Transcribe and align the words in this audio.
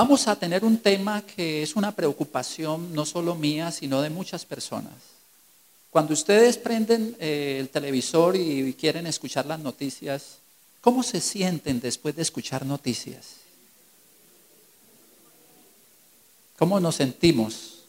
vamos 0.00 0.28
a 0.28 0.36
tener 0.36 0.64
un 0.64 0.78
tema 0.78 1.20
que 1.20 1.62
es 1.62 1.76
una 1.76 1.92
preocupación 1.94 2.94
no 2.94 3.04
solo 3.04 3.34
mía, 3.34 3.70
sino 3.70 4.00
de 4.00 4.08
muchas 4.08 4.46
personas. 4.46 4.94
Cuando 5.90 6.14
ustedes 6.14 6.56
prenden 6.56 7.14
eh, 7.20 7.58
el 7.60 7.68
televisor 7.68 8.34
y 8.34 8.72
quieren 8.80 9.06
escuchar 9.06 9.44
las 9.44 9.60
noticias, 9.60 10.38
¿cómo 10.80 11.02
se 11.02 11.20
sienten 11.20 11.80
después 11.80 12.16
de 12.16 12.22
escuchar 12.22 12.64
noticias? 12.64 13.26
¿Cómo 16.58 16.80
nos 16.80 16.94
sentimos? 16.94 17.80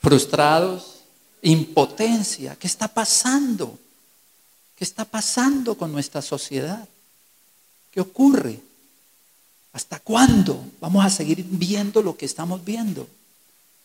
¿Frustrados? 0.00 1.02
¿Impotencia? 1.42 2.56
¿Qué 2.56 2.66
está 2.66 2.88
pasando? 2.88 3.78
¿Qué 4.74 4.82
está 4.82 5.04
pasando 5.04 5.76
con 5.76 5.92
nuestra 5.92 6.20
sociedad? 6.20 6.88
¿Qué 7.92 8.00
ocurre? 8.00 8.71
¿Hasta 9.72 9.98
cuándo 10.00 10.64
vamos 10.80 11.04
a 11.04 11.10
seguir 11.10 11.44
viendo 11.48 12.02
lo 12.02 12.16
que 12.16 12.26
estamos 12.26 12.64
viendo? 12.64 13.08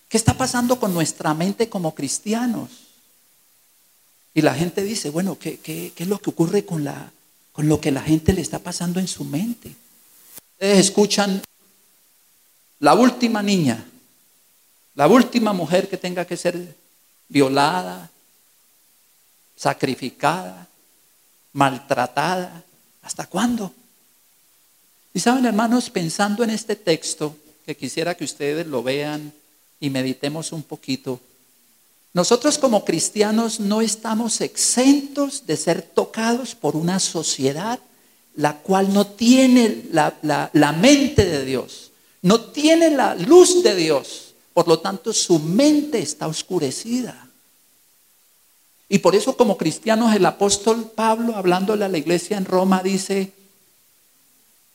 ¿Qué 0.10 0.18
está 0.18 0.34
pasando 0.34 0.80
con 0.80 0.94
nuestra 0.94 1.34
mente 1.34 1.70
como 1.70 1.96
cristianos? 1.96 2.70
Y 4.34 4.42
la 4.42 4.54
gente 4.54 4.84
dice, 4.84 5.10
bueno, 5.10 5.38
¿qué, 5.40 5.94
es 5.96 6.08
lo 6.08 6.20
que 6.20 6.30
ocurre 6.30 6.66
con, 6.66 6.88
con 7.52 7.68
lo 7.68 7.82
que 7.82 7.92
la 7.92 8.02
gente 8.02 8.34
le 8.34 8.42
está 8.42 8.60
pasando 8.60 9.00
en 9.00 9.08
su 9.08 9.24
mente? 9.24 9.76
Ustedes 10.54 10.80
escuchan 10.80 11.42
la 12.80 12.94
última 12.94 13.42
niña, 13.42 13.84
la 14.96 15.08
última 15.08 15.54
mujer 15.54 15.90
que 15.90 15.98
tenga 15.98 16.26
que 16.26 16.38
ser 16.38 16.76
violada, 17.28 18.10
sacrificada, 19.56 20.68
maltratada. 21.54 22.64
¿Hasta 23.02 23.26
cuándo? 23.26 23.74
Y 25.18 25.20
saben, 25.20 25.48
hermanos, 25.48 25.90
pensando 25.90 26.44
en 26.44 26.52
este 26.52 26.76
texto, 26.76 27.36
que 27.66 27.76
quisiera 27.76 28.14
que 28.14 28.24
ustedes 28.24 28.68
lo 28.68 28.84
vean 28.84 29.34
y 29.80 29.90
meditemos 29.90 30.52
un 30.52 30.62
poquito, 30.62 31.20
nosotros 32.14 32.60
como 32.60 32.86
cristianos 32.86 33.60
no 33.60 33.82
estamos 33.82 34.42
exentos 34.42 35.48
de 35.48 35.58
ser 35.58 35.82
tocados 35.82 36.54
por 36.54 36.76
una 36.76 37.00
sociedad 37.00 37.80
la 38.36 38.58
cual 38.58 38.94
no 38.94 39.08
tiene 39.08 39.86
la, 39.92 40.14
la 40.54 40.72
mente 40.74 41.26
de 41.26 41.44
Dios, 41.46 41.90
no 42.22 42.40
tiene 42.52 42.92
la 42.92 43.16
luz 43.16 43.64
de 43.64 43.74
Dios, 43.74 44.36
por 44.54 44.68
lo 44.68 44.78
tanto 44.78 45.14
su 45.14 45.40
mente 45.40 45.98
está 45.98 46.28
oscurecida. 46.28 47.28
Y 48.88 49.00
por 49.00 49.16
eso 49.16 49.36
como 49.36 49.58
cristianos 49.58 50.16
el 50.16 50.28
apóstol 50.28 50.92
Pablo, 50.94 51.36
hablándole 51.36 51.86
a 51.86 51.90
la 51.90 51.98
iglesia 51.98 52.38
en 52.38 52.46
Roma, 52.46 52.84
dice, 52.84 53.34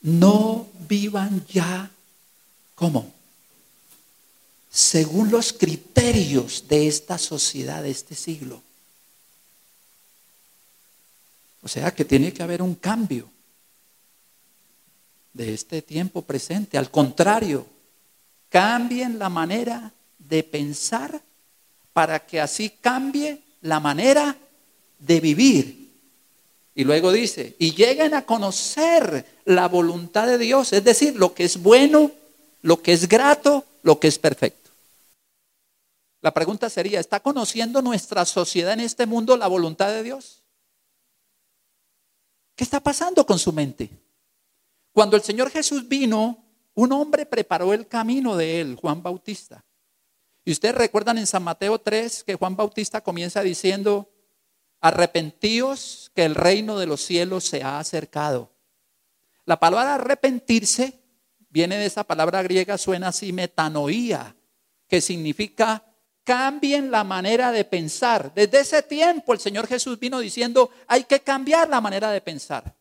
no 0.03 0.69
vivan 0.89 1.45
ya 1.47 1.91
como 2.75 3.13
según 4.73 5.31
los 5.31 5.53
criterios 5.53 6.67
de 6.67 6.89
esta 6.89 7.19
sociedad, 7.19 7.83
de 7.83 7.91
este 7.91 8.15
siglo. 8.15 8.63
O 11.63 11.69
sea 11.69 11.95
que 11.95 12.07
tiene 12.07 12.33
que 12.33 12.43
haber 12.43 12.63
un 12.63 12.75
cambio 12.75 13.29
de 15.35 15.53
este 15.53 15.83
tiempo 15.83 16.23
presente. 16.23 16.79
Al 16.79 16.91
contrario, 16.91 17.67
cambien 18.49 19.19
la 19.19 19.29
manera 19.29 19.93
de 20.19 20.43
pensar 20.43 21.21
para 21.93 22.25
que 22.25 22.41
así 22.41 22.71
cambie 22.71 23.43
la 23.61 23.79
manera 23.79 24.37
de 24.99 25.21
vivir. 25.21 25.82
Y 26.75 26.85
luego 26.85 27.13
dice, 27.13 27.55
y 27.59 27.75
lleguen 27.75 28.15
a 28.15 28.25
conocer 28.25 29.27
la 29.45 29.69
voluntad 29.69 30.27
de 30.27 30.39
Dios, 30.39 30.73
es 30.73 30.83
decir, 30.83 31.17
lo 31.17 31.35
que 31.35 31.45
es 31.45 31.63
bueno, 31.63 32.11
lo 32.63 32.81
que 32.81 32.93
es 32.93 33.09
grato, 33.09 33.65
lo 33.83 34.01
que 34.01 34.09
es 34.09 34.19
perfecto. 34.19 34.71
La 36.23 36.33
pregunta 36.33 36.71
sería, 36.71 37.01
¿está 37.01 37.21
conociendo 37.21 37.83
nuestra 37.83 38.25
sociedad 38.25 38.73
en 38.73 38.81
este 38.81 39.07
mundo 39.07 39.37
la 39.37 39.49
voluntad 39.49 39.89
de 39.89 40.03
Dios? 40.03 40.43
¿Qué 42.55 42.65
está 42.65 42.81
pasando 42.81 43.27
con 43.27 43.39
su 43.39 43.53
mente? 43.53 43.91
Cuando 44.93 45.17
el 45.17 45.23
Señor 45.23 45.51
Jesús 45.51 45.89
vino, 45.89 46.45
un 46.75 46.93
hombre 46.93 47.27
preparó 47.27 47.75
el 47.75 47.89
camino 47.89 48.37
de 48.37 48.61
él, 48.61 48.77
Juan 48.77 49.03
Bautista. 49.03 49.65
Y 50.45 50.53
ustedes 50.53 50.75
recuerdan 50.75 51.19
en 51.19 51.27
San 51.27 51.43
Mateo 51.43 51.79
3 51.79 52.25
que 52.25 52.35
Juan 52.35 52.57
Bautista 52.57 53.01
comienza 53.01 53.43
diciendo, 53.43 54.09
arrepentíos 54.83 56.11
que 56.15 56.25
el 56.25 56.35
reino 56.35 56.79
de 56.79 56.87
los 56.87 57.01
cielos 57.01 57.45
se 57.45 57.63
ha 57.63 57.79
acercado. 57.79 58.53
La 59.47 59.59
palabra 59.59 59.95
arrepentirse 59.95 61.01
viene 61.49 61.79
de 61.79 61.87
esa 61.87 62.05
palabra 62.05 62.43
griega, 62.43 62.77
suena 62.77 63.09
así, 63.09 63.33
metanoía, 63.33 64.37
que 64.89 65.01
significa 65.01 65.85
cambien 66.25 66.91
la 66.91 67.05
manera 67.05 67.53
de 67.53 67.65
pensar. 67.65 68.33
Desde 68.35 68.61
ese 68.61 68.83
tiempo 68.83 69.33
el 69.33 69.41
Señor 69.41 69.67
Jesús 69.67 69.99
vino 69.99 70.19
diciendo, 70.19 70.71
hay 70.87 71.05
que 71.05 71.21
cambiar 71.21 71.69
la 71.69 71.81
manera 71.81 72.11
de 72.11 72.21
pensar. 72.21 72.75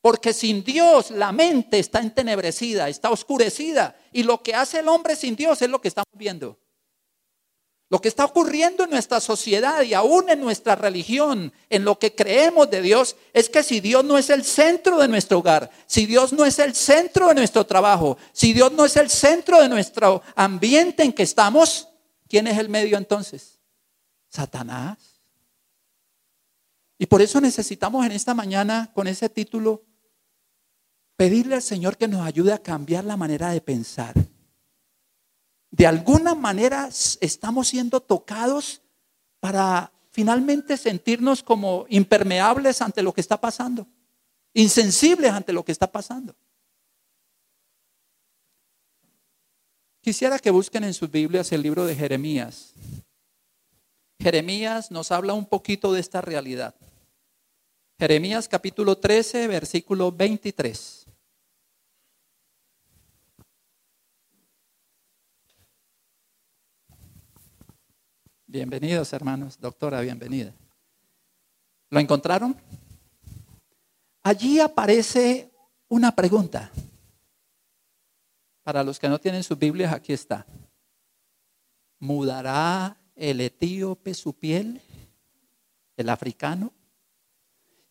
Porque 0.00 0.32
sin 0.32 0.62
Dios 0.62 1.10
la 1.10 1.32
mente 1.32 1.80
está 1.80 2.00
entenebrecida, 2.00 2.88
está 2.88 3.10
oscurecida. 3.10 3.96
Y 4.12 4.22
lo 4.22 4.42
que 4.42 4.54
hace 4.54 4.78
el 4.78 4.88
hombre 4.88 5.16
sin 5.16 5.34
Dios 5.34 5.60
es 5.62 5.68
lo 5.68 5.80
que 5.80 5.88
estamos 5.88 6.12
viendo. 6.12 6.58
Lo 7.88 8.00
que 8.00 8.08
está 8.08 8.24
ocurriendo 8.24 8.82
en 8.82 8.90
nuestra 8.90 9.20
sociedad 9.20 9.82
y 9.82 9.94
aún 9.94 10.28
en 10.28 10.40
nuestra 10.40 10.74
religión, 10.74 11.52
en 11.70 11.84
lo 11.84 12.00
que 12.00 12.16
creemos 12.16 12.68
de 12.68 12.82
Dios, 12.82 13.14
es 13.32 13.48
que 13.48 13.62
si 13.62 13.78
Dios 13.78 14.04
no 14.04 14.18
es 14.18 14.28
el 14.28 14.44
centro 14.44 14.98
de 14.98 15.06
nuestro 15.06 15.38
hogar, 15.38 15.70
si 15.86 16.04
Dios 16.04 16.32
no 16.32 16.44
es 16.44 16.58
el 16.58 16.74
centro 16.74 17.28
de 17.28 17.36
nuestro 17.36 17.64
trabajo, 17.64 18.18
si 18.32 18.52
Dios 18.52 18.72
no 18.72 18.84
es 18.84 18.96
el 18.96 19.08
centro 19.08 19.62
de 19.62 19.68
nuestro 19.68 20.22
ambiente 20.34 21.04
en 21.04 21.12
que 21.12 21.22
estamos, 21.22 21.88
¿quién 22.28 22.48
es 22.48 22.58
el 22.58 22.68
medio 22.68 22.96
entonces? 22.96 23.60
Satanás. 24.28 24.98
Y 26.98 27.06
por 27.06 27.22
eso 27.22 27.40
necesitamos 27.40 28.04
en 28.04 28.12
esta 28.12 28.34
mañana, 28.34 28.90
con 28.94 29.06
ese 29.06 29.28
título, 29.28 29.84
pedirle 31.14 31.54
al 31.54 31.62
Señor 31.62 31.96
que 31.96 32.08
nos 32.08 32.26
ayude 32.26 32.52
a 32.52 32.58
cambiar 32.58 33.04
la 33.04 33.16
manera 33.16 33.50
de 33.50 33.60
pensar 33.60 34.14
de 35.76 35.86
alguna 35.86 36.34
manera 36.34 36.88
estamos 37.20 37.68
siendo 37.68 38.00
tocados 38.00 38.80
para 39.40 39.92
finalmente 40.10 40.78
sentirnos 40.78 41.42
como 41.42 41.84
impermeables 41.90 42.80
ante 42.80 43.02
lo 43.02 43.12
que 43.12 43.20
está 43.20 43.38
pasando, 43.38 43.86
insensibles 44.54 45.30
ante 45.30 45.52
lo 45.52 45.62
que 45.66 45.72
está 45.72 45.92
pasando. 45.92 46.34
Quisiera 50.00 50.38
que 50.38 50.50
busquen 50.50 50.84
en 50.84 50.94
sus 50.94 51.10
Biblias 51.10 51.52
el 51.52 51.60
libro 51.60 51.84
de 51.84 51.94
Jeremías. 51.94 52.72
Jeremías 54.18 54.90
nos 54.90 55.12
habla 55.12 55.34
un 55.34 55.44
poquito 55.44 55.92
de 55.92 56.00
esta 56.00 56.22
realidad. 56.22 56.74
Jeremías 57.98 58.48
capítulo 58.48 58.96
13, 58.96 59.46
versículo 59.46 60.10
23. 60.10 61.05
Bienvenidos, 68.56 69.12
hermanos. 69.12 69.60
Doctora, 69.60 70.00
bienvenida. 70.00 70.50
¿Lo 71.90 72.00
encontraron? 72.00 72.56
Allí 74.22 74.60
aparece 74.60 75.50
una 75.88 76.16
pregunta. 76.16 76.70
Para 78.62 78.82
los 78.82 78.98
que 78.98 79.10
no 79.10 79.18
tienen 79.18 79.44
sus 79.44 79.58
Biblias, 79.58 79.92
aquí 79.92 80.14
está. 80.14 80.46
¿Mudará 81.98 82.96
el 83.14 83.42
etíope 83.42 84.14
su 84.14 84.32
piel? 84.32 84.80
¿El 85.94 86.08
africano? 86.08 86.72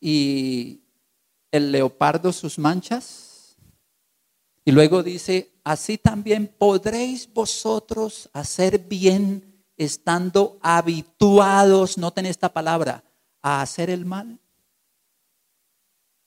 ¿Y 0.02 0.82
el 1.52 1.72
leopardo 1.72 2.34
sus 2.34 2.58
manchas? 2.58 3.56
Y 4.64 4.72
luego 4.72 5.03
dice, 5.03 5.52
así 5.64 6.00
también 6.00 6.47
podréis 6.47 7.32
vosotros 7.32 8.32
hacer 8.34 8.79
bien 8.79 9.54
estando 9.78 10.58
habituados, 10.62 11.98
noten 11.98 12.26
esta 12.26 12.54
palabra, 12.54 13.04
a 13.42 13.62
hacer 13.62 13.90
el 13.90 14.06
mal? 14.06 14.40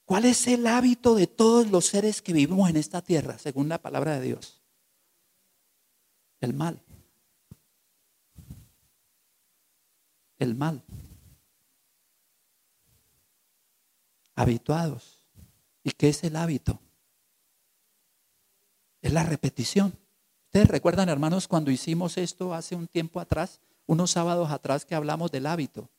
¿Cuál 0.05 0.25
es 0.25 0.47
el 0.47 0.65
hábito 0.65 1.15
de 1.15 1.27
todos 1.27 1.69
los 1.69 1.85
seres 1.85 2.21
que 2.21 2.33
vivimos 2.33 2.69
en 2.69 2.77
esta 2.77 3.01
tierra, 3.01 3.37
según 3.37 3.69
la 3.69 3.79
palabra 3.79 4.19
de 4.19 4.21
Dios? 4.21 4.61
El 6.39 6.53
mal. 6.53 6.81
El 10.39 10.55
mal. 10.55 10.83
Habituados. 14.35 15.19
¿Y 15.83 15.91
qué 15.91 16.09
es 16.09 16.23
el 16.23 16.37
hábito? 16.37 16.79
Es 19.01 19.13
la 19.13 19.23
repetición. 19.23 19.97
Ustedes 20.49 20.67
recuerdan, 20.67 21.09
hermanos, 21.09 21.47
cuando 21.47 21.69
hicimos 21.69 22.17
esto 22.17 22.55
hace 22.55 22.73
un 22.73 22.87
tiempo 22.87 23.19
atrás, 23.19 23.59
unos 23.85 24.09
sábados 24.09 24.49
atrás 24.49 24.83
que 24.83 24.95
hablamos 24.95 25.31
del 25.31 25.45
hábito. 25.45 25.91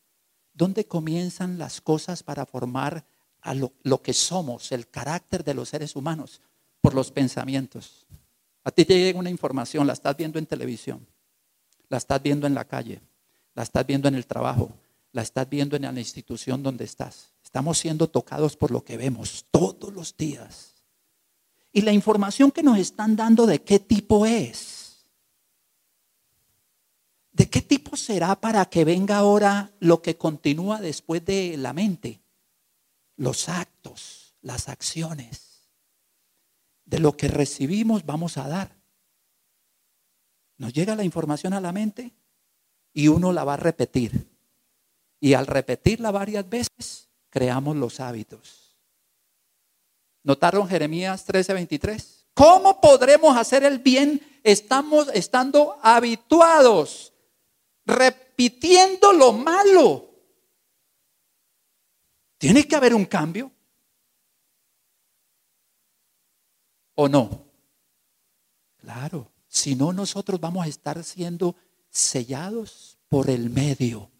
¿Dónde 0.52 0.88
comienzan 0.88 1.56
las 1.56 1.80
cosas 1.80 2.24
para 2.24 2.44
formar 2.46 3.04
a 3.42 3.54
lo, 3.54 3.72
lo 3.84 4.02
que 4.02 4.12
somos, 4.12 4.72
el 4.72 4.88
carácter 4.88 5.44
de 5.44 5.54
los 5.54 5.68
seres 5.68 5.94
humanos? 5.94 6.40
Por 6.80 6.94
los 6.94 7.12
pensamientos. 7.12 8.08
A 8.64 8.72
ti 8.72 8.84
te 8.84 8.98
llega 8.98 9.20
una 9.20 9.30
información, 9.30 9.86
la 9.86 9.92
estás 9.92 10.16
viendo 10.16 10.40
en 10.40 10.46
televisión, 10.46 11.06
la 11.88 11.98
estás 11.98 12.20
viendo 12.20 12.48
en 12.48 12.54
la 12.54 12.64
calle, 12.64 13.00
la 13.54 13.62
estás 13.62 13.86
viendo 13.86 14.08
en 14.08 14.16
el 14.16 14.26
trabajo, 14.26 14.72
la 15.12 15.22
estás 15.22 15.48
viendo 15.48 15.76
en 15.76 15.82
la 15.82 15.92
institución 15.92 16.64
donde 16.64 16.86
estás. 16.86 17.34
Estamos 17.44 17.78
siendo 17.78 18.08
tocados 18.08 18.56
por 18.56 18.72
lo 18.72 18.82
que 18.82 18.96
vemos 18.96 19.46
todos 19.52 19.94
los 19.94 20.16
días. 20.16 20.74
Y 21.72 21.82
la 21.82 21.92
información 21.92 22.50
que 22.50 22.62
nos 22.62 22.78
están 22.78 23.16
dando 23.16 23.46
de 23.46 23.62
qué 23.62 23.78
tipo 23.78 24.26
es. 24.26 25.06
¿De 27.32 27.48
qué 27.48 27.62
tipo 27.62 27.96
será 27.96 28.40
para 28.40 28.64
que 28.66 28.84
venga 28.84 29.16
ahora 29.16 29.72
lo 29.78 30.02
que 30.02 30.16
continúa 30.16 30.80
después 30.80 31.24
de 31.24 31.56
la 31.56 31.72
mente? 31.72 32.20
Los 33.16 33.48
actos, 33.48 34.34
las 34.42 34.68
acciones. 34.68 35.68
De 36.84 36.98
lo 36.98 37.16
que 37.16 37.28
recibimos 37.28 38.04
vamos 38.04 38.36
a 38.36 38.48
dar. 38.48 38.76
Nos 40.58 40.72
llega 40.72 40.96
la 40.96 41.04
información 41.04 41.54
a 41.54 41.60
la 41.60 41.72
mente 41.72 42.12
y 42.92 43.08
uno 43.08 43.32
la 43.32 43.44
va 43.44 43.54
a 43.54 43.58
repetir. 43.58 44.28
Y 45.20 45.34
al 45.34 45.46
repetirla 45.46 46.10
varias 46.10 46.48
veces, 46.48 47.08
creamos 47.30 47.76
los 47.76 48.00
hábitos. 48.00 48.69
¿Notaron 50.22 50.68
Jeremías 50.68 51.26
13:23? 51.26 52.26
¿Cómo 52.34 52.80
podremos 52.80 53.36
hacer 53.36 53.64
el 53.64 53.78
bien? 53.78 54.20
Estamos 54.42 55.08
estando 55.12 55.78
habituados, 55.82 57.12
repitiendo 57.84 59.12
lo 59.12 59.32
malo. 59.32 60.08
Tiene 62.38 62.66
que 62.66 62.76
haber 62.76 62.94
un 62.94 63.04
cambio. 63.04 63.52
¿O 66.94 67.08
no? 67.08 67.46
Claro, 68.78 69.30
si 69.46 69.74
no 69.74 69.92
nosotros 69.92 70.40
vamos 70.40 70.64
a 70.64 70.68
estar 70.68 71.02
siendo 71.04 71.54
sellados 71.90 72.98
por 73.08 73.28
el 73.28 73.50
medio, 73.50 74.10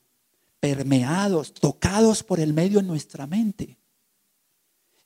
permeados, 0.60 1.54
tocados 1.54 2.22
por 2.22 2.40
el 2.40 2.52
medio 2.52 2.80
en 2.80 2.86
nuestra 2.86 3.26
mente. 3.26 3.79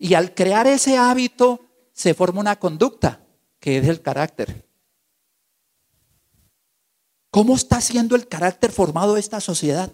Y 0.04 0.12
al 0.12 0.34
crear 0.34 0.66
ese 0.66 0.98
hábito 0.98 1.64
se 1.94 2.12
forma 2.12 2.38
una 2.38 2.56
conducta 2.56 3.24
que 3.58 3.78
es 3.78 3.88
el 3.88 4.02
carácter. 4.02 4.68
¿Cómo 7.30 7.54
está 7.54 7.80
siendo 7.80 8.14
el 8.14 8.28
carácter 8.28 8.70
formado 8.70 9.14
de 9.14 9.20
esta 9.20 9.40
sociedad? 9.40 9.90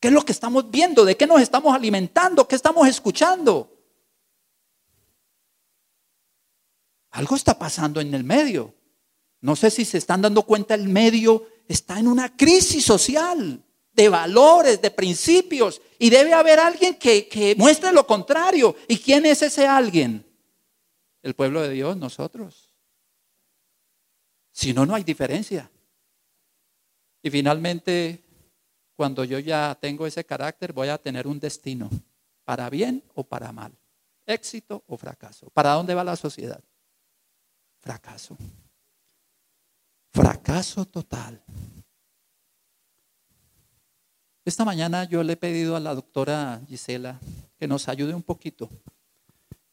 ¿Qué 0.00 0.08
es 0.08 0.12
lo 0.12 0.20
que 0.20 0.32
estamos 0.32 0.70
viendo? 0.70 1.06
¿De 1.06 1.16
qué 1.16 1.26
nos 1.26 1.40
estamos 1.40 1.74
alimentando? 1.74 2.46
¿Qué 2.46 2.56
estamos 2.56 2.86
escuchando? 2.88 3.74
Algo 7.12 7.36
está 7.36 7.58
pasando 7.58 8.02
en 8.02 8.12
el 8.12 8.22
medio. 8.22 8.74
No 9.40 9.56
sé 9.56 9.70
si 9.70 9.86
se 9.86 9.96
están 9.96 10.20
dando 10.20 10.42
cuenta, 10.42 10.74
el 10.74 10.90
medio 10.90 11.46
está 11.66 11.98
en 11.98 12.08
una 12.08 12.36
crisis 12.36 12.84
social 12.84 13.64
de 13.96 14.08
valores, 14.10 14.80
de 14.80 14.90
principios, 14.90 15.80
y 15.98 16.10
debe 16.10 16.34
haber 16.34 16.60
alguien 16.60 16.96
que, 16.96 17.54
muestre 17.56 17.92
lo 17.92 18.06
contrario. 18.06 18.76
¿Y 18.86 18.98
quién 18.98 19.24
es 19.24 19.40
ese 19.40 19.66
alguien? 19.66 20.24
El 21.22 21.34
pueblo 21.34 21.62
de 21.62 21.70
Dios, 21.70 21.96
nosotros. 21.96 22.70
Si 24.52 24.74
no, 24.74 24.84
no 24.84 24.94
hay 24.94 25.02
diferencia. 25.02 25.70
Y 27.22 27.30
finalmente, 27.30 28.22
cuando 28.94 29.24
yo 29.24 29.38
ya 29.38 29.76
tengo 29.80 30.06
ese 30.06 30.24
carácter, 30.24 30.74
voy 30.74 30.88
a 30.88 30.98
tener 30.98 31.26
un 31.26 31.40
destino, 31.40 31.90
para 32.44 32.68
bien 32.70 33.02
o 33.14 33.24
para 33.24 33.50
mal, 33.50 33.72
éxito 34.26 34.84
o 34.86 34.96
fracaso. 34.96 35.48
¿Para 35.50 35.72
dónde 35.72 35.94
va 35.94 36.04
la 36.04 36.16
sociedad? 36.16 36.62
Fracaso. 37.78 38.36
Fracaso 40.12 40.84
total. 40.84 41.42
Esta 44.46 44.64
mañana 44.64 45.02
yo 45.02 45.24
le 45.24 45.32
he 45.32 45.36
pedido 45.36 45.74
a 45.74 45.80
la 45.80 45.92
doctora 45.92 46.62
Gisela 46.68 47.18
que 47.58 47.66
nos 47.66 47.88
ayude 47.88 48.14
un 48.14 48.22
poquito. 48.22 48.70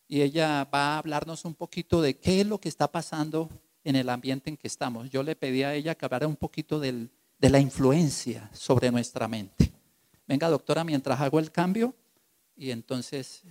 Y 0.07 0.23
ella 0.23 0.67
va 0.73 0.95
a 0.95 0.97
hablarnos 0.97 1.45
un 1.45 1.53
poquito 1.53 2.01
de 2.01 2.17
qué 2.17 2.41
es 2.41 2.47
lo 2.47 2.59
que 2.59 2.69
está 2.69 2.91
pasando 2.91 3.51
en 3.83 3.95
el 3.95 4.09
ambiente 4.09 4.49
en 4.49 4.57
que 4.57 4.65
estamos. 4.65 5.11
Yo 5.11 5.21
le 5.21 5.35
pedí 5.35 5.61
a 5.61 5.75
ella 5.75 5.93
que 5.93 6.05
hablara 6.05 6.27
un 6.27 6.35
poquito 6.35 6.79
de 6.79 7.07
la 7.39 7.59
influencia 7.59 8.49
sobre 8.51 8.89
nuestra 8.89 9.27
mente. 9.27 9.71
Venga, 10.27 10.49
doctora, 10.49 10.83
mientras 10.83 11.21
hago 11.21 11.37
el 11.37 11.51
cambio 11.51 11.93
y 12.57 12.71
entonces... 12.71 13.43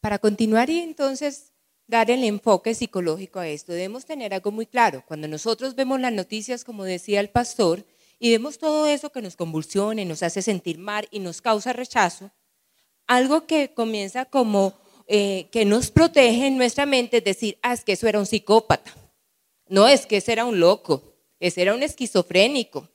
Para 0.00 0.18
continuar 0.18 0.70
y 0.70 0.80
entonces 0.80 1.52
dar 1.86 2.10
el 2.10 2.24
enfoque 2.24 2.74
psicológico 2.74 3.38
a 3.38 3.46
esto, 3.46 3.70
debemos 3.70 4.06
tener 4.06 4.34
algo 4.34 4.50
muy 4.50 4.66
claro. 4.66 5.04
Cuando 5.06 5.28
nosotros 5.28 5.76
vemos 5.76 6.00
las 6.00 6.12
noticias, 6.12 6.64
como 6.64 6.82
decía 6.82 7.20
el 7.20 7.30
pastor, 7.30 7.86
y 8.18 8.32
vemos 8.32 8.58
todo 8.58 8.86
eso 8.86 9.10
que 9.10 9.22
nos 9.22 9.36
convulsiona 9.36 10.02
y 10.02 10.04
nos 10.04 10.22
hace 10.22 10.42
sentir 10.42 10.78
mal 10.78 11.06
y 11.10 11.20
nos 11.20 11.40
causa 11.40 11.72
rechazo, 11.72 12.30
algo 13.06 13.46
que 13.46 13.72
comienza 13.74 14.24
como 14.24 14.74
eh, 15.06 15.48
que 15.50 15.64
nos 15.64 15.90
protege 15.90 16.46
en 16.46 16.58
nuestra 16.58 16.84
mente 16.84 17.18
es 17.18 17.24
decir, 17.24 17.58
ah, 17.62 17.72
es 17.72 17.84
que 17.84 17.92
eso 17.92 18.06
era 18.06 18.18
un 18.18 18.26
psicópata. 18.26 18.94
No, 19.68 19.86
es 19.86 20.06
que 20.06 20.18
ese 20.18 20.32
era 20.32 20.44
un 20.44 20.60
loco, 20.60 21.02
ese 21.40 21.62
era 21.62 21.74
un 21.74 21.82
esquizofrénico, 21.82 22.88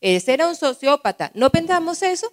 ese 0.00 0.34
era 0.34 0.48
un 0.48 0.56
sociópata. 0.56 1.30
¿No 1.34 1.50
pensamos 1.50 2.02
eso? 2.02 2.32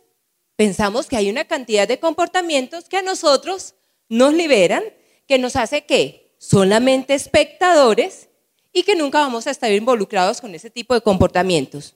Pensamos 0.55 1.07
que 1.07 1.17
hay 1.17 1.29
una 1.29 1.45
cantidad 1.45 1.87
de 1.87 1.99
comportamientos 1.99 2.85
que 2.85 2.97
a 2.97 3.01
nosotros 3.01 3.75
nos 4.07 4.33
liberan, 4.33 4.83
que 5.27 5.37
nos 5.37 5.55
hace 5.55 5.85
que 5.85 6.35
solamente 6.37 7.13
espectadores 7.13 8.29
y 8.71 8.83
que 8.83 8.95
nunca 8.95 9.19
vamos 9.19 9.47
a 9.47 9.51
estar 9.51 9.71
involucrados 9.71 10.41
con 10.41 10.53
ese 10.55 10.69
tipo 10.69 10.93
de 10.93 11.01
comportamientos. 11.01 11.94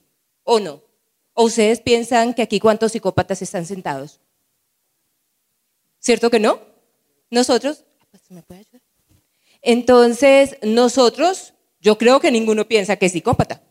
¿O 0.51 0.59
no? 0.59 0.81
¿O 1.33 1.43
ustedes 1.43 1.79
piensan 1.79 2.33
que 2.33 2.41
aquí 2.41 2.59
cuántos 2.59 2.93
psicópatas 2.93 3.39
están 3.43 3.67
sentados? 3.67 4.19
¿Cierto 5.99 6.31
que 6.31 6.39
no? 6.39 6.59
Nosotros, 7.29 7.85
pues, 8.09 8.23
¿me 8.31 8.41
puede 8.41 8.61
ayudar? 8.61 8.81
Entonces, 9.61 10.57
nosotros, 10.63 11.53
yo 11.79 11.99
creo 11.99 12.19
que 12.19 12.31
ninguno 12.31 12.67
piensa 12.67 12.95
que 12.95 13.05
es 13.05 13.11
psicópata, 13.11 13.61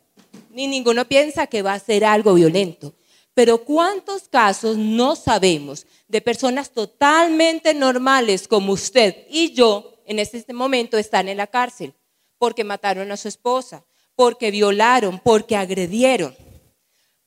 ni 0.50 0.68
ninguno 0.68 1.04
piensa 1.04 1.48
que 1.48 1.62
va 1.62 1.74
a 1.74 1.80
ser 1.80 2.04
algo 2.04 2.34
violento. 2.34 2.94
Pero 3.34 3.64
¿cuántos 3.64 4.28
casos 4.28 4.76
no 4.76 5.16
sabemos 5.16 5.84
de 6.06 6.20
personas 6.20 6.70
totalmente 6.70 7.74
normales 7.74 8.46
como 8.46 8.72
usted 8.72 9.26
y 9.28 9.52
yo 9.52 10.00
en 10.06 10.20
este 10.20 10.52
momento 10.52 10.96
están 10.96 11.28
en 11.28 11.38
la 11.38 11.48
cárcel? 11.48 11.92
Porque 12.38 12.62
mataron 12.62 13.10
a 13.10 13.16
su 13.16 13.26
esposa, 13.26 13.84
porque 14.14 14.52
violaron, 14.52 15.18
porque 15.18 15.56
agredieron. 15.56 16.36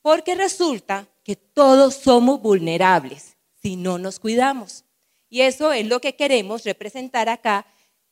Porque 0.01 0.36
resulta 0.36 1.08
que 1.24 1.36
todos 1.36 1.96
somos 1.96 2.41
vulnerables 2.41 3.38
si 3.62 3.75
no 3.75 3.98
nos 3.98 4.20
cuidamos. 4.20 4.84
Y 5.29 5.41
eso 5.41 5.72
es 5.72 5.88
lo 5.88 6.01
que 6.01 6.15
queremos 6.15 6.63
representar 6.63 7.29
acá 7.29 7.65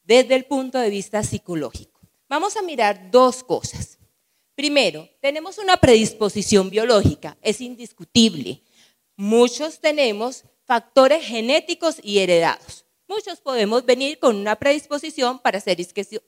desde 0.03 0.35
el 0.35 0.45
punto 0.45 0.79
de 0.79 0.89
vista 0.89 1.23
psicológico. 1.23 1.99
Vamos 2.27 2.55
a 2.55 2.61
mirar 2.61 3.11
dos 3.11 3.43
cosas. 3.43 3.97
Primero, 4.55 5.09
tenemos 5.21 5.57
una 5.57 5.77
predisposición 5.77 6.69
biológica, 6.69 7.37
es 7.41 7.61
indiscutible. 7.61 8.61
Muchos 9.15 9.79
tenemos 9.79 10.43
factores 10.65 11.25
genéticos 11.25 11.97
y 12.03 12.19
heredados. 12.19 12.85
Muchos 13.07 13.41
podemos 13.41 13.85
venir 13.85 14.19
con 14.19 14.35
una 14.35 14.55
predisposición 14.55 15.39
para 15.39 15.59
ser 15.59 15.79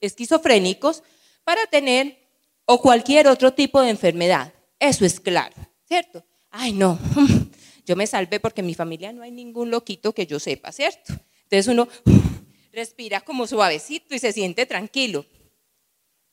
esquizofrénicos, 0.02 1.04
para 1.44 1.68
tener 1.68 2.18
o 2.66 2.82
cualquier 2.82 3.28
otro 3.28 3.54
tipo 3.54 3.82
de 3.82 3.90
enfermedad. 3.90 4.54
Eso 4.82 5.06
es 5.06 5.20
claro, 5.20 5.56
¿cierto? 5.86 6.26
Ay, 6.50 6.74
no, 6.74 6.98
yo 7.86 7.96
me 7.96 8.08
salvé 8.08 8.40
porque 8.40 8.62
en 8.62 8.68
mi 8.68 8.74
familia 8.74 9.14
no 9.14 9.22
hay 9.22 9.30
ningún 9.30 9.70
loquito 9.70 10.12
que 10.12 10.26
yo 10.26 10.40
sepa, 10.40 10.72
¿cierto? 10.72 11.14
Entonces 11.44 11.68
uno 11.68 11.88
respira 12.74 13.22
como 13.22 13.46
suavecito 13.46 14.16
y 14.16 14.20
se 14.20 14.34
siente 14.34 14.66
tranquilo. 14.66 15.28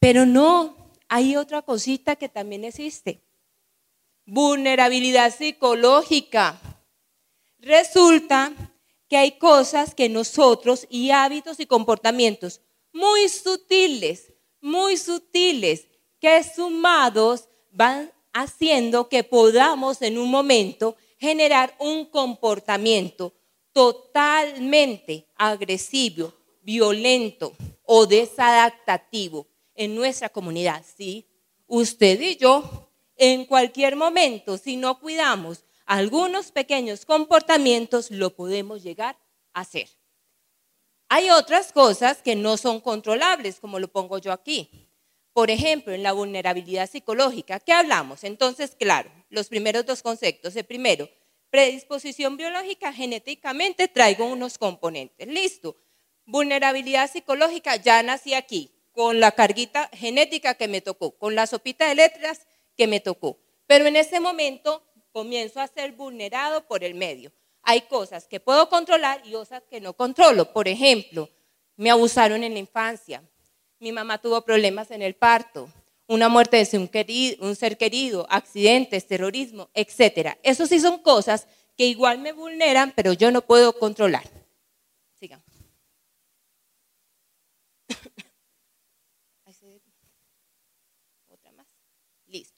Pero 0.01 0.25
no, 0.25 0.95
hay 1.09 1.37
otra 1.37 1.61
cosita 1.61 2.17
que 2.17 2.31
también 2.31 2.65
existe. 2.65 3.23
Vulnerabilidad 4.25 5.35
psicológica. 5.37 6.59
Resulta 7.59 8.55
que 9.11 9.19
hay 9.19 9.33
cosas 9.33 9.95
que 9.95 10.09
nosotros 10.09 10.87
y 10.89 11.11
hábitos 11.11 11.61
y 11.61 11.67
comportamientos 11.67 12.63
muy 12.95 13.29
sutiles, 13.29 14.33
muy 14.63 14.97
sutiles, 14.97 15.87
que 16.19 16.43
sumados 16.43 17.51
van 17.71 18.11
haciendo 18.33 19.09
que 19.09 19.25
podamos 19.25 20.03
en 20.03 20.19
un 20.19 20.31
momento 20.31 20.97
generar 21.19 21.75
un 21.79 22.07
comportamiento 22.07 23.35
totalmente 23.73 25.29
agresivo, 25.37 26.33
violento 26.63 27.55
o 27.85 28.07
desadaptativo 28.07 29.47
en 29.75 29.95
nuestra 29.95 30.29
comunidad. 30.29 30.85
Sí, 30.97 31.27
usted 31.67 32.21
y 32.21 32.37
yo, 32.37 32.91
en 33.17 33.45
cualquier 33.45 33.97
momento, 33.97 34.59
si 34.59 34.77
no 34.77 34.99
cuidamos 35.01 35.65
algunos 35.87 36.53
pequeños 36.53 37.05
comportamientos, 37.05 38.11
lo 38.11 38.35
podemos 38.35 38.83
llegar 38.83 39.19
a 39.53 39.61
hacer. 39.61 39.89
Hay 41.09 41.31
otras 41.31 41.73
cosas 41.73 42.21
que 42.21 42.37
no 42.37 42.59
son 42.59 42.81
controlables, 42.81 43.61
como 43.61 43.79
lo 43.79 43.89
pongo 43.89 44.19
yo 44.19 44.33
aquí. 44.33 44.88
Por 45.33 45.51
ejemplo, 45.51 45.93
en 45.93 46.03
la 46.03 46.13
vulnerabilidad 46.13 46.91
psicológica, 46.91 47.61
¿qué 47.61 47.73
hablamos? 47.73 48.25
Entonces, 48.25 48.75
claro, 48.79 49.11
los 49.31 49.49
primeros 49.49 49.87
dos 49.87 50.03
conceptos. 50.03 50.57
El 50.57 50.65
primero, 50.65 51.09
predisposición 51.51 52.37
biológica, 52.37 52.93
genéticamente 52.93 53.89
traigo 53.89 54.27
unos 54.27 54.59
componentes. 54.59 55.29
Listo. 55.29 55.77
Vulnerabilidad 56.27 57.11
psicológica, 57.11 57.77
ya 57.77 58.03
nací 58.03 58.35
aquí, 58.35 58.71
con 58.93 59.21
la 59.21 59.33
carguita 59.33 59.89
genética 59.93 60.55
que 60.55 60.69
me 60.69 60.81
tocó, 60.81 61.17
con 61.17 61.35
la 61.35 61.47
sopita 61.47 61.89
de 61.89 61.95
letras 61.95 62.47
que 62.77 62.87
me 62.87 63.01
tocó. 63.01 63.39
Pero 63.67 63.87
en 63.87 63.97
ese 63.97 64.21
momento 64.21 64.83
comienzo 65.13 65.61
a 65.61 65.69
ser 65.69 65.93
vulnerado 65.93 66.67
por 66.67 66.85
el 66.85 66.95
medio. 66.95 67.33
Hay 67.63 67.83
cosas 67.83 68.27
que 68.27 68.41
puedo 68.41 68.69
controlar 68.69 69.21
y 69.27 69.35
otras 69.35 69.63
que 69.71 69.81
no 69.81 69.93
controlo. 69.93 70.53
Por 70.53 70.69
ejemplo, 70.69 71.29
me 71.77 71.91
abusaron 71.91 72.43
en 72.43 72.55
la 72.55 72.59
infancia, 72.59 73.23
mi 73.81 73.93
mamá 73.93 74.19
tuvo 74.19 74.43
problemas 74.43 74.91
en 74.91 75.03
el 75.03 75.15
parto, 75.15 75.69
una 76.07 76.29
muerte 76.29 76.57
de 76.57 77.37
un, 77.41 77.55
ser 77.55 77.77
querido, 77.77 78.27
accidentes, 78.31 79.07
terrorismo, 79.07 79.69
etc. 79.75 80.37
Eso 80.43 80.67
sí 80.67 80.81
son 80.81 80.99
cosas 80.99 81.47
que 81.77 81.87
igual 81.87 82.19
me 82.19 82.33
vulneran, 82.33 82.93
pero 82.97 83.13
yo 83.13 83.31
no 83.31 83.43
puedo 83.43 83.79
controlar. 83.79 84.25
Sigan. 85.21 85.43
Otra 91.29 91.53
más. 91.53 91.67
Listo. 92.27 92.57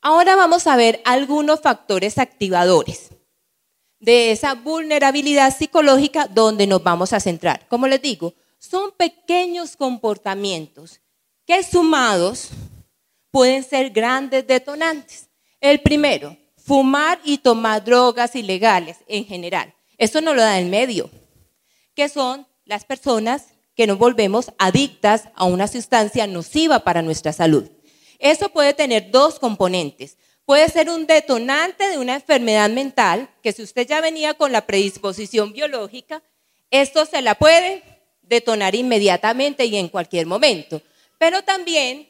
Ahora 0.00 0.36
vamos 0.36 0.66
a 0.66 0.76
ver 0.76 1.02
algunos 1.04 1.60
factores 1.60 2.18
activadores 2.18 3.10
de 3.98 4.30
esa 4.30 4.54
vulnerabilidad 4.54 5.54
psicológica 5.56 6.28
donde 6.28 6.66
nos 6.68 6.82
vamos 6.82 7.12
a 7.12 7.20
centrar. 7.20 7.66
Como 7.68 7.88
les 7.88 8.00
digo, 8.00 8.34
son 8.66 8.92
pequeños 8.92 9.76
comportamientos 9.76 11.00
que 11.46 11.62
sumados 11.62 12.48
pueden 13.30 13.62
ser 13.62 13.90
grandes 13.90 14.46
detonantes. 14.46 15.28
El 15.60 15.80
primero, 15.80 16.36
fumar 16.56 17.20
y 17.24 17.38
tomar 17.38 17.84
drogas 17.84 18.34
ilegales 18.34 18.98
en 19.06 19.24
general. 19.24 19.74
Eso 19.98 20.20
no 20.20 20.34
lo 20.34 20.42
da 20.42 20.58
el 20.58 20.66
medio, 20.66 21.10
que 21.94 22.08
son 22.08 22.46
las 22.64 22.84
personas 22.84 23.48
que 23.74 23.86
nos 23.86 23.98
volvemos 23.98 24.52
adictas 24.58 25.28
a 25.34 25.44
una 25.44 25.68
sustancia 25.68 26.26
nociva 26.26 26.80
para 26.80 27.02
nuestra 27.02 27.32
salud. 27.32 27.70
Eso 28.18 28.48
puede 28.48 28.74
tener 28.74 29.10
dos 29.10 29.38
componentes. 29.38 30.16
Puede 30.44 30.68
ser 30.68 30.90
un 30.90 31.06
detonante 31.06 31.88
de 31.88 31.98
una 31.98 32.14
enfermedad 32.14 32.70
mental, 32.70 33.28
que 33.42 33.52
si 33.52 33.62
usted 33.62 33.86
ya 33.86 34.00
venía 34.00 34.34
con 34.34 34.52
la 34.52 34.66
predisposición 34.66 35.52
biológica, 35.52 36.22
esto 36.70 37.04
se 37.04 37.22
la 37.22 37.34
puede 37.34 37.95
detonar 38.26 38.74
inmediatamente 38.74 39.64
y 39.64 39.76
en 39.76 39.88
cualquier 39.88 40.26
momento. 40.26 40.82
Pero 41.18 41.42
también, 41.42 42.08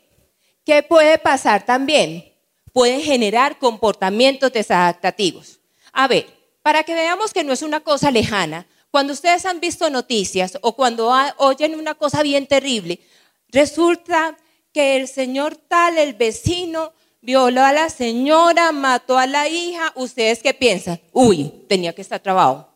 ¿qué 0.64 0.82
puede 0.82 1.18
pasar 1.18 1.64
también? 1.64 2.32
Puede 2.73 3.00
generar 3.00 3.58
comportamientos 3.58 4.52
desadaptativos. 4.52 5.61
A 5.92 6.08
ver, 6.08 6.26
para 6.62 6.82
que 6.82 6.94
veamos 6.94 7.32
que 7.32 7.44
no 7.44 7.52
es 7.52 7.62
una 7.62 7.80
cosa 7.80 8.11
lejana, 8.11 8.66
cuando 8.90 9.12
ustedes 9.12 9.44
han 9.46 9.61
visto 9.61 9.88
noticias 9.90 10.58
o 10.62 10.75
cuando 10.75 11.12
oyen 11.38 11.75
una 11.75 11.94
cosa 11.94 12.23
bien 12.23 12.46
terrible, 12.46 13.00
resulta 13.49 14.37
que 14.73 14.96
el 14.96 15.08
señor 15.08 15.56
tal, 15.56 15.99
el 15.99 16.14
vecino, 16.14 16.92
violó 17.20 17.62
a 17.62 17.73
la 17.73 17.88
señora, 17.88 18.73
mató 18.73 19.18
a 19.18 19.26
la 19.26 19.49
hija, 19.49 19.92
¿ustedes 19.96 20.42
qué 20.42 20.54
piensan? 20.54 21.00
Uy, 21.12 21.52
tenía 21.68 21.94
que 21.94 22.02
estar 22.02 22.20
trabado. 22.20 22.73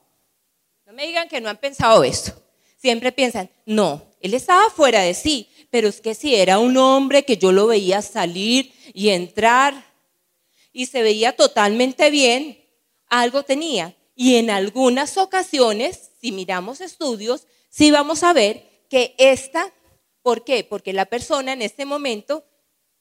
No 0.87 0.92
me 0.92 1.06
digan 1.06 1.28
que 1.28 1.40
no 1.40 1.49
han 1.49 1.59
pensado 1.59 2.02
eso. 2.02 2.39
Siempre 2.81 3.13
piensan, 3.13 3.51
no, 3.67 4.03
él 4.23 4.33
estaba 4.33 4.71
fuera 4.71 5.03
de 5.03 5.13
sí, 5.13 5.51
pero 5.69 5.89
es 5.89 6.01
que 6.01 6.15
si 6.15 6.35
era 6.35 6.59
un 6.59 6.79
hombre 6.79 7.27
que 7.27 7.37
yo 7.37 7.53
lo 7.53 7.67
veía 7.67 8.01
salir 8.01 8.73
y 8.95 9.11
entrar 9.11 9.85
y 10.73 10.87
se 10.87 11.03
veía 11.03 11.37
totalmente 11.37 12.11
bien, 12.11 12.65
algo 13.07 13.43
tenía. 13.43 13.95
Y 14.15 14.37
en 14.37 14.49
algunas 14.49 15.19
ocasiones, 15.19 16.13
si 16.23 16.33
miramos 16.33 16.81
estudios, 16.81 17.47
sí 17.69 17.91
vamos 17.91 18.23
a 18.23 18.33
ver 18.33 18.87
que 18.89 19.15
esta, 19.19 19.75
¿por 20.23 20.43
qué? 20.43 20.65
Porque 20.65 20.95
la 20.95 21.05
persona 21.05 21.53
en 21.53 21.61
este 21.61 21.85
momento, 21.85 22.45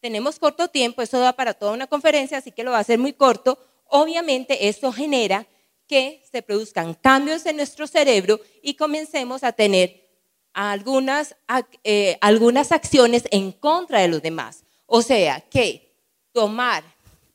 tenemos 0.01 0.39
corto 0.39 0.67
tiempo, 0.67 1.01
eso 1.01 1.19
da 1.19 1.31
para 1.31 1.53
toda 1.53 1.71
una 1.71 1.87
conferencia, 1.87 2.37
así 2.37 2.51
que 2.51 2.65
lo 2.65 2.71
va 2.71 2.79
a 2.79 2.81
hacer 2.81 2.99
muy 2.99 3.13
corto, 3.13 3.57
obviamente 3.85 4.67
esto 4.67 4.91
genera 4.91 5.47
que 5.89 6.23
se 6.31 6.43
produzcan 6.43 6.93
cambios 6.93 7.47
en 7.47 7.57
nuestro 7.57 7.87
cerebro 7.87 8.39
y 8.61 8.75
comencemos 8.75 9.43
a 9.43 9.51
tener 9.51 10.07
algunas, 10.53 11.35
eh, 11.83 12.17
algunas 12.21 12.71
acciones 12.71 13.23
en 13.31 13.51
contra 13.51 13.99
de 13.99 14.07
los 14.07 14.21
demás. 14.21 14.63
O 14.85 15.01
sea, 15.01 15.41
que 15.41 15.91
tomar 16.31 16.83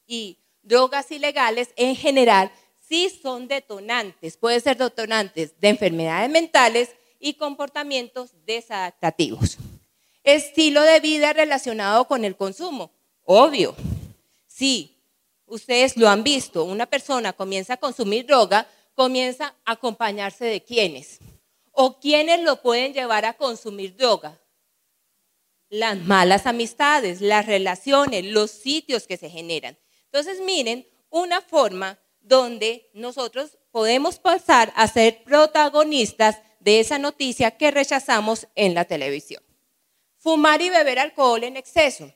y 0.06 0.38
drogas 0.62 1.10
ilegales 1.10 1.70
en 1.76 1.96
general 1.96 2.52
sí 2.88 3.10
son 3.10 3.48
detonantes, 3.48 4.36
pueden 4.36 4.60
ser 4.60 4.76
detonantes 4.76 5.58
de 5.58 5.68
enfermedades 5.68 6.30
mentales 6.30 6.90
y 7.18 7.34
comportamientos 7.34 8.30
desadaptativos. 8.46 9.58
Estilo 10.22 10.82
de 10.82 11.00
vida 11.00 11.32
relacionado 11.32 12.06
con 12.06 12.24
el 12.24 12.36
consumo, 12.36 12.92
obvio. 13.24 13.74
Sí, 14.46 14.93
ustedes 15.54 15.96
lo 15.96 16.08
han 16.08 16.24
visto, 16.24 16.64
una 16.64 16.86
persona 16.86 17.32
comienza 17.32 17.74
a 17.74 17.78
consumir 17.78 18.26
droga, 18.26 18.68
comienza 18.94 19.54
a 19.64 19.72
acompañarse 19.72 20.44
de 20.44 20.62
quiénes. 20.62 21.18
¿O 21.72 21.98
quiénes 21.98 22.40
lo 22.42 22.62
pueden 22.62 22.92
llevar 22.92 23.24
a 23.24 23.34
consumir 23.34 23.96
droga? 23.96 24.40
Las 25.68 25.98
malas 25.98 26.46
amistades, 26.46 27.20
las 27.20 27.46
relaciones, 27.46 28.24
los 28.24 28.50
sitios 28.50 29.06
que 29.06 29.16
se 29.16 29.28
generan. 29.28 29.76
Entonces, 30.04 30.40
miren, 30.40 30.86
una 31.10 31.40
forma 31.40 31.98
donde 32.20 32.90
nosotros 32.94 33.58
podemos 33.72 34.18
pasar 34.18 34.72
a 34.76 34.86
ser 34.86 35.24
protagonistas 35.24 36.38
de 36.60 36.80
esa 36.80 36.98
noticia 36.98 37.56
que 37.56 37.70
rechazamos 37.70 38.46
en 38.54 38.74
la 38.74 38.84
televisión. 38.84 39.42
Fumar 40.16 40.62
y 40.62 40.70
beber 40.70 40.98
alcohol 40.98 41.42
en 41.44 41.56
exceso. 41.56 42.12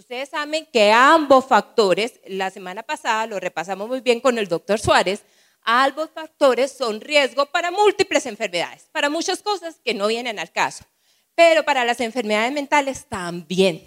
Ustedes 0.00 0.30
saben 0.30 0.66
que 0.72 0.90
ambos 0.92 1.44
factores, 1.44 2.20
la 2.26 2.48
semana 2.48 2.82
pasada 2.82 3.26
lo 3.26 3.38
repasamos 3.38 3.86
muy 3.86 4.00
bien 4.00 4.18
con 4.18 4.38
el 4.38 4.48
doctor 4.48 4.80
Suárez, 4.80 5.24
ambos 5.60 6.08
factores 6.14 6.72
son 6.72 7.02
riesgo 7.02 7.44
para 7.44 7.70
múltiples 7.70 8.24
enfermedades, 8.24 8.88
para 8.92 9.10
muchas 9.10 9.42
cosas 9.42 9.78
que 9.84 9.92
no 9.92 10.06
vienen 10.06 10.38
al 10.38 10.50
caso, 10.52 10.86
pero 11.34 11.66
para 11.66 11.84
las 11.84 12.00
enfermedades 12.00 12.50
mentales 12.50 13.04
también. 13.10 13.84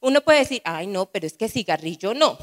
Uno 0.00 0.20
puede 0.20 0.40
decir, 0.40 0.60
ay 0.66 0.86
no, 0.86 1.06
pero 1.06 1.26
es 1.26 1.32
que 1.32 1.48
cigarrillo 1.48 2.12
no. 2.12 2.36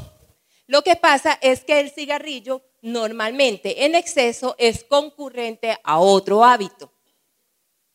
Lo 0.66 0.82
que 0.82 0.96
pasa 0.96 1.38
es 1.44 1.64
que 1.64 1.80
el 1.80 1.92
cigarrillo 1.92 2.64
normalmente 2.82 3.86
en 3.86 3.94
exceso 3.94 4.56
es 4.58 4.84
concurrente 4.84 5.78
a 5.84 6.00
otro 6.00 6.44
hábito. 6.44 6.92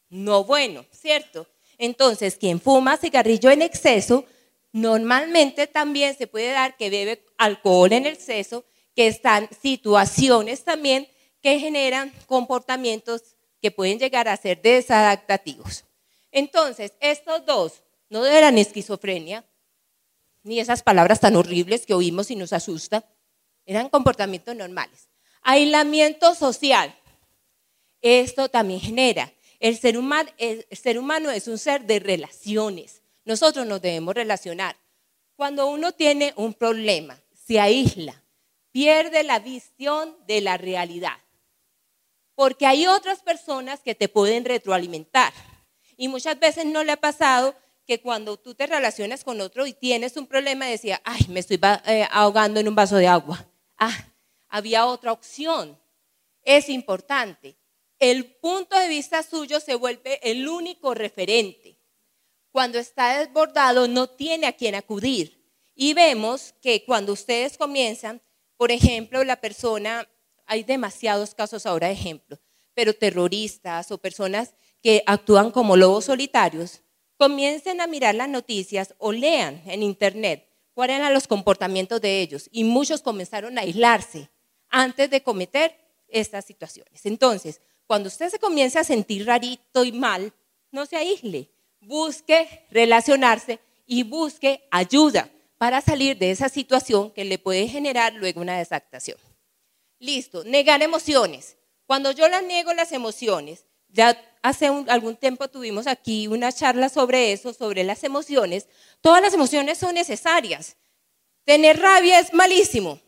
No 0.09 0.45
bueno, 0.45 0.85
¿cierto? 0.93 1.49
Entonces, 1.79 2.37
quien 2.37 2.61
fuma 2.61 2.97
cigarrillo 2.97 3.51
en 3.51 3.63
exceso 3.63 4.25
Normalmente 4.73 5.67
también 5.67 6.17
se 6.17 6.27
puede 6.27 6.53
dar 6.53 6.77
que 6.77 6.91
bebe 6.91 7.25
alcohol 7.39 7.93
en 7.93 8.07
exceso, 8.07 8.65
que 8.95 9.07
están 9.07 9.49
situaciones 9.61 10.65
también 10.65 11.09
que 11.43 11.59
generan 11.59 12.13
comportamientos 12.27 13.37
que 13.61 13.71
pueden 13.71 13.99
llegar 13.99 14.29
a 14.29 14.37
ser 14.37 14.61
desadaptativos. 14.63 15.85
Entonces, 16.31 16.93
estos 17.01 17.45
dos 17.45 17.83
no 18.09 18.25
eran 18.25 18.59
esquizofrenia, 18.59 19.45
ni 20.43 20.59
esas 20.59 20.83
palabras 20.83 21.21
tan 21.21 21.37
horribles 21.37 21.85
que 21.85 21.95
oímos 21.95 22.31
y 22.31 22.37
nos 22.37 22.53
asusta, 22.53 23.05
eran 23.67 23.89
comportamientos 23.89 24.57
normales. 24.57 25.09
Aislamiento 25.43 26.35
social. 26.35 26.95
Esto 28.01 28.49
también 28.49 28.81
genera. 28.81 29.33
El 29.59 29.77
ser, 29.77 29.99
humano, 29.99 30.31
el 30.39 30.67
ser 30.73 30.99
humano 30.99 31.31
es 31.31 31.47
un 31.47 31.59
ser 31.59 31.85
de 31.85 31.99
relaciones. 31.99 33.00
Nosotros 33.25 33.67
nos 33.67 33.83
debemos 33.83 34.15
relacionar. 34.15 34.77
Cuando 35.37 35.69
uno 35.69 35.93
tiene 35.93 36.33
un 36.37 36.55
problema, 36.55 37.19
se 37.33 37.61
aísla, 37.61 38.23
pierde 38.73 39.23
la 39.25 39.39
visión 39.39 40.17
de 40.27 40.41
la 40.41 40.57
realidad. 40.57 41.17
Porque 42.35 42.67
hay 42.67 42.87
otras 42.87 43.21
personas 43.21 43.81
que 43.81 43.95
te 43.95 44.09
pueden 44.09 44.45
retroalimentar. 44.45 45.33
Y 45.97 46.09
muchas 46.09 46.39
veces 46.39 46.65
no 46.65 46.85
le 46.85 46.93
ha 46.93 46.97
pasado 46.97 47.55
que 47.87 48.01
cuando 48.01 48.37
tú 48.37 48.55
te 48.55 48.67
relacionas 48.67 49.25
con 49.25 49.41
otro 49.41 49.67
y 49.67 49.73
tienes 49.73 50.17
un 50.17 50.27
problema, 50.27 50.67
decía, 50.67 51.03
ay, 51.05 51.27
me 51.29 51.41
estoy 51.41 51.59
eh, 51.87 52.07
ahogando 52.11 52.61
en 52.61 52.69
un 52.69 52.75
vaso 52.75 52.97
de 52.97 53.09
agua. 53.09 53.47
Ah, 53.77 54.07
había 54.49 54.87
otra 54.87 55.13
opción. 55.13 55.79
Es 56.43 56.69
importante. 56.69 57.57
El 57.99 58.37
punto 58.37 58.79
de 58.79 58.89
vista 58.89 59.23
suyo 59.23 59.59
se 59.61 59.75
vuelve 59.75 60.21
el 60.23 60.49
único 60.49 60.95
referente 60.95 61.80
cuando 62.53 62.79
está 62.79 63.19
desbordado 63.19 63.89
no 63.89 64.09
tiene 64.09 64.47
a 64.47 64.53
quién 64.53 64.75
acudir. 64.75 65.41
Y 65.75 65.95
vemos 65.95 66.55
que 66.61 66.85
cuando 66.85 67.13
ustedes 67.13 67.57
comienzan, 67.57 68.21
por 68.57 68.71
ejemplo, 68.71 69.25
la 69.25 69.41
persona, 69.41 70.09
hay 70.47 70.63
demasiados 70.65 71.35
casos 71.35 71.65
ahora 71.65 71.87
de 71.87 71.95
ejemplo, 71.95 72.39
pero 72.75 72.95
terroristas 72.95 73.91
o 73.91 73.99
personas 73.99 74.55
que 74.83 75.03
actúan 75.07 75.51
como 75.51 75.77
lobos 75.77 76.07
solitarios, 76.07 76.83
comiencen 77.17 77.81
a 77.81 77.87
mirar 77.87 78.15
las 78.15 78.29
noticias 78.29 78.95
o 78.99 79.13
lean 79.13 79.63
en 79.67 79.83
internet 79.83 80.49
cuáles 80.73 80.97
eran 80.97 81.13
los 81.13 81.27
comportamientos 81.27 82.01
de 82.01 82.21
ellos. 82.21 82.49
Y 82.51 82.65
muchos 82.65 83.03
comenzaron 83.03 83.59
a 83.59 83.63
aislarse 83.63 84.31
antes 84.69 85.11
de 85.11 85.23
cometer 85.23 85.77
estas 86.09 86.45
situaciones. 86.45 87.05
Entonces, 87.07 87.61
cuando 87.87 88.09
usted 88.09 88.31
se 88.31 88.39
comience 88.39 88.79
a 88.79 88.85
sentir 88.85 89.27
rarito 89.27 89.85
y 89.85 89.93
mal, 89.93 90.33
no 90.71 90.87
se 90.87 90.97
aísle, 90.97 91.51
busque 91.81 92.67
relacionarse 92.71 93.61
y 93.87 94.03
busque 94.05 94.67
ayuda 94.71 95.31
para 95.59 95.81
salir 95.81 96.17
de 96.17 96.31
esa 96.31 96.49
situación 96.49 97.11
que 97.11 97.25
le 97.25 97.39
puede 97.39 97.69
generar 97.69 98.15
luego 98.15 98.41
una 98.41 98.59
desactación. 98.59 99.19
Listo, 99.99 100.45
negar 100.45 100.83
emociones. 100.83 101.57
Cuando 101.87 102.13
yo 102.13 102.29
las 102.29 102.43
niego 102.43 102.73
las 102.73 102.93
emociones, 102.93 103.67
ya 103.89 104.17
hace 104.43 104.67
algún 104.67 105.17
tiempo 105.17 105.49
tuvimos 105.49 105.87
aquí 105.87 106.29
una 106.29 106.53
charla 106.53 106.89
sobre 106.89 107.33
eso, 107.33 107.53
sobre 107.53 107.85
las 107.85 108.05
emociones. 108.05 108.69
Todas 109.01 109.21
las 109.21 109.35
emociones 109.35 109.79
son 109.79 109.95
necesarias. 109.95 110.77
Tener 111.45 111.79
rabia 111.79 112.21
es 112.21 112.33
malísimo. 112.33 113.01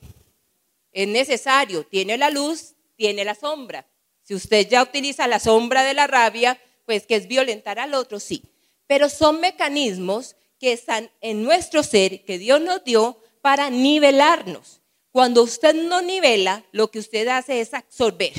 Es 0.91 1.09
necesario. 1.09 1.87
Tiene 1.87 2.19
la 2.19 2.31
luz, 2.31 2.75
tiene 2.97 3.25
la 3.25 3.35
sombra. 3.35 3.87
Si 4.23 4.35
usted 4.35 4.69
ya 4.69 4.83
utiliza 4.83 5.27
la 5.27 5.39
sombra 5.39 5.85
de 5.85 5.95
la 5.95 6.07
rabia, 6.07 6.61
pues 6.85 7.07
que 7.07 7.17
es 7.17 7.29
violentar 7.29 7.79
al 7.79 7.95
otro, 7.95 8.21
sí. 8.21 8.43
Pero 8.93 9.09
son 9.09 9.41
mecanismos 9.41 10.37
que 10.61 10.75
están 10.75 11.11
en 11.23 11.43
nuestro 11.43 11.83
ser, 11.83 12.27
que 12.27 12.37
Dios 12.37 12.61
nos 12.61 12.85
dio 12.85 13.17
para 13.41 13.71
nivelarnos. 13.71 14.83
Cuando 15.11 15.43
usted 15.43 15.75
no 15.75 16.03
nivela, 16.03 16.63
lo 16.73 16.91
que 16.91 16.99
usted 16.99 17.27
hace 17.29 17.63
es 17.63 17.73
absorber. 17.73 18.35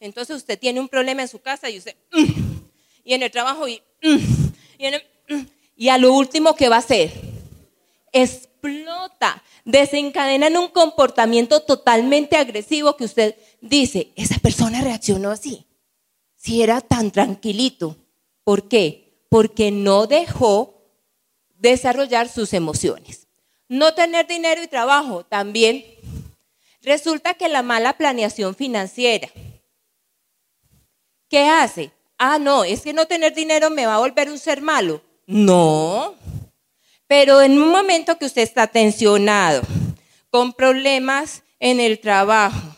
Entonces 0.00 0.38
usted 0.38 0.58
tiene 0.58 0.80
un 0.80 0.88
problema 0.88 1.22
en 1.22 1.28
su 1.28 1.38
casa 1.38 1.70
y 1.70 1.78
usted, 1.78 1.94
mm", 2.10 2.24
y 3.04 3.14
en 3.14 3.22
el 3.22 3.30
trabajo 3.30 3.68
y, 3.68 3.80
mm", 4.02 4.18
y, 4.78 5.34
mm", 5.34 5.46
y 5.76 5.88
a 5.88 5.98
lo 5.98 6.12
último 6.14 6.56
que 6.56 6.68
va 6.68 6.74
a 6.74 6.80
hacer, 6.80 7.12
explota, 8.12 9.40
desencadena 9.64 10.48
en 10.48 10.56
un 10.56 10.66
comportamiento 10.66 11.60
totalmente 11.60 12.36
agresivo 12.36 12.96
que 12.96 13.04
usted 13.04 13.36
dice, 13.60 14.08
esa 14.16 14.40
persona 14.40 14.80
reaccionó 14.80 15.30
así, 15.30 15.64
si 16.34 16.60
era 16.60 16.80
tan 16.80 17.12
tranquilito. 17.12 17.96
¿Por 18.42 18.66
qué? 18.66 19.01
Porque 19.32 19.70
no 19.70 20.06
dejó 20.06 20.74
desarrollar 21.58 22.28
sus 22.28 22.52
emociones. 22.52 23.28
No 23.66 23.94
tener 23.94 24.26
dinero 24.26 24.62
y 24.62 24.68
trabajo 24.68 25.24
también. 25.24 25.86
Resulta 26.82 27.32
que 27.32 27.48
la 27.48 27.62
mala 27.62 27.94
planeación 27.94 28.54
financiera, 28.54 29.30
¿qué 31.30 31.44
hace? 31.48 31.92
Ah, 32.18 32.38
no, 32.38 32.62
es 32.64 32.82
que 32.82 32.92
no 32.92 33.06
tener 33.06 33.34
dinero 33.34 33.70
me 33.70 33.86
va 33.86 33.94
a 33.94 34.00
volver 34.00 34.28
un 34.28 34.38
ser 34.38 34.60
malo. 34.60 35.00
No, 35.26 36.14
pero 37.06 37.40
en 37.40 37.58
un 37.58 37.70
momento 37.70 38.18
que 38.18 38.26
usted 38.26 38.42
está 38.42 38.66
tensionado, 38.66 39.62
con 40.28 40.52
problemas 40.52 41.42
en 41.58 41.80
el 41.80 42.00
trabajo, 42.00 42.76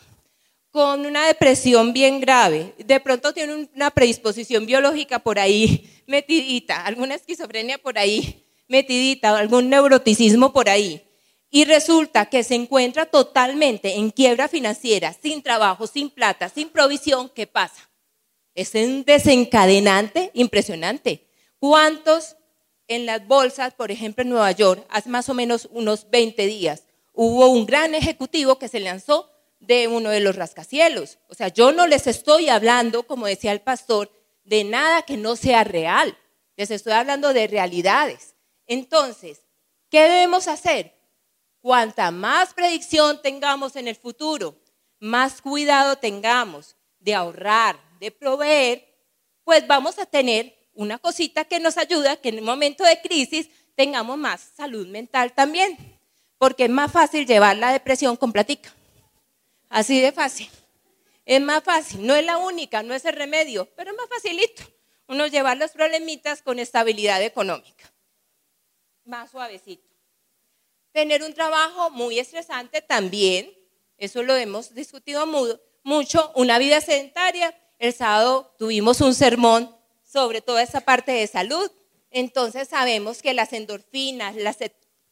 con 0.75 1.05
una 1.05 1.25
depresión 1.27 1.93
bien 1.93 2.19
grave, 2.19 2.73
de 2.77 2.99
pronto 2.99 3.33
tiene 3.33 3.69
una 3.73 3.91
predisposición 3.91 4.65
biológica 4.65 5.19
por 5.19 5.39
ahí 5.39 5.89
metidita, 6.05 6.85
alguna 6.85 7.15
esquizofrenia 7.15 7.77
por 7.77 7.97
ahí, 7.97 8.45
metidita, 8.67 9.37
algún 9.37 9.69
neuroticismo 9.69 10.51
por 10.51 10.67
ahí, 10.67 11.01
y 11.49 11.63
resulta 11.63 12.25
que 12.25 12.43
se 12.43 12.55
encuentra 12.55 13.05
totalmente 13.05 13.95
en 13.95 14.11
quiebra 14.11 14.49
financiera, 14.49 15.13
sin 15.13 15.41
trabajo, 15.41 15.87
sin 15.87 16.09
plata, 16.09 16.49
sin 16.49 16.67
provisión, 16.67 17.31
¿qué 17.33 17.47
pasa? 17.47 17.89
Es 18.53 18.75
un 18.75 19.05
desencadenante 19.05 20.29
impresionante. 20.33 21.25
¿Cuántos 21.57 22.35
en 22.89 23.05
las 23.05 23.25
bolsas, 23.25 23.73
por 23.73 23.91
ejemplo 23.91 24.23
en 24.23 24.29
Nueva 24.29 24.51
York, 24.51 24.85
hace 24.89 25.07
más 25.07 25.29
o 25.29 25.33
menos 25.33 25.69
unos 25.71 26.09
20 26.09 26.45
días, 26.45 26.83
hubo 27.13 27.47
un 27.47 27.65
gran 27.65 27.95
ejecutivo 27.95 28.59
que 28.59 28.67
se 28.67 28.81
lanzó 28.81 29.31
de 29.59 29.87
uno 29.87 30.09
de 30.09 30.19
los 30.19 30.35
rascacielos? 30.35 31.19
O 31.27 31.35
sea, 31.35 31.47
yo 31.49 31.71
no 31.71 31.87
les 31.87 32.07
estoy 32.07 32.49
hablando, 32.49 33.03
como 33.03 33.27
decía 33.27 33.51
el 33.51 33.61
pastor, 33.61 34.11
de 34.43 34.63
nada 34.63 35.01
que 35.01 35.17
no 35.17 35.35
sea 35.35 35.63
real. 35.63 36.17
Les 36.55 36.71
estoy 36.71 36.93
hablando 36.93 37.33
de 37.33 37.47
realidades. 37.47 38.35
Entonces, 38.67 39.41
¿qué 39.89 40.01
debemos 40.01 40.47
hacer? 40.47 40.93
Cuanta 41.61 42.11
más 42.11 42.53
predicción 42.53 43.21
tengamos 43.21 43.75
en 43.75 43.87
el 43.87 43.95
futuro, 43.95 44.55
más 44.99 45.41
cuidado 45.41 45.97
tengamos 45.97 46.75
de 46.99 47.15
ahorrar, 47.15 47.79
de 47.99 48.11
proveer, 48.11 48.85
pues 49.43 49.65
vamos 49.65 49.97
a 49.97 50.05
tener 50.05 50.55
una 50.73 50.99
cosita 50.99 51.45
que 51.45 51.59
nos 51.59 51.77
ayuda 51.77 52.17
que 52.17 52.29
en 52.29 52.39
un 52.39 52.45
momento 52.45 52.83
de 52.83 53.01
crisis 53.01 53.49
tengamos 53.75 54.17
más 54.17 54.51
salud 54.55 54.87
mental 54.87 55.33
también, 55.33 55.99
porque 56.37 56.65
es 56.65 56.69
más 56.69 56.91
fácil 56.91 57.25
llevar 57.25 57.57
la 57.57 57.71
depresión 57.71 58.15
con 58.15 58.31
platica. 58.31 58.74
Así 59.69 60.01
de 60.01 60.11
fácil. 60.11 60.49
Es 61.25 61.41
más 61.41 61.63
fácil, 61.63 62.05
no 62.05 62.15
es 62.15 62.25
la 62.25 62.37
única, 62.37 62.83
no 62.83 62.93
es 62.93 63.03
el 63.05 63.13
remedio, 63.13 63.65
pero 63.75 63.91
es 63.91 63.97
más 63.97 64.07
facilito 64.07 64.63
uno 65.07 65.27
llevar 65.27 65.57
los 65.57 65.71
problemitas 65.71 66.41
con 66.41 66.59
estabilidad 66.59 67.21
económica 67.21 67.95
más 69.05 69.31
suavecito. 69.31 69.83
Tener 70.91 71.23
un 71.23 71.33
trabajo 71.33 71.89
muy 71.91 72.19
estresante 72.19 72.81
también, 72.81 73.53
eso 73.97 74.23
lo 74.23 74.35
hemos 74.35 74.73
discutido 74.73 75.25
mucho, 75.83 76.31
una 76.35 76.57
vida 76.57 76.81
sedentaria. 76.81 77.55
El 77.79 77.93
sábado 77.93 78.55
tuvimos 78.57 79.01
un 79.01 79.13
sermón 79.13 79.75
sobre 80.03 80.41
toda 80.41 80.63
esa 80.63 80.81
parte 80.81 81.11
de 81.11 81.27
salud. 81.27 81.71
Entonces 82.11 82.69
sabemos 82.69 83.21
que 83.21 83.33
las 83.33 83.53
endorfinas, 83.53 84.35
las 84.35 84.57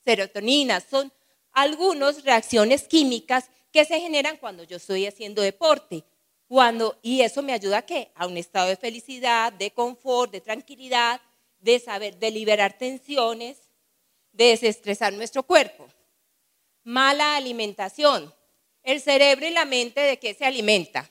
serotoninas 0.04 0.86
son 0.90 1.12
algunas 1.52 2.24
reacciones 2.24 2.88
químicas 2.88 3.50
que 3.74 3.84
se 3.84 4.00
generan 4.00 4.38
cuando 4.38 4.64
yo 4.64 4.78
estoy 4.78 5.06
haciendo 5.06 5.42
deporte. 5.42 6.06
Cuando, 6.48 6.98
y 7.02 7.22
eso 7.22 7.42
me 7.42 7.52
ayuda 7.52 7.80
a 7.80 7.86
qué? 7.86 8.12
A 8.16 8.28
un 8.28 8.38
estado 8.38 8.70
de 8.70 8.78
felicidad, 8.78 9.52
de 9.52 9.72
confort, 9.72 10.32
de 10.32 10.40
tranquilidad, 10.40 11.20
de 11.60 11.80
saber, 11.80 12.18
de 12.18 12.32
liberar 12.32 12.78
tensiones 12.78 13.58
de 14.34 14.46
desestresar 14.46 15.14
nuestro 15.14 15.44
cuerpo. 15.44 15.88
Mala 16.84 17.36
alimentación. 17.36 18.34
El 18.84 19.00
cerebro 19.00 19.46
y 19.48 19.52
la 19.52 19.64
mente 19.64 20.02
de 20.02 20.18
qué 20.18 20.34
se 20.34 20.46
alimenta. 20.46 21.08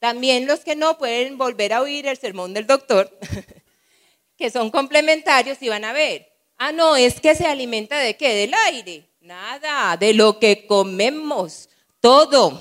También 0.00 0.46
los 0.46 0.60
que 0.60 0.74
no 0.74 0.98
pueden 0.98 1.38
volver 1.38 1.72
a 1.72 1.82
oír 1.82 2.08
el 2.08 2.16
sermón 2.16 2.52
del 2.54 2.66
doctor, 2.66 3.16
que 4.36 4.50
son 4.50 4.70
complementarios 4.70 5.62
y 5.62 5.68
van 5.68 5.84
a 5.84 5.92
ver. 5.92 6.32
Ah, 6.56 6.72
no, 6.72 6.96
es 6.96 7.20
que 7.20 7.36
se 7.36 7.46
alimenta 7.46 7.98
de 8.00 8.16
qué? 8.16 8.34
Del 8.34 8.54
aire. 8.54 9.11
Nada, 9.22 9.96
de 9.96 10.14
lo 10.14 10.40
que 10.40 10.66
comemos. 10.66 11.68
Todo. 12.00 12.60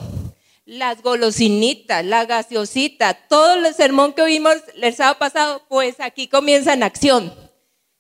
Las 0.64 1.02
golosinitas, 1.02 2.06
la 2.06 2.26
gaseosita, 2.26 3.16
todo 3.28 3.56
el 3.56 3.74
sermón 3.74 4.14
que 4.14 4.22
oímos 4.22 4.58
el 4.80 4.94
sábado 4.94 5.18
pasado, 5.18 5.64
pues 5.68 6.00
aquí 6.00 6.28
comienza 6.28 6.74
en 6.74 6.84
acción. 6.84 7.34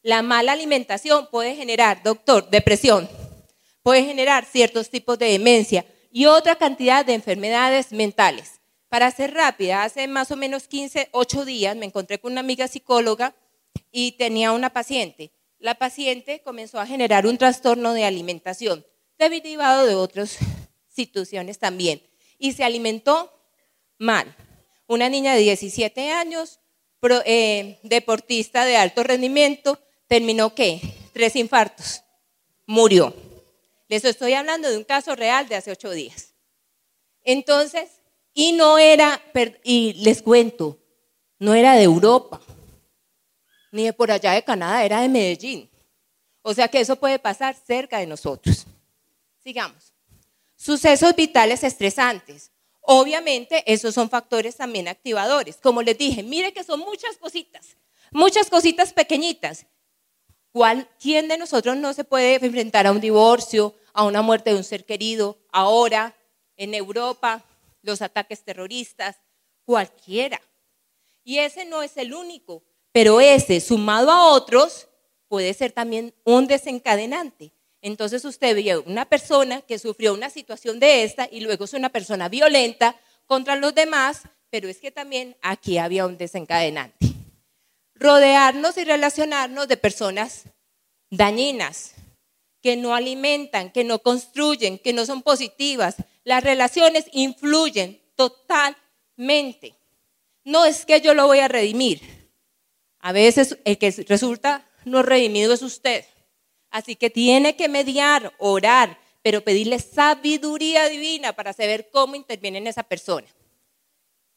La 0.04 0.22
mala 0.22 0.52
alimentación 0.52 1.28
puede 1.32 1.56
generar, 1.56 2.04
doctor, 2.04 2.52
depresión, 2.52 3.10
puede 3.82 4.04
generar 4.04 4.46
ciertos 4.46 4.92
tipos 4.92 5.18
de 5.18 5.32
demencia 5.32 5.84
y 6.12 6.28
otra 6.28 6.56
cantidad 6.56 7.04
de 7.04 7.16
enfermedades 7.16 7.92
mentales. 7.92 8.62
Para 8.90 9.10
ser 9.10 9.34
rápida, 9.34 9.82
hace 9.84 10.08
más 10.08 10.30
o 10.30 10.36
menos 10.36 10.68
15, 10.68 11.10
8 11.14 11.46
días 11.46 11.76
me 11.76 11.88
encontré 11.88 12.20
con 12.20 12.34
una 12.34 12.42
amiga 12.42 12.68
psicóloga 12.68 13.34
y 13.92 14.12
tenía 14.14 14.52
una 14.52 14.70
paciente. 14.70 15.32
La 15.62 15.76
paciente 15.76 16.42
comenzó 16.42 16.80
a 16.80 16.88
generar 16.88 17.28
un 17.28 17.38
trastorno 17.38 17.94
de 17.94 18.04
alimentación, 18.04 18.84
derivado 19.20 19.86
de 19.86 19.94
otras 19.94 20.40
situaciones 20.88 21.60
también, 21.60 22.02
y 22.40 22.54
se 22.54 22.64
alimentó 22.64 23.32
mal. 24.00 24.36
Una 24.88 25.08
niña 25.08 25.36
de 25.36 25.42
17 25.42 26.10
años, 26.14 26.60
eh, 27.26 27.78
deportista 27.84 28.66
de 28.66 28.76
alto 28.76 29.04
rendimiento, 29.04 29.80
terminó 30.08 30.56
qué? 30.56 30.82
Tres 31.14 31.36
infartos. 31.36 32.02
Murió. 32.66 33.14
Les 33.88 34.04
estoy 34.04 34.34
hablando 34.34 34.68
de 34.68 34.78
un 34.78 34.84
caso 34.84 35.16
real 35.16 35.48
de 35.48 35.58
hace 35.58 35.70
ocho 35.72 35.92
días. 35.92 36.34
Entonces, 37.24 38.02
y 38.34 38.54
no 38.54 38.80
era, 38.80 39.22
y 39.64 39.94
les 39.94 40.24
cuento, 40.24 40.80
no 41.38 41.54
era 41.54 41.76
de 41.76 41.84
Europa, 41.84 42.42
ni 43.72 43.86
de 43.86 43.94
por 43.94 44.12
allá 44.12 44.34
de 44.34 44.44
Canadá, 44.44 44.84
era 44.84 45.02
de 45.02 45.10
Medellín. 45.10 45.70
O 46.42 46.54
sea 46.54 46.68
que 46.68 46.80
eso 46.80 46.96
puede 46.96 47.20
pasar 47.20 47.56
cerca 47.56 48.00
de 48.00 48.08
nosotros. 48.08 48.66
Sigamos. 49.44 49.94
Sucesos 50.56 51.16
vitales 51.16 51.64
estresantes. 51.64 52.52
Obviamente, 52.82 53.64
esos 53.72 53.94
son 53.94 54.10
factores 54.10 54.58
también 54.58 54.88
activadores. 54.88 55.58
Como 55.58 55.82
les 55.82 55.98
dije, 55.98 56.24
mire 56.24 56.52
que 56.52 56.64
son 56.64 56.80
muchas 56.80 57.18
cositas, 57.18 57.78
muchas 58.12 58.50
cositas 58.50 58.92
pequeñitas 58.92 59.66
¿Quién 61.00 61.28
de 61.28 61.38
nosotros 61.38 61.78
no 61.78 61.94
se 61.94 62.04
puede 62.04 62.36
enfrentar 62.36 62.86
a 62.86 62.92
un 62.92 63.00
divorcio, 63.00 63.74
a 63.94 64.04
una 64.04 64.22
muerte 64.22 64.52
de 64.52 64.58
un 64.58 64.64
ser 64.64 64.86
querido, 64.86 65.38
ahora, 65.52 66.16
en 66.58 66.74
Europa, 66.74 67.44
los 67.82 68.02
ataques 68.02 68.44
terroristas? 68.44 69.18
Cualquiera. 69.64 70.42
Y 71.24 71.38
ese 71.38 71.66
no 71.66 71.84
es 71.84 71.96
el 71.98 72.14
único, 72.14 72.64
pero 72.92 73.22
ese 73.22 73.60
sumado 73.62 74.12
a 74.12 74.32
otros 74.32 74.88
puede 75.28 75.54
ser 75.54 75.72
también 75.72 76.14
un 76.24 76.48
desencadenante. 76.48 77.52
Entonces 77.82 78.26
usted 78.26 78.56
ve 78.56 78.78
una 78.86 79.06
persona 79.06 79.62
que 79.62 79.80
sufrió 79.80 80.14
una 80.14 80.30
situación 80.30 80.80
de 80.80 81.04
esta 81.04 81.28
y 81.32 81.40
luego 81.40 81.66
es 81.66 81.74
una 81.74 81.90
persona 81.90 82.30
violenta 82.30 82.96
contra 83.26 83.56
los 83.56 83.74
demás, 83.74 84.24
pero 84.50 84.70
es 84.70 84.78
que 84.78 84.92
también 84.92 85.36
aquí 85.42 85.78
había 85.78 86.06
un 86.06 86.18
desencadenante. 86.18 87.08
Rodearnos 87.96 88.78
y 88.78 88.84
relacionarnos 88.84 89.68
de 89.68 89.78
personas 89.78 90.44
dañinas, 91.10 91.94
que 92.62 92.78
no 92.78 92.94
alimentan, 92.94 93.72
que 93.72 93.84
no 93.84 94.00
construyen, 94.00 94.78
que 94.78 94.94
no 94.94 95.06
son 95.06 95.24
positivas. 95.24 95.96
Las 96.24 96.44
relaciones 96.44 97.06
influyen 97.12 98.00
totalmente. 98.16 99.76
No 100.44 100.66
es 100.66 100.86
que 100.86 101.02
yo 101.02 101.14
lo 101.14 101.26
voy 101.26 101.40
a 101.40 101.48
redimir. 101.48 102.21
A 103.02 103.12
veces 103.12 103.58
el 103.66 103.78
que 103.78 103.92
resulta 104.08 104.68
no 104.86 105.04
redimido 105.04 105.54
es 105.54 105.62
usted. 105.62 106.06
Así 106.70 106.96
que 106.96 107.10
tiene 107.10 107.56
que 107.56 107.68
mediar, 107.68 108.34
orar, 108.38 108.98
pero 109.22 109.44
pedirle 109.44 109.80
sabiduría 109.80 110.88
divina 110.88 111.34
para 111.34 111.54
saber 111.54 111.90
cómo 111.92 112.16
interviene 112.16 112.60
en 112.60 112.68
esa 112.68 112.84
persona. 112.84 113.28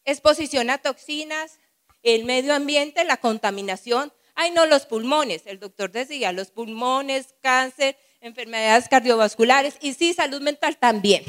Exposición 0.04 0.68
a 0.70 0.78
toxinas, 0.78 1.58
el 2.02 2.24
medio 2.24 2.54
ambiente, 2.54 3.04
la 3.04 3.16
contaminación. 3.16 4.12
Ay, 4.34 4.50
no, 4.50 4.66
los 4.66 4.84
pulmones. 4.84 5.42
El 5.46 5.60
doctor 5.60 5.90
decía, 5.90 6.32
los 6.32 6.50
pulmones, 6.50 7.34
cáncer, 7.40 7.96
enfermedades 8.20 8.88
cardiovasculares 8.88 9.76
y 9.80 9.94
sí, 9.94 10.12
salud 10.12 10.40
mental 10.42 10.76
también. 10.76 11.24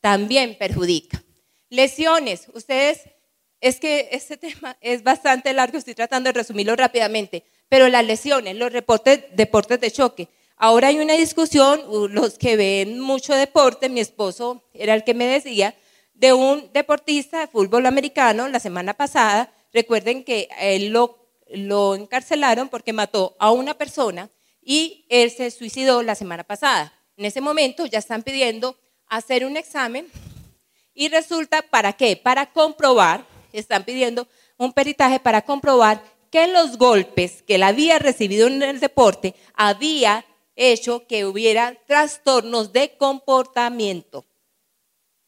También 0.00 0.56
perjudica. 0.56 1.22
Lesiones. 1.70 2.46
Ustedes, 2.54 3.02
es 3.60 3.80
que 3.80 4.08
este 4.12 4.36
tema 4.38 4.76
es 4.80 5.02
bastante 5.02 5.52
largo, 5.52 5.78
estoy 5.78 5.94
tratando 5.94 6.28
de 6.28 6.38
resumirlo 6.38 6.76
rápidamente, 6.76 7.44
pero 7.68 7.88
las 7.88 8.04
lesiones, 8.04 8.56
los 8.56 8.72
reportes, 8.72 9.24
deportes 9.32 9.80
de 9.80 9.90
choque. 9.90 10.28
Ahora 10.56 10.88
hay 10.88 10.98
una 10.98 11.14
discusión, 11.14 11.80
los 12.12 12.36
que 12.36 12.56
ven 12.56 12.98
mucho 12.98 13.34
deporte, 13.34 13.88
mi 13.88 14.00
esposo 14.00 14.64
era 14.74 14.94
el 14.94 15.04
que 15.04 15.14
me 15.14 15.26
decía, 15.26 15.76
de 16.14 16.32
un 16.32 16.72
deportista 16.72 17.38
de 17.38 17.46
fútbol 17.46 17.86
americano 17.86 18.48
la 18.48 18.58
semana 18.58 18.94
pasada. 18.94 19.52
Recuerden 19.72 20.24
que 20.24 20.48
él 20.58 20.88
lo, 20.88 21.30
lo 21.48 21.94
encarcelaron 21.94 22.68
porque 22.68 22.92
mató 22.92 23.36
a 23.38 23.52
una 23.52 23.74
persona 23.74 24.30
y 24.60 25.06
él 25.08 25.30
se 25.30 25.52
suicidó 25.52 26.02
la 26.02 26.16
semana 26.16 26.42
pasada. 26.42 26.92
En 27.16 27.24
ese 27.24 27.40
momento 27.40 27.86
ya 27.86 28.00
están 28.00 28.24
pidiendo 28.24 28.76
hacer 29.06 29.46
un 29.46 29.56
examen 29.56 30.08
y 30.92 31.08
resulta, 31.08 31.62
¿para 31.62 31.92
qué? 31.92 32.16
Para 32.16 32.46
comprobar, 32.46 33.24
están 33.52 33.84
pidiendo 33.84 34.28
un 34.56 34.72
peritaje 34.72 35.20
para 35.20 35.42
comprobar 35.42 36.02
que 36.30 36.46
los 36.48 36.76
golpes 36.76 37.42
que 37.42 37.54
él 37.54 37.62
había 37.62 37.98
recibido 37.98 38.46
en 38.46 38.62
el 38.62 38.80
deporte 38.80 39.34
había 39.54 40.24
hecho 40.56 41.06
que 41.06 41.24
hubiera 41.24 41.74
trastornos 41.86 42.72
de 42.72 42.96
comportamiento. 42.96 44.26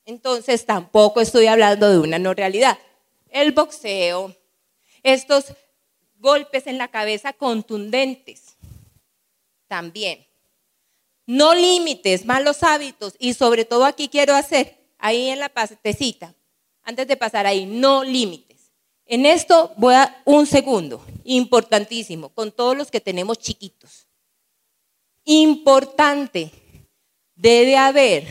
Entonces 0.05 0.67
tampoco 0.67 1.21
estoy 1.21 1.47
hablando 1.47 1.91
de 1.91 1.99
una 1.99 2.19
no 2.19 2.35
realidad. 2.35 2.79
El 3.29 3.53
boxeo, 3.53 4.37
estos 5.03 5.55
golpes 6.19 6.67
en 6.67 6.79
la 6.79 6.89
cabeza 6.89 7.33
contundentes, 7.33 8.57
también. 9.69 10.27
No 11.27 11.55
límites, 11.55 12.25
malos 12.25 12.65
hábitos 12.65 13.15
y 13.21 13.35
sobre 13.35 13.65
todo 13.65 13.85
aquí 13.85 14.09
quiero 14.09 14.35
hacer, 14.35 14.81
ahí 14.99 15.29
en 15.29 15.39
la 15.39 15.49
pastecita, 15.49 16.35
antes 16.91 17.09
de 17.09 17.17
pasar 17.17 17.47
ahí, 17.47 17.67
no 17.67 18.05
límites. 18.05 18.73
En 19.07 19.25
esto 19.25 19.73
voy 19.77 19.95
a 19.95 20.23
un 20.25 20.47
segundo, 20.47 21.05
importantísimo, 21.25 22.29
con 22.29 22.53
todos 22.53 22.77
los 22.77 22.91
que 22.91 23.01
tenemos 23.01 23.39
chiquitos. 23.39 24.07
Importante, 25.25 26.51
debe 27.35 27.77
haber 27.77 28.27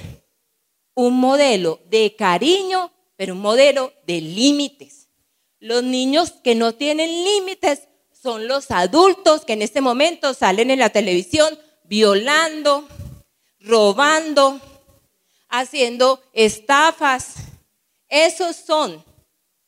un 0.93 1.19
modelo 1.19 1.79
de 1.89 2.15
cariño, 2.15 2.91
pero 3.15 3.33
un 3.33 3.41
modelo 3.41 3.93
de 4.05 4.21
límites. 4.21 5.07
Los 5.59 5.83
niños 5.83 6.31
que 6.43 6.55
no 6.55 6.75
tienen 6.75 7.09
límites 7.23 7.87
son 8.13 8.47
los 8.47 8.71
adultos 8.71 9.45
que 9.45 9.53
en 9.53 9.61
este 9.61 9.81
momento 9.81 10.33
salen 10.33 10.71
en 10.71 10.79
la 10.79 10.89
televisión 10.89 11.57
violando, 11.85 12.87
robando, 13.59 14.59
haciendo 15.49 16.21
estafas. 16.33 17.48
Esos 18.09 18.55
son, 18.55 19.03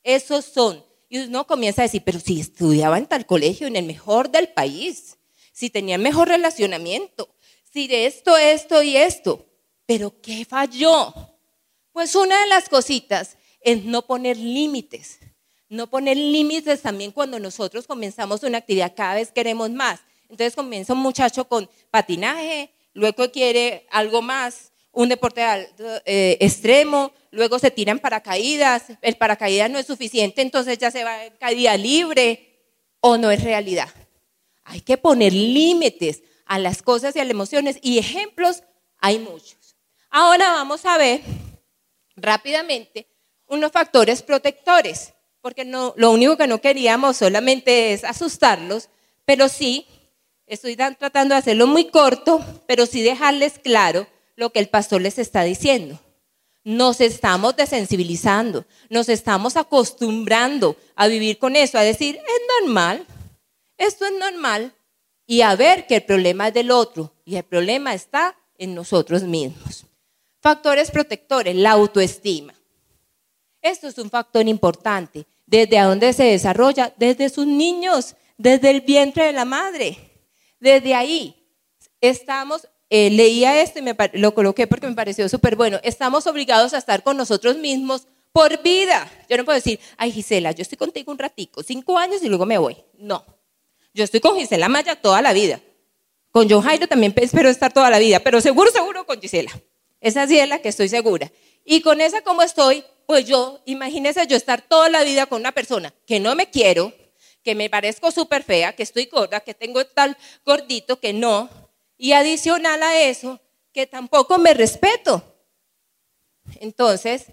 esos 0.03 0.45
son. 0.45 0.83
Y 1.09 1.19
uno 1.19 1.45
comienza 1.45 1.81
a 1.81 1.85
decir, 1.85 2.01
pero 2.03 2.19
si 2.19 2.39
estudiaba 2.39 2.97
en 2.97 3.05
tal 3.05 3.25
colegio, 3.25 3.67
en 3.67 3.75
el 3.75 3.85
mejor 3.85 4.29
del 4.29 4.49
país, 4.49 5.17
si 5.51 5.69
tenía 5.69 5.97
mejor 5.97 6.29
relacionamiento, 6.29 7.35
si 7.71 7.87
de 7.87 8.05
esto, 8.05 8.37
esto 8.37 8.81
y 8.81 8.97
esto. 8.97 9.45
Pero 9.85 10.21
¿qué 10.21 10.45
falló? 10.45 11.13
Pues 11.91 12.15
una 12.15 12.39
de 12.41 12.47
las 12.47 12.69
cositas 12.69 13.37
es 13.61 13.83
no 13.83 14.05
poner 14.05 14.37
límites. 14.37 15.19
No 15.69 15.87
poner 15.87 16.17
límites 16.17 16.81
también 16.81 17.11
cuando 17.11 17.39
nosotros 17.39 17.87
comenzamos 17.87 18.43
una 18.43 18.57
actividad, 18.57 18.93
cada 18.95 19.15
vez 19.15 19.31
queremos 19.31 19.69
más. 19.69 19.99
Entonces 20.23 20.55
comienza 20.55 20.93
un 20.93 20.99
muchacho 20.99 21.47
con 21.47 21.69
patinaje, 21.89 22.73
luego 22.93 23.31
quiere 23.31 23.85
algo 23.91 24.21
más, 24.21 24.70
un 24.91 25.09
deporte 25.09 25.41
eh, 26.05 26.37
extremo, 26.39 27.13
luego 27.31 27.59
se 27.59 27.71
tiran 27.71 27.99
paracaídas, 27.99 28.85
el 29.01 29.15
paracaídas 29.15 29.69
no 29.69 29.79
es 29.79 29.85
suficiente, 29.85 30.41
entonces 30.41 30.77
ya 30.77 30.91
se 30.91 31.03
va 31.03 31.25
en 31.25 31.33
caída 31.37 31.77
libre 31.77 32.59
o 32.99 33.17
no 33.17 33.31
es 33.31 33.43
realidad. 33.43 33.89
Hay 34.63 34.81
que 34.81 34.97
poner 34.97 35.33
límites 35.33 36.23
a 36.45 36.59
las 36.59 36.81
cosas 36.81 37.15
y 37.15 37.19
a 37.19 37.23
las 37.23 37.31
emociones 37.31 37.77
y 37.81 37.97
ejemplos 37.97 38.63
hay 38.99 39.19
muchos. 39.19 39.77
Ahora 40.09 40.51
vamos 40.51 40.85
a 40.85 40.97
ver 40.97 41.21
rápidamente 42.15 43.07
unos 43.47 43.71
factores 43.71 44.21
protectores, 44.21 45.13
porque 45.41 45.65
no, 45.65 45.93
lo 45.97 46.11
único 46.11 46.37
que 46.37 46.47
no 46.47 46.61
queríamos 46.61 47.17
solamente 47.17 47.93
es 47.93 48.03
asustarlos, 48.03 48.89
pero 49.25 49.47
sí, 49.47 49.87
estoy 50.45 50.75
tratando 50.75 51.33
de 51.33 51.39
hacerlo 51.39 51.67
muy 51.67 51.89
corto, 51.89 52.43
pero 52.67 52.85
sí 52.85 53.01
dejarles 53.01 53.57
claro 53.59 54.05
lo 54.41 54.51
que 54.51 54.57
el 54.57 54.69
pastor 54.69 55.03
les 55.03 55.19
está 55.19 55.43
diciendo. 55.43 55.99
Nos 56.63 56.99
estamos 56.99 57.55
desensibilizando, 57.55 58.65
nos 58.89 59.07
estamos 59.07 59.55
acostumbrando 59.55 60.75
a 60.95 61.05
vivir 61.05 61.37
con 61.37 61.55
eso, 61.55 61.77
a 61.77 61.83
decir, 61.83 62.15
es 62.15 62.63
normal, 62.63 63.05
esto 63.77 64.03
es 64.03 64.13
normal, 64.13 64.73
y 65.27 65.41
a 65.41 65.55
ver 65.55 65.85
que 65.85 65.97
el 65.97 66.03
problema 66.05 66.47
es 66.47 66.55
del 66.55 66.71
otro, 66.71 67.13
y 67.23 67.35
el 67.35 67.43
problema 67.43 67.93
está 67.93 68.35
en 68.57 68.73
nosotros 68.73 69.21
mismos. 69.21 69.85
Factores 70.39 70.89
protectores, 70.89 71.55
la 71.55 71.73
autoestima. 71.73 72.55
Esto 73.61 73.89
es 73.89 73.97
un 73.99 74.09
factor 74.09 74.47
importante. 74.47 75.27
¿Desde 75.45 75.79
dónde 75.79 76.13
se 76.13 76.23
desarrolla? 76.23 76.91
Desde 76.97 77.29
sus 77.29 77.45
niños, 77.45 78.15
desde 78.39 78.71
el 78.71 78.81
vientre 78.81 79.25
de 79.25 79.33
la 79.33 79.45
madre. 79.45 79.99
Desde 80.59 80.95
ahí 80.95 81.35
estamos, 82.01 82.67
eh, 82.93 83.09
leía 83.09 83.61
esto 83.61 83.79
y 83.79 83.83
me, 83.83 83.95
lo 84.13 84.33
coloqué 84.33 84.67
porque 84.67 84.85
me 84.85 84.93
pareció 84.93 85.29
súper 85.29 85.55
bueno. 85.55 85.79
Estamos 85.81 86.27
obligados 86.27 86.73
a 86.73 86.77
estar 86.77 87.03
con 87.03 87.15
nosotros 87.15 87.55
mismos 87.55 88.05
por 88.33 88.61
vida. 88.61 89.09
Yo 89.29 89.37
no 89.37 89.45
puedo 89.45 89.55
decir, 89.55 89.79
ay 89.95 90.11
Gisela, 90.11 90.51
yo 90.51 90.61
estoy 90.61 90.77
contigo 90.77 91.09
un 91.09 91.17
ratico, 91.17 91.63
cinco 91.63 91.97
años 91.97 92.21
y 92.21 92.27
luego 92.27 92.45
me 92.45 92.57
voy. 92.57 92.75
No. 92.97 93.25
Yo 93.93 94.03
estoy 94.03 94.19
con 94.19 94.35
Gisela 94.35 94.67
Maya 94.67 94.97
toda 94.97 95.21
la 95.21 95.31
vida. 95.31 95.61
Con 96.31 96.49
John 96.49 96.61
Jairo 96.63 96.85
también 96.85 97.13
espero 97.15 97.47
estar 97.47 97.71
toda 97.71 97.89
la 97.89 97.97
vida, 97.97 98.19
pero 98.19 98.41
seguro, 98.41 98.69
seguro 98.71 99.05
con 99.05 99.21
Gisela. 99.21 99.51
Esa 100.01 100.25
es 100.25 100.49
la 100.49 100.59
que 100.59 100.67
estoy 100.67 100.89
segura. 100.89 101.31
Y 101.63 101.79
con 101.79 102.01
esa 102.01 102.21
como 102.23 102.41
estoy, 102.41 102.83
pues 103.05 103.25
yo, 103.25 103.61
imagínese 103.63 104.27
yo 104.27 104.35
estar 104.35 104.61
toda 104.61 104.89
la 104.89 105.03
vida 105.03 105.27
con 105.27 105.39
una 105.39 105.53
persona 105.53 105.93
que 106.05 106.19
no 106.19 106.35
me 106.35 106.49
quiero, 106.49 106.93
que 107.41 107.55
me 107.55 107.69
parezco 107.69 108.11
súper 108.11 108.43
fea, 108.43 108.73
que 108.73 108.83
estoy 108.83 109.05
gorda, 109.05 109.39
que 109.39 109.53
tengo 109.53 109.85
tal 109.85 110.17
gordito, 110.45 110.99
que 110.99 111.13
no. 111.13 111.49
Y 112.03 112.13
adicional 112.13 112.81
a 112.81 112.99
eso, 112.99 113.39
que 113.71 113.85
tampoco 113.85 114.39
me 114.39 114.55
respeto. 114.55 115.23
Entonces, 116.59 117.27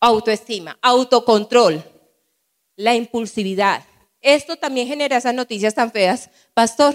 autoestima, 0.00 0.78
autocontrol, 0.80 1.84
la 2.76 2.94
impulsividad. 2.94 3.84
Esto 4.22 4.56
también 4.56 4.88
genera 4.88 5.18
esas 5.18 5.34
noticias 5.34 5.74
tan 5.74 5.92
feas, 5.92 6.30
pastor, 6.54 6.94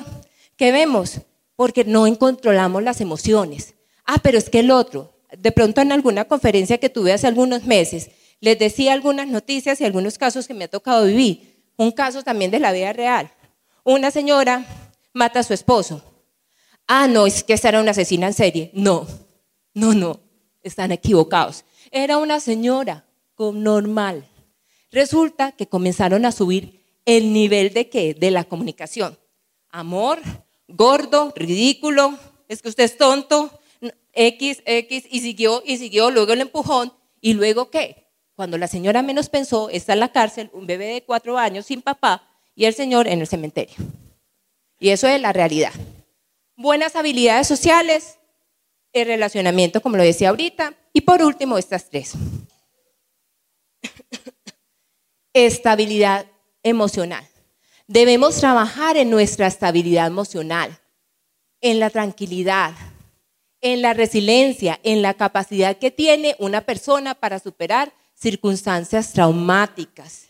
que 0.57 0.71
vemos, 0.71 1.21
porque 1.55 1.85
no 1.85 2.07
controlamos 2.17 2.81
las 2.81 3.01
emociones. 3.01 3.75
Ah, 4.03 4.17
pero 4.23 4.39
es 4.39 4.49
que 4.49 4.61
el 4.61 4.71
otro, 4.71 5.13
de 5.37 5.51
pronto 5.51 5.79
en 5.79 5.91
alguna 5.91 6.25
conferencia 6.25 6.79
que 6.79 6.89
tuve 6.89 7.13
hace 7.13 7.27
algunos 7.27 7.65
meses, 7.65 8.09
les 8.39 8.57
decía 8.57 8.93
algunas 8.93 9.27
noticias 9.27 9.79
y 9.79 9.85
algunos 9.85 10.17
casos 10.17 10.47
que 10.47 10.55
me 10.55 10.63
ha 10.63 10.69
tocado 10.69 11.05
vivir. 11.05 11.69
Un 11.77 11.91
caso 11.91 12.23
también 12.23 12.49
de 12.49 12.59
la 12.59 12.71
vida 12.71 12.93
real. 12.93 13.31
Una 13.83 14.09
señora 14.09 14.65
mata 15.13 15.41
a 15.41 15.43
su 15.43 15.53
esposo. 15.53 16.03
Ah, 16.93 17.07
no, 17.07 17.25
es 17.25 17.45
que 17.45 17.53
esa 17.53 17.69
era 17.69 17.79
una 17.79 17.91
asesina 17.91 18.27
en 18.27 18.33
serie. 18.33 18.69
No, 18.73 19.07
no, 19.73 19.93
no, 19.93 20.19
están 20.61 20.91
equivocados. 20.91 21.63
Era 21.89 22.17
una 22.17 22.41
señora 22.41 23.05
normal. 23.53 24.27
Resulta 24.91 25.53
que 25.53 25.67
comenzaron 25.67 26.25
a 26.25 26.33
subir 26.33 26.83
el 27.05 27.31
nivel 27.31 27.73
de 27.73 27.89
qué? 27.89 28.13
De 28.13 28.29
la 28.29 28.43
comunicación. 28.43 29.17
Amor, 29.69 30.19
gordo, 30.67 31.33
ridículo, 31.33 32.19
es 32.49 32.61
que 32.61 32.67
usted 32.67 32.83
es 32.83 32.97
tonto, 32.97 33.57
X, 34.11 34.61
X, 34.65 35.05
y 35.09 35.21
siguió, 35.21 35.63
y 35.65 35.77
siguió, 35.77 36.11
luego 36.11 36.33
el 36.33 36.41
empujón, 36.41 36.91
y 37.21 37.33
luego 37.33 37.69
qué? 37.69 38.09
Cuando 38.35 38.57
la 38.57 38.67
señora 38.67 39.01
menos 39.01 39.29
pensó, 39.29 39.69
está 39.69 39.93
en 39.93 40.01
la 40.01 40.11
cárcel, 40.11 40.49
un 40.51 40.67
bebé 40.67 40.87
de 40.87 41.03
cuatro 41.03 41.37
años 41.37 41.67
sin 41.67 41.81
papá, 41.81 42.27
y 42.53 42.65
el 42.65 42.73
señor 42.73 43.07
en 43.07 43.21
el 43.21 43.27
cementerio. 43.27 43.77
Y 44.77 44.89
eso 44.89 45.07
es 45.07 45.21
la 45.21 45.31
realidad. 45.31 45.71
Buenas 46.61 46.95
habilidades 46.95 47.47
sociales, 47.47 48.19
el 48.93 49.07
relacionamiento, 49.07 49.81
como 49.81 49.97
lo 49.97 50.03
decía 50.03 50.29
ahorita, 50.29 50.75
y 50.93 51.01
por 51.01 51.23
último, 51.23 51.57
estas 51.57 51.89
tres. 51.89 52.13
Estabilidad 55.33 56.27
emocional. 56.61 57.27
Debemos 57.87 58.39
trabajar 58.39 58.95
en 58.95 59.09
nuestra 59.09 59.47
estabilidad 59.47 60.05
emocional, 60.05 60.79
en 61.61 61.79
la 61.79 61.89
tranquilidad, 61.89 62.75
en 63.61 63.81
la 63.81 63.95
resiliencia, 63.95 64.79
en 64.83 65.01
la 65.01 65.15
capacidad 65.15 65.79
que 65.79 65.89
tiene 65.89 66.35
una 66.37 66.61
persona 66.61 67.15
para 67.15 67.39
superar 67.39 67.91
circunstancias 68.13 69.13
traumáticas. 69.13 70.27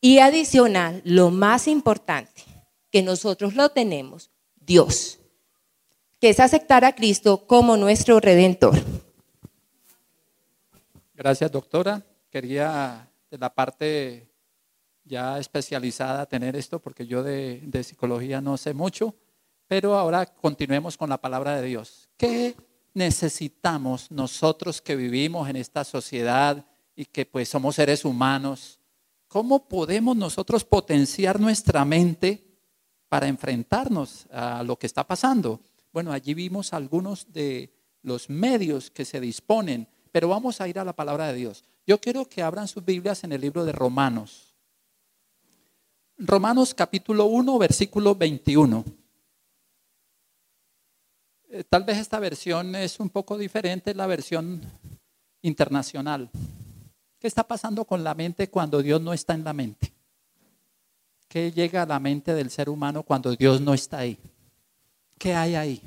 Y 0.00 0.20
adicional, 0.20 1.02
lo 1.04 1.32
más 1.32 1.66
importante, 1.66 2.44
que 2.92 3.02
nosotros 3.02 3.56
lo 3.56 3.70
tenemos, 3.70 4.30
Dios, 4.54 5.17
que 6.20 6.30
es 6.30 6.40
aceptar 6.40 6.84
a 6.84 6.94
Cristo 6.94 7.46
como 7.46 7.76
nuestro 7.76 8.20
redentor. 8.20 8.74
Gracias, 11.14 11.50
doctora. 11.50 12.02
Quería 12.30 13.08
de 13.30 13.38
la 13.38 13.54
parte 13.54 14.28
ya 15.04 15.38
especializada 15.38 16.26
tener 16.26 16.54
esto 16.56 16.80
porque 16.80 17.06
yo 17.06 17.22
de, 17.22 17.60
de, 17.64 17.82
psicología 17.82 18.40
no 18.40 18.56
sé 18.56 18.74
mucho, 18.74 19.14
pero 19.66 19.94
ahora 19.94 20.26
continuemos 20.26 20.96
con 20.96 21.08
la 21.08 21.20
palabra 21.20 21.56
de 21.56 21.66
Dios. 21.66 22.08
¿Qué 22.16 22.54
necesitamos 22.94 24.10
nosotros 24.10 24.82
que 24.82 24.96
vivimos 24.96 25.48
en 25.48 25.56
esta 25.56 25.84
sociedad 25.84 26.64
y 26.94 27.06
que 27.06 27.24
pues 27.24 27.48
somos 27.48 27.76
seres 27.76 28.04
humanos? 28.04 28.78
¿Cómo 29.28 29.68
podemos 29.68 30.16
nosotros 30.16 30.64
potenciar 30.64 31.38
nuestra 31.40 31.84
mente 31.84 32.44
para 33.08 33.28
enfrentarnos 33.28 34.26
a 34.30 34.62
lo 34.62 34.78
que 34.78 34.86
está 34.86 35.06
pasando? 35.06 35.60
Bueno, 35.92 36.12
allí 36.12 36.34
vimos 36.34 36.72
algunos 36.72 37.32
de 37.32 37.72
los 38.02 38.30
medios 38.30 38.90
que 38.90 39.04
se 39.04 39.20
disponen, 39.20 39.88
pero 40.12 40.28
vamos 40.28 40.60
a 40.60 40.68
ir 40.68 40.78
a 40.78 40.84
la 40.84 40.94
palabra 40.94 41.28
de 41.28 41.34
Dios. 41.34 41.64
Yo 41.86 42.00
quiero 42.00 42.26
que 42.26 42.42
abran 42.42 42.68
sus 42.68 42.84
Biblias 42.84 43.24
en 43.24 43.32
el 43.32 43.40
libro 43.40 43.64
de 43.64 43.72
Romanos. 43.72 44.54
Romanos 46.18 46.74
capítulo 46.74 47.26
1, 47.26 47.58
versículo 47.58 48.14
21. 48.14 48.84
Eh, 51.50 51.64
tal 51.64 51.84
vez 51.84 51.98
esta 51.98 52.18
versión 52.18 52.74
es 52.74 53.00
un 53.00 53.08
poco 53.08 53.38
diferente, 53.38 53.94
la 53.94 54.06
versión 54.06 54.60
internacional. 55.42 56.30
¿Qué 57.18 57.26
está 57.26 57.46
pasando 57.46 57.84
con 57.84 58.04
la 58.04 58.14
mente 58.14 58.50
cuando 58.50 58.82
Dios 58.82 59.00
no 59.00 59.12
está 59.12 59.34
en 59.34 59.44
la 59.44 59.52
mente? 59.52 59.92
¿Qué 61.28 61.52
llega 61.52 61.82
a 61.82 61.86
la 61.86 61.98
mente 62.00 62.34
del 62.34 62.50
ser 62.50 62.68
humano 62.68 63.02
cuando 63.02 63.34
Dios 63.34 63.60
no 63.60 63.74
está 63.74 63.98
ahí? 63.98 64.18
¿Qué 65.18 65.34
hay 65.34 65.54
ahí? 65.54 65.82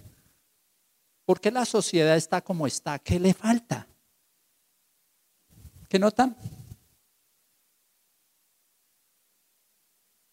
¿Por 1.25 1.39
qué 1.39 1.51
la 1.51 1.65
sociedad 1.65 2.17
está 2.17 2.41
como 2.41 2.67
está? 2.67 2.99
¿Qué 2.99 3.19
le 3.19 3.33
falta? 3.33 3.87
¿Qué 5.87 5.97
notan? 5.97 6.35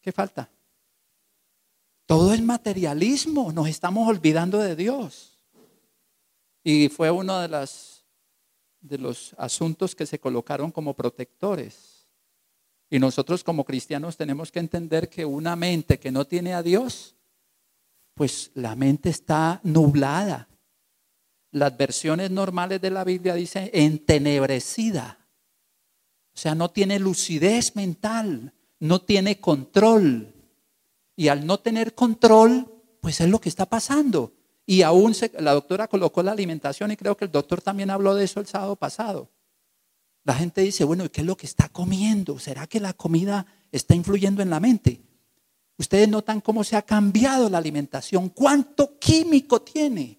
¿Qué 0.00 0.12
falta? 0.12 0.50
Todo 2.06 2.32
es 2.32 2.40
materialismo, 2.40 3.52
nos 3.52 3.68
estamos 3.68 4.08
olvidando 4.08 4.58
de 4.58 4.74
Dios. 4.74 5.38
Y 6.64 6.88
fue 6.88 7.10
uno 7.10 7.38
de, 7.40 7.48
las, 7.48 8.04
de 8.80 8.98
los 8.98 9.34
asuntos 9.36 9.94
que 9.94 10.06
se 10.06 10.18
colocaron 10.18 10.72
como 10.72 10.94
protectores. 10.94 12.06
Y 12.90 12.98
nosotros 12.98 13.44
como 13.44 13.64
cristianos 13.64 14.16
tenemos 14.16 14.50
que 14.50 14.58
entender 14.58 15.08
que 15.10 15.24
una 15.24 15.54
mente 15.54 15.98
que 15.98 16.10
no 16.10 16.24
tiene 16.24 16.54
a 16.54 16.62
Dios, 16.62 17.14
pues 18.18 18.50
la 18.54 18.74
mente 18.74 19.10
está 19.10 19.60
nublada. 19.62 20.48
Las 21.52 21.78
versiones 21.78 22.32
normales 22.32 22.80
de 22.80 22.90
la 22.90 23.04
Biblia 23.04 23.34
dicen 23.34 23.70
entenebrecida. 23.72 25.24
O 26.34 26.36
sea, 26.36 26.56
no 26.56 26.72
tiene 26.72 26.98
lucidez 26.98 27.76
mental, 27.76 28.52
no 28.80 29.02
tiene 29.02 29.38
control. 29.38 30.34
Y 31.14 31.28
al 31.28 31.46
no 31.46 31.60
tener 31.60 31.94
control, 31.94 32.82
pues 33.00 33.20
es 33.20 33.28
lo 33.28 33.40
que 33.40 33.48
está 33.48 33.66
pasando. 33.66 34.32
Y 34.66 34.82
aún 34.82 35.14
la 35.38 35.54
doctora 35.54 35.86
colocó 35.86 36.20
la 36.24 36.32
alimentación 36.32 36.90
y 36.90 36.96
creo 36.96 37.16
que 37.16 37.24
el 37.24 37.30
doctor 37.30 37.62
también 37.62 37.88
habló 37.88 38.16
de 38.16 38.24
eso 38.24 38.40
el 38.40 38.48
sábado 38.48 38.74
pasado. 38.74 39.30
La 40.24 40.34
gente 40.34 40.60
dice, 40.62 40.82
bueno, 40.82 41.04
¿y 41.04 41.10
qué 41.10 41.20
es 41.20 41.26
lo 41.26 41.36
que 41.36 41.46
está 41.46 41.68
comiendo? 41.68 42.40
¿Será 42.40 42.66
que 42.66 42.80
la 42.80 42.94
comida 42.94 43.46
está 43.70 43.94
influyendo 43.94 44.42
en 44.42 44.50
la 44.50 44.58
mente? 44.58 45.07
Ustedes 45.78 46.08
notan 46.08 46.40
cómo 46.40 46.64
se 46.64 46.76
ha 46.76 46.82
cambiado 46.82 47.48
la 47.48 47.58
alimentación, 47.58 48.30
cuánto 48.30 48.98
químico 48.98 49.62
tiene. 49.62 50.18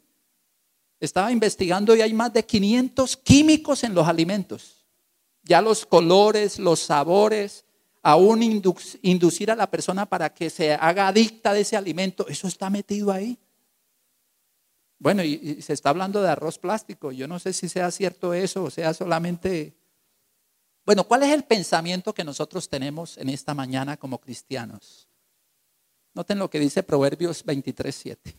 Estaba 1.02 1.32
investigando 1.34 1.96
y 1.96 2.02
hay 2.02 2.14
más 2.14 2.32
de 2.32 2.46
500 2.46 3.18
químicos 3.18 3.84
en 3.84 3.94
los 3.94 4.08
alimentos. 4.08 4.86
Ya 5.44 5.62
los 5.62 5.86
colores, 5.86 6.60
los 6.60 6.80
sabores, 6.80 7.66
aún 8.02 8.42
inducir 9.02 9.52
a 9.52 9.56
la 9.56 9.70
persona 9.70 10.06
para 10.06 10.34
que 10.34 10.50
se 10.50 10.74
haga 10.74 11.10
adicta 11.10 11.52
de 11.52 11.62
ese 11.62 11.76
alimento, 11.76 12.26
eso 12.30 12.48
está 12.48 12.70
metido 12.70 13.12
ahí. 13.12 13.38
Bueno, 14.98 15.24
y, 15.24 15.62
se 15.62 15.74
está 15.74 15.90
hablando 15.90 16.22
de 16.22 16.30
arroz 16.30 16.58
plástico. 16.58 17.12
Yo 17.12 17.28
no 17.28 17.38
sé 17.38 17.52
si 17.52 17.68
sea 17.68 17.92
cierto 17.92 18.34
eso 18.34 18.64
o 18.64 18.70
sea 18.70 18.94
solamente... 18.94 19.76
Bueno, 20.86 21.04
¿cuál 21.04 21.24
es 21.24 21.32
el 21.32 21.44
pensamiento 21.44 22.14
que 22.14 22.24
nosotros 22.24 22.70
tenemos 22.70 23.18
en 23.18 23.30
esta 23.30 23.54
mañana 23.54 23.98
como 23.98 24.20
cristianos? 24.20 25.09
Noten 26.14 26.40
lo 26.40 26.50
que 26.50 26.60
dice 26.60 26.84
Proverbios 26.84 27.44
23, 27.44 27.96
7. 27.96 28.36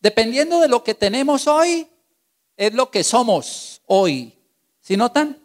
Dependiendo 0.00 0.60
de 0.60 0.68
lo 0.68 0.84
que 0.84 0.94
tenemos 0.94 1.46
hoy, 1.46 1.88
es 2.56 2.74
lo 2.74 2.90
que 2.90 3.04
somos 3.04 3.82
hoy. 3.86 4.34
¿Sí 4.80 4.96
notan? 4.96 5.38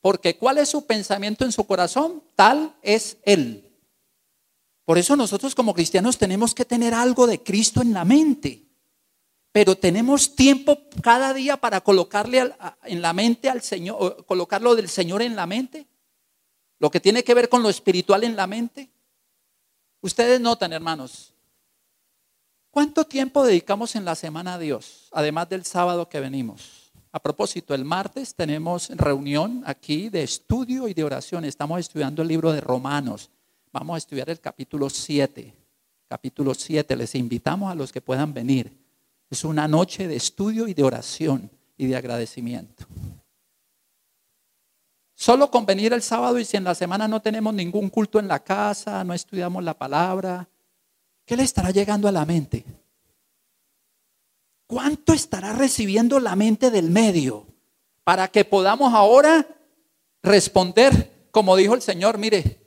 Porque 0.00 0.36
¿cuál 0.36 0.58
es 0.58 0.68
su 0.68 0.86
pensamiento 0.86 1.44
en 1.44 1.52
su 1.52 1.66
corazón? 1.66 2.22
Tal 2.34 2.74
es 2.82 3.18
Él. 3.24 3.64
Por 4.84 4.96
eso 4.96 5.16
nosotros 5.16 5.54
como 5.54 5.74
cristianos 5.74 6.16
tenemos 6.16 6.54
que 6.54 6.64
tener 6.64 6.94
algo 6.94 7.26
de 7.26 7.42
Cristo 7.42 7.82
en 7.82 7.92
la 7.92 8.04
mente. 8.04 8.64
Pero 9.52 9.76
tenemos 9.76 10.34
tiempo 10.34 10.78
cada 11.02 11.34
día 11.34 11.56
para 11.56 11.80
colocarle 11.80 12.54
en 12.84 13.02
la 13.02 13.12
mente 13.12 13.48
al 13.48 13.62
Señor, 13.62 14.24
colocarlo 14.26 14.74
del 14.74 14.88
Señor 14.88 15.22
en 15.22 15.36
la 15.36 15.46
mente. 15.46 15.86
Lo 16.78 16.90
que 16.90 17.00
tiene 17.00 17.24
que 17.24 17.34
ver 17.34 17.48
con 17.48 17.62
lo 17.62 17.68
espiritual 17.68 18.24
en 18.24 18.36
la 18.36 18.46
mente. 18.46 18.90
Ustedes 20.00 20.40
notan, 20.40 20.72
hermanos, 20.72 21.34
¿cuánto 22.70 23.04
tiempo 23.04 23.44
dedicamos 23.44 23.96
en 23.96 24.04
la 24.04 24.14
semana 24.14 24.54
a 24.54 24.58
Dios, 24.58 25.08
además 25.12 25.48
del 25.48 25.64
sábado 25.64 26.08
que 26.08 26.20
venimos? 26.20 26.92
A 27.10 27.20
propósito, 27.20 27.74
el 27.74 27.84
martes 27.84 28.34
tenemos 28.34 28.90
reunión 28.90 29.62
aquí 29.66 30.08
de 30.08 30.22
estudio 30.22 30.86
y 30.86 30.94
de 30.94 31.02
oración. 31.02 31.44
Estamos 31.44 31.80
estudiando 31.80 32.22
el 32.22 32.28
libro 32.28 32.52
de 32.52 32.60
Romanos. 32.60 33.30
Vamos 33.72 33.94
a 33.94 33.98
estudiar 33.98 34.30
el 34.30 34.40
capítulo 34.40 34.88
7. 34.88 35.54
Capítulo 36.06 36.54
7. 36.54 36.94
Les 36.94 37.14
invitamos 37.14 37.72
a 37.72 37.74
los 37.74 37.90
que 37.90 38.00
puedan 38.00 38.32
venir. 38.32 38.70
Es 39.30 39.42
una 39.42 39.66
noche 39.66 40.06
de 40.06 40.16
estudio 40.16 40.68
y 40.68 40.74
de 40.74 40.84
oración 40.84 41.50
y 41.76 41.86
de 41.86 41.96
agradecimiento. 41.96 42.86
Solo 45.20 45.50
con 45.50 45.66
venir 45.66 45.92
el 45.92 46.00
sábado 46.00 46.38
y 46.38 46.44
si 46.44 46.56
en 46.56 46.62
la 46.62 46.76
semana 46.76 47.08
no 47.08 47.20
tenemos 47.20 47.52
ningún 47.52 47.90
culto 47.90 48.20
en 48.20 48.28
la 48.28 48.38
casa, 48.38 49.02
no 49.02 49.12
estudiamos 49.12 49.64
la 49.64 49.74
palabra, 49.74 50.48
¿qué 51.24 51.36
le 51.36 51.42
estará 51.42 51.72
llegando 51.72 52.06
a 52.06 52.12
la 52.12 52.24
mente? 52.24 52.64
¿Cuánto 54.68 55.12
estará 55.12 55.54
recibiendo 55.54 56.20
la 56.20 56.36
mente 56.36 56.70
del 56.70 56.90
medio 56.90 57.48
para 58.04 58.28
que 58.28 58.44
podamos 58.44 58.94
ahora 58.94 59.44
responder 60.22 61.26
como 61.32 61.56
dijo 61.56 61.74
el 61.74 61.82
Señor? 61.82 62.16
Mire, 62.16 62.60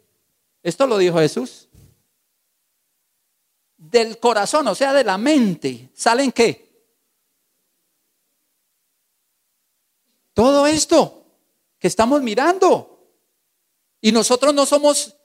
esto 0.61 0.85
lo 0.87 0.97
dijo 0.97 1.19
Jesús. 1.19 1.69
Del 3.77 4.19
corazón, 4.19 4.67
o 4.67 4.75
sea, 4.75 4.91
de 4.91 5.05
la 5.05 5.17
mente, 5.17 5.89
¿salen 5.93 6.33
qué? 6.33 6.69
Todo 10.33 10.67
esto 10.67 11.20
que 11.81 11.87
estamos 11.87 12.21
mirando. 12.21 13.09
Y 13.99 14.11
nosotros 14.11 14.53
no 14.53 14.65
somos 14.67 15.17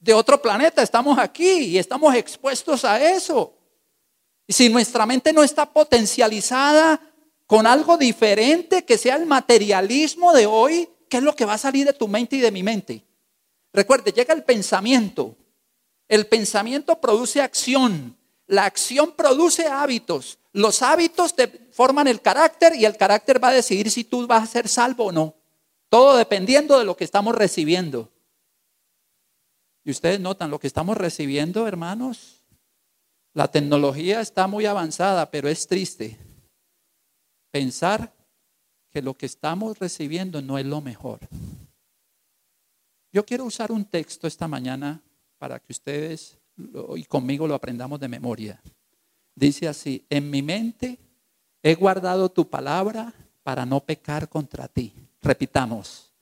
de 0.00 0.14
otro 0.14 0.40
planeta, 0.40 0.82
estamos 0.82 1.18
aquí 1.18 1.50
y 1.50 1.78
estamos 1.78 2.14
expuestos 2.14 2.84
a 2.84 3.00
eso. 3.12 3.54
Y 4.46 4.54
si 4.54 4.70
nuestra 4.70 5.04
mente 5.04 5.32
no 5.32 5.42
está 5.42 5.70
potencializada 5.70 7.00
con 7.46 7.66
algo 7.66 7.98
diferente 7.98 8.84
que 8.84 8.96
sea 8.96 9.16
el 9.16 9.26
materialismo 9.26 10.32
de 10.32 10.46
hoy, 10.46 10.88
¿qué 11.08 11.18
es 11.18 11.22
lo 11.22 11.36
que 11.36 11.44
va 11.44 11.54
a 11.54 11.58
salir 11.58 11.86
de 11.86 11.92
tu 11.92 12.08
mente 12.08 12.36
y 12.36 12.40
de 12.40 12.50
mi 12.50 12.62
mente? 12.62 13.04
Recuerde, 13.72 14.10
llega 14.10 14.32
el 14.32 14.42
pensamiento. 14.42 15.36
El 16.08 16.26
pensamiento 16.26 16.98
produce 16.98 17.42
acción. 17.42 18.16
La 18.46 18.64
acción 18.64 19.12
produce 19.12 19.66
hábitos. 19.66 20.38
Los 20.52 20.80
hábitos 20.80 21.34
te 21.34 21.48
forman 21.72 22.08
el 22.08 22.22
carácter 22.22 22.74
y 22.74 22.86
el 22.86 22.96
carácter 22.96 23.42
va 23.42 23.48
a 23.48 23.54
decidir 23.54 23.90
si 23.90 24.04
tú 24.04 24.26
vas 24.26 24.44
a 24.44 24.46
ser 24.46 24.68
salvo 24.68 25.06
o 25.06 25.12
no. 25.12 25.43
Todo 25.94 26.16
dependiendo 26.16 26.76
de 26.76 26.84
lo 26.84 26.96
que 26.96 27.04
estamos 27.04 27.36
recibiendo. 27.36 28.10
Y 29.84 29.92
ustedes 29.92 30.18
notan 30.18 30.50
lo 30.50 30.58
que 30.58 30.66
estamos 30.66 30.96
recibiendo, 30.96 31.68
hermanos. 31.68 32.42
La 33.32 33.46
tecnología 33.46 34.20
está 34.20 34.48
muy 34.48 34.66
avanzada, 34.66 35.30
pero 35.30 35.48
es 35.48 35.68
triste 35.68 36.18
pensar 37.52 38.12
que 38.90 39.02
lo 39.02 39.14
que 39.14 39.26
estamos 39.26 39.78
recibiendo 39.78 40.42
no 40.42 40.58
es 40.58 40.66
lo 40.66 40.80
mejor. 40.80 41.20
Yo 43.12 43.24
quiero 43.24 43.44
usar 43.44 43.70
un 43.70 43.84
texto 43.84 44.26
esta 44.26 44.48
mañana 44.48 45.00
para 45.38 45.60
que 45.60 45.70
ustedes 45.70 46.40
y 46.96 47.04
conmigo 47.04 47.46
lo 47.46 47.54
aprendamos 47.54 48.00
de 48.00 48.08
memoria. 48.08 48.60
Dice 49.32 49.68
así, 49.68 50.04
en 50.10 50.28
mi 50.28 50.42
mente 50.42 50.98
he 51.62 51.76
guardado 51.76 52.32
tu 52.32 52.50
palabra 52.50 53.14
para 53.44 53.64
no 53.64 53.78
pecar 53.78 54.28
contra 54.28 54.66
ti. 54.66 54.92
Repitamos, 55.24 56.12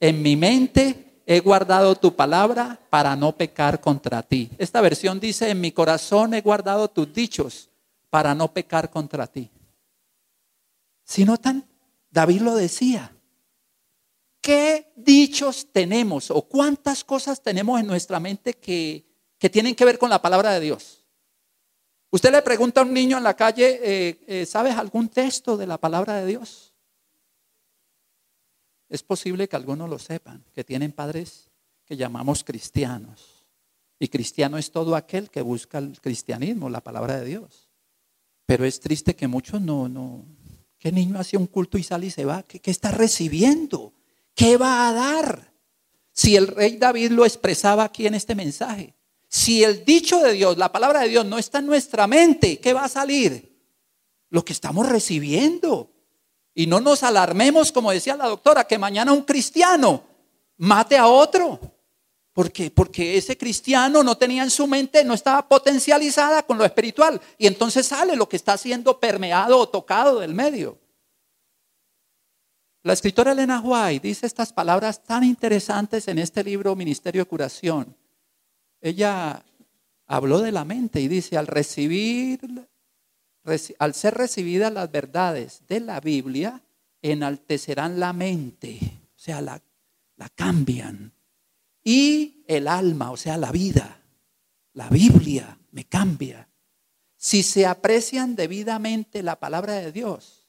en 0.00 0.20
mi 0.20 0.34
mente 0.34 1.22
he 1.24 1.38
guardado 1.38 1.94
tu 1.94 2.16
palabra 2.16 2.80
para 2.90 3.14
no 3.14 3.36
pecar 3.36 3.80
contra 3.80 4.20
ti. 4.22 4.50
Esta 4.58 4.80
versión 4.80 5.20
dice, 5.20 5.50
en 5.50 5.60
mi 5.60 5.70
corazón 5.70 6.34
he 6.34 6.40
guardado 6.40 6.88
tus 6.88 7.12
dichos 7.14 7.70
para 8.10 8.34
no 8.34 8.52
pecar 8.52 8.90
contra 8.90 9.28
ti. 9.28 9.48
Si 11.04 11.24
notan, 11.24 11.68
David 12.10 12.40
lo 12.40 12.56
decía. 12.56 13.14
¿Qué 14.40 14.92
dichos 14.96 15.68
tenemos 15.70 16.30
o 16.30 16.42
cuántas 16.42 17.04
cosas 17.04 17.40
tenemos 17.40 17.78
en 17.78 17.86
nuestra 17.86 18.18
mente 18.18 18.54
que, 18.54 19.06
tienen 19.52 19.76
que 19.76 19.84
ver 19.84 19.98
con 19.98 20.10
la 20.10 20.20
palabra 20.20 20.52
de 20.52 20.60
Dios? 20.60 21.04
Usted 22.10 22.32
le 22.32 22.42
pregunta 22.42 22.80
a 22.80 22.84
un 22.84 22.92
niño 22.92 23.18
en 23.18 23.24
la 23.24 23.36
calle, 23.36 23.80
eh, 23.82 24.24
eh, 24.26 24.46
¿sabes 24.46 24.76
algún 24.76 25.08
texto 25.08 25.56
de 25.56 25.66
la 25.66 25.78
palabra 25.78 26.14
de 26.14 26.26
Dios? 26.26 26.67
Es 28.88 29.02
posible 29.02 29.48
que 29.48 29.56
algunos 29.56 29.88
lo 29.88 29.98
sepan, 29.98 30.44
que 30.54 30.64
tienen 30.64 30.92
padres 30.92 31.48
que 31.84 31.96
llamamos 31.96 32.44
cristianos. 32.44 33.46
Y 33.98 34.08
cristiano 34.08 34.58
es 34.58 34.70
todo 34.70 34.96
aquel 34.96 35.30
que 35.30 35.42
busca 35.42 35.78
el 35.78 36.00
cristianismo, 36.00 36.70
la 36.70 36.82
palabra 36.82 37.18
de 37.18 37.26
Dios. 37.26 37.68
Pero 38.46 38.64
es 38.64 38.80
triste 38.80 39.16
que 39.16 39.26
muchos 39.26 39.60
no, 39.60 39.88
no, 39.88 40.24
¿Qué 40.78 40.92
niño 40.92 41.18
hace 41.18 41.36
un 41.36 41.46
culto 41.46 41.76
y 41.76 41.82
sale 41.82 42.06
y 42.06 42.10
se 42.10 42.24
va? 42.24 42.44
¿Qué, 42.44 42.70
está 42.70 42.92
recibiendo? 42.92 43.92
¿Qué 44.34 44.56
va 44.56 44.88
a 44.88 44.92
dar? 44.92 45.52
Si 46.12 46.36
el 46.36 46.46
rey 46.46 46.76
David 46.76 47.10
lo 47.10 47.24
expresaba 47.24 47.84
aquí 47.84 48.06
en 48.06 48.14
este 48.14 48.34
mensaje. 48.34 48.94
Si 49.28 49.64
el 49.64 49.84
dicho 49.84 50.20
de 50.20 50.32
Dios, 50.32 50.56
la 50.56 50.70
palabra 50.70 51.00
de 51.00 51.08
Dios 51.08 51.26
no 51.26 51.36
está 51.36 51.58
en 51.58 51.66
nuestra 51.66 52.06
mente, 52.06 52.60
¿qué 52.60 52.72
va 52.72 52.84
a 52.84 52.88
salir? 52.88 53.56
Lo 54.30 54.44
que 54.44 54.52
estamos 54.52 54.88
recibiendo. 54.88 55.90
Y 56.58 56.66
no 56.66 56.80
nos 56.80 57.04
alarmemos, 57.04 57.70
como 57.70 57.92
decía 57.92 58.16
la 58.16 58.26
doctora, 58.26 58.64
que 58.64 58.78
mañana 58.78 59.12
un 59.12 59.22
cristiano 59.22 60.02
mate 60.56 60.98
a 60.98 61.06
otro. 61.06 61.60
¿Por 62.32 62.50
qué? 62.50 62.68
Porque 62.68 63.16
ese 63.16 63.38
cristiano 63.38 64.02
no 64.02 64.16
tenía 64.16 64.42
en 64.42 64.50
su 64.50 64.66
mente, 64.66 65.04
no 65.04 65.14
estaba 65.14 65.46
potencializada 65.46 66.42
con 66.42 66.58
lo 66.58 66.64
espiritual. 66.64 67.20
Y 67.38 67.46
entonces 67.46 67.86
sale 67.86 68.16
lo 68.16 68.28
que 68.28 68.34
está 68.34 68.56
siendo 68.56 68.98
permeado 68.98 69.56
o 69.56 69.68
tocado 69.68 70.18
del 70.18 70.34
medio. 70.34 70.80
La 72.82 72.94
escritora 72.94 73.30
Elena 73.30 73.60
White 73.60 74.08
dice 74.08 74.26
estas 74.26 74.52
palabras 74.52 75.04
tan 75.04 75.22
interesantes 75.22 76.08
en 76.08 76.18
este 76.18 76.42
libro 76.42 76.74
Ministerio 76.74 77.22
de 77.22 77.28
Curación. 77.28 77.96
Ella 78.80 79.44
habló 80.08 80.40
de 80.40 80.50
la 80.50 80.64
mente 80.64 81.00
y 81.00 81.06
dice, 81.06 81.38
al 81.38 81.46
recibir, 81.46 82.67
al 83.78 83.94
ser 83.94 84.14
recibidas 84.14 84.72
las 84.72 84.90
verdades 84.90 85.62
de 85.68 85.80
la 85.80 86.00
Biblia, 86.00 86.62
enaltecerán 87.02 88.00
la 88.00 88.12
mente, 88.12 88.78
o 89.16 89.18
sea, 89.18 89.40
la, 89.40 89.62
la 90.16 90.28
cambian 90.30 91.12
y 91.84 92.44
el 92.46 92.68
alma, 92.68 93.10
o 93.10 93.16
sea, 93.16 93.36
la 93.36 93.52
vida. 93.52 94.02
La 94.74 94.88
Biblia 94.88 95.58
me 95.70 95.84
cambia. 95.84 96.48
Si 97.16 97.42
se 97.42 97.66
aprecian 97.66 98.36
debidamente 98.36 99.22
la 99.22 99.40
palabra 99.40 99.74
de 99.74 99.90
Dios, 99.90 100.46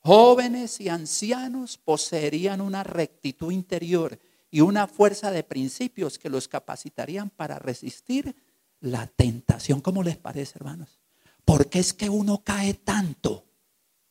jóvenes 0.00 0.80
y 0.80 0.88
ancianos 0.88 1.78
poseerían 1.78 2.60
una 2.60 2.84
rectitud 2.84 3.50
interior 3.50 4.18
y 4.50 4.60
una 4.60 4.86
fuerza 4.86 5.30
de 5.30 5.42
principios 5.42 6.18
que 6.18 6.30
los 6.30 6.46
capacitarían 6.46 7.30
para 7.30 7.58
resistir 7.58 8.36
la 8.80 9.06
tentación. 9.06 9.80
¿Cómo 9.80 10.02
les 10.02 10.16
parece, 10.16 10.52
hermanos? 10.56 11.00
Porque 11.46 11.78
es 11.78 11.94
que 11.94 12.10
uno 12.10 12.42
cae 12.44 12.74
tanto 12.74 13.46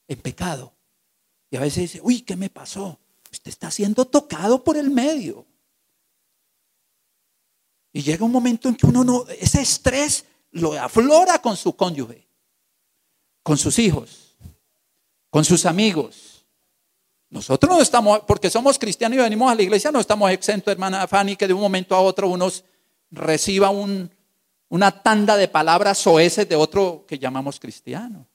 en 0.08 0.20
pecado. 0.20 0.74
Y 1.52 1.58
a 1.58 1.60
veces 1.60 1.92
dice, 1.92 2.00
uy, 2.02 2.22
¿qué 2.22 2.36
me 2.36 2.50
pasó? 2.50 2.98
Usted 3.32 3.50
está 3.50 3.70
siendo 3.70 4.06
tocado 4.06 4.64
por 4.64 4.78
el 4.78 4.90
medio. 4.90 5.46
Y 7.92 8.02
llega 8.02 8.26
un 8.26 8.32
momento 8.32 8.70
en 8.70 8.76
que 8.76 8.88
uno 8.88 9.04
no, 9.04 9.26
ese 9.28 9.62
estrés 9.62 10.26
lo 10.52 10.74
aflora 10.74 11.42
con 11.42 11.58
su 11.58 11.76
cónyuge, 11.76 12.26
con 13.44 13.58
sus 13.58 13.78
hijos, 13.80 14.38
con 15.30 15.44
sus 15.44 15.66
amigos. 15.66 16.46
Nosotros 17.30 17.70
no 17.70 17.82
estamos, 17.82 18.22
porque 18.22 18.50
somos 18.50 18.80
cristianos 18.80 19.18
y 19.18 19.22
venimos 19.22 19.52
a 19.52 19.56
la 19.56 19.62
iglesia, 19.62 19.92
no 19.92 20.00
estamos 20.00 20.32
exentos, 20.32 20.72
hermana 20.72 21.06
Fanny, 21.06 21.36
que 21.36 21.48
de 21.48 21.54
un 21.54 21.60
momento 21.60 21.96
a 21.96 22.00
otro 22.00 22.30
uno 22.30 22.50
reciba 23.12 23.70
un, 23.70 24.10
una 24.76 24.92
tanda 24.92 25.38
de 25.38 25.48
palabras 25.48 26.00
soeces 26.00 26.50
de 26.50 26.58
otro 26.58 27.06
que 27.08 27.18
llamamos 27.18 27.62
cristiano. 27.62 28.28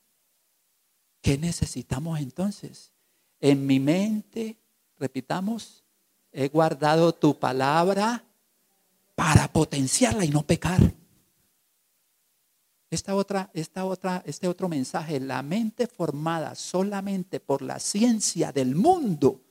¿Qué 1.20 1.36
necesitamos 1.36 2.18
entonces? 2.18 2.94
En 3.40 3.66
mi 3.66 3.78
mente, 3.78 4.56
repitamos, 4.98 5.84
he 6.32 6.48
guardado 6.48 7.14
tu 7.14 7.38
palabra 7.38 8.24
para 9.14 9.52
potenciarla 9.52 10.24
y 10.24 10.30
no 10.30 10.40
pecar. 10.46 10.80
Esta 12.88 13.14
otra, 13.14 13.50
esta 13.52 13.84
otra, 13.84 14.22
este 14.24 14.48
otro 14.48 14.66
mensaje, 14.66 15.20
la 15.20 15.42
mente 15.42 15.86
formada 15.86 16.54
solamente 16.54 17.38
por 17.38 17.60
la 17.60 17.78
ciencia 17.78 18.50
del 18.50 18.74
mundo 18.74 19.42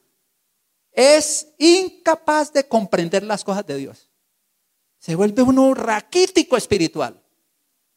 es 0.91 1.53
incapaz 1.59 2.51
de 2.51 2.67
comprender 2.67 3.21
las 3.21 3.43
cosas 3.43 3.67
de 3.67 3.77
Dios. 3.77 4.08
Se 4.99 5.15
vuelve 5.15 5.41
uno 5.41 5.73
raquítico 5.73 6.57
espiritual. 6.57 7.19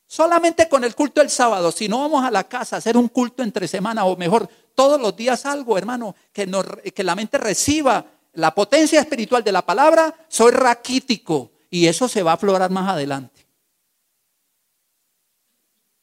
Solamente 0.06 0.68
con 0.68 0.84
el 0.84 0.94
culto 0.94 1.20
del 1.20 1.30
sábado, 1.30 1.72
si 1.72 1.88
no 1.88 2.00
vamos 2.00 2.24
a 2.24 2.30
la 2.30 2.44
casa 2.44 2.76
a 2.76 2.78
hacer 2.78 2.96
un 2.96 3.08
culto 3.08 3.42
entre 3.42 3.66
semana 3.66 4.04
o 4.04 4.16
mejor, 4.16 4.48
todos 4.74 5.00
los 5.00 5.16
días 5.16 5.44
algo, 5.46 5.76
hermano, 5.76 6.14
que, 6.32 6.48
que 6.94 7.04
la 7.04 7.14
mente 7.14 7.38
reciba 7.38 8.06
la 8.34 8.54
potencia 8.54 9.00
espiritual 9.00 9.42
de 9.42 9.52
la 9.52 9.64
palabra, 9.64 10.14
soy 10.28 10.52
raquítico. 10.52 11.52
Y 11.70 11.86
eso 11.86 12.08
se 12.08 12.22
va 12.22 12.32
a 12.32 12.34
aflorar 12.34 12.70
más 12.70 12.88
adelante. 12.90 13.46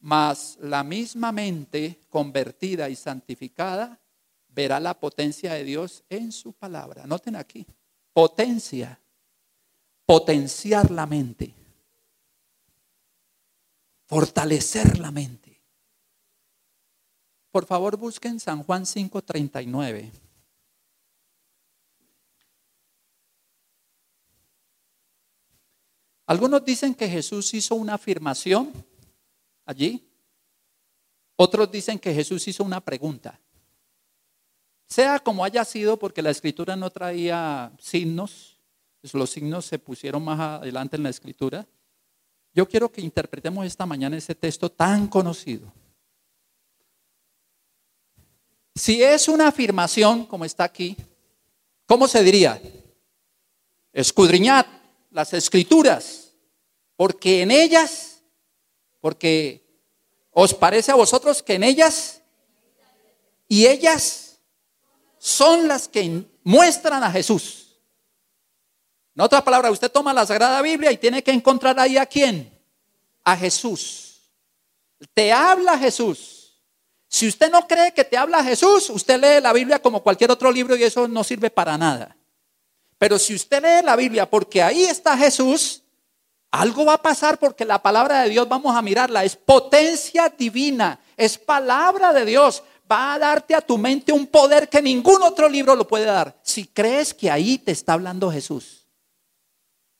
Mas 0.00 0.58
la 0.60 0.82
misma 0.82 1.30
mente 1.30 2.00
convertida 2.08 2.88
y 2.88 2.96
santificada 2.96 4.00
verá 4.48 4.80
la 4.80 4.94
potencia 4.94 5.54
de 5.54 5.64
Dios 5.64 6.02
en 6.08 6.32
su 6.32 6.52
palabra. 6.52 7.06
Noten 7.06 7.36
aquí, 7.36 7.66
potencia, 8.12 8.99
potenciar 10.10 10.90
la 10.90 11.06
mente, 11.06 11.54
fortalecer 14.06 14.98
la 14.98 15.12
mente. 15.12 15.62
Por 17.52 17.64
favor, 17.64 17.96
busquen 17.96 18.40
San 18.40 18.64
Juan 18.64 18.86
5:39. 18.86 20.10
Algunos 26.26 26.64
dicen 26.64 26.92
que 26.92 27.08
Jesús 27.08 27.54
hizo 27.54 27.76
una 27.76 27.94
afirmación 27.94 28.72
allí. 29.64 30.04
Otros 31.36 31.70
dicen 31.70 32.00
que 32.00 32.12
Jesús 32.12 32.48
hizo 32.48 32.64
una 32.64 32.80
pregunta. 32.80 33.38
Sea 34.88 35.20
como 35.20 35.44
haya 35.44 35.64
sido, 35.64 35.96
porque 35.96 36.20
la 36.20 36.30
escritura 36.30 36.74
no 36.74 36.90
traía 36.90 37.70
signos, 37.78 38.49
pues 39.00 39.14
los 39.14 39.30
signos 39.30 39.64
se 39.64 39.78
pusieron 39.78 40.24
más 40.24 40.38
adelante 40.38 40.96
en 40.96 41.02
la 41.02 41.10
escritura. 41.10 41.66
Yo 42.52 42.68
quiero 42.68 42.90
que 42.90 43.00
interpretemos 43.00 43.64
esta 43.64 43.86
mañana 43.86 44.16
ese 44.16 44.34
texto 44.34 44.70
tan 44.70 45.06
conocido. 45.06 45.72
Si 48.74 49.02
es 49.02 49.28
una 49.28 49.48
afirmación, 49.48 50.26
como 50.26 50.44
está 50.44 50.64
aquí, 50.64 50.96
¿cómo 51.86 52.08
se 52.08 52.22
diría? 52.22 52.60
Escudriñad 53.92 54.66
las 55.10 55.32
escrituras, 55.32 56.32
porque 56.96 57.42
en 57.42 57.50
ellas, 57.50 58.22
porque 59.00 59.66
os 60.30 60.54
parece 60.54 60.92
a 60.92 60.96
vosotros 60.96 61.42
que 61.42 61.54
en 61.54 61.64
ellas 61.64 62.22
y 63.48 63.66
ellas 63.66 64.38
son 65.18 65.66
las 65.66 65.88
que 65.88 66.24
muestran 66.44 67.02
a 67.02 67.10
Jesús. 67.10 67.59
En 69.14 69.22
otras 69.22 69.42
palabras, 69.42 69.72
usted 69.72 69.90
toma 69.90 70.14
la 70.14 70.26
Sagrada 70.26 70.62
Biblia 70.62 70.92
y 70.92 70.96
tiene 70.96 71.22
que 71.22 71.32
encontrar 71.32 71.78
ahí 71.78 71.96
a 71.96 72.06
quién. 72.06 72.50
A 73.24 73.36
Jesús. 73.36 74.20
Te 75.14 75.32
habla 75.32 75.78
Jesús. 75.78 76.40
Si 77.08 77.26
usted 77.26 77.50
no 77.50 77.66
cree 77.66 77.92
que 77.92 78.04
te 78.04 78.16
habla 78.16 78.44
Jesús, 78.44 78.88
usted 78.88 79.20
lee 79.20 79.42
la 79.42 79.52
Biblia 79.52 79.82
como 79.82 80.02
cualquier 80.02 80.30
otro 80.30 80.52
libro 80.52 80.76
y 80.76 80.84
eso 80.84 81.08
no 81.08 81.24
sirve 81.24 81.50
para 81.50 81.76
nada. 81.76 82.16
Pero 82.98 83.18
si 83.18 83.34
usted 83.34 83.62
lee 83.62 83.84
la 83.84 83.96
Biblia 83.96 84.30
porque 84.30 84.62
ahí 84.62 84.84
está 84.84 85.16
Jesús, 85.16 85.82
algo 86.52 86.84
va 86.84 86.94
a 86.94 87.02
pasar 87.02 87.38
porque 87.38 87.64
la 87.64 87.82
palabra 87.82 88.22
de 88.22 88.30
Dios, 88.30 88.48
vamos 88.48 88.76
a 88.76 88.82
mirarla, 88.82 89.24
es 89.24 89.34
potencia 89.34 90.28
divina, 90.28 91.00
es 91.16 91.36
palabra 91.36 92.12
de 92.12 92.24
Dios. 92.24 92.62
Va 92.90 93.14
a 93.14 93.18
darte 93.18 93.54
a 93.54 93.60
tu 93.60 93.78
mente 93.78 94.12
un 94.12 94.26
poder 94.26 94.68
que 94.68 94.82
ningún 94.82 95.22
otro 95.22 95.48
libro 95.48 95.74
lo 95.76 95.86
puede 95.86 96.06
dar. 96.06 96.38
Si 96.42 96.66
crees 96.66 97.14
que 97.14 97.30
ahí 97.30 97.58
te 97.58 97.72
está 97.72 97.92
hablando 97.92 98.30
Jesús, 98.30 98.79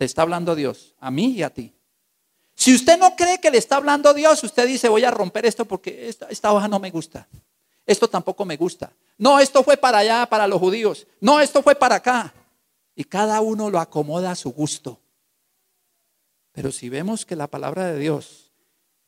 te 0.00 0.06
está 0.06 0.22
hablando 0.22 0.54
Dios, 0.54 0.94
a 0.98 1.10
mí 1.10 1.32
y 1.32 1.42
a 1.42 1.50
ti. 1.50 1.74
Si 2.54 2.74
usted 2.74 2.98
no 2.98 3.14
cree 3.16 3.38
que 3.38 3.50
le 3.50 3.58
está 3.58 3.76
hablando 3.76 4.14
Dios, 4.14 4.42
usted 4.42 4.66
dice, 4.66 4.88
voy 4.88 5.04
a 5.04 5.10
romper 5.10 5.44
esto 5.44 5.66
porque 5.66 6.08
esta, 6.08 6.52
hoja 6.54 6.68
no 6.68 6.80
me 6.80 6.90
gusta. 6.90 7.28
Esto 7.84 8.08
tampoco 8.08 8.46
me 8.46 8.56
gusta. 8.56 8.94
No, 9.18 9.38
esto 9.38 9.62
fue 9.62 9.76
para 9.76 9.98
allá, 9.98 10.24
para 10.24 10.48
los 10.48 10.58
judíos. 10.58 11.06
No, 11.20 11.38
esto 11.38 11.62
fue 11.62 11.74
para 11.74 11.96
acá. 11.96 12.32
Y 12.94 13.04
cada 13.04 13.42
uno 13.42 13.68
lo 13.68 13.78
acomoda 13.78 14.30
a 14.30 14.36
su 14.36 14.52
gusto. 14.52 14.98
Pero 16.52 16.72
si 16.72 16.88
vemos 16.88 17.26
que 17.26 17.36
la 17.36 17.48
palabra 17.48 17.84
de 17.92 17.98
Dios 17.98 18.52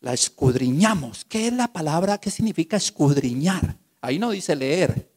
la 0.01 0.13
escudriñamos, 0.13 1.25
¿qué 1.25 1.47
es 1.47 1.55
la 1.55 1.69
palabra? 1.69 2.19
¿Qué 2.19 2.31
significa 2.31 2.77
escudriñar? 2.77 3.79
Ahí 4.03 4.19
no 4.19 4.31
dice 4.31 4.55
leer. 4.55 5.11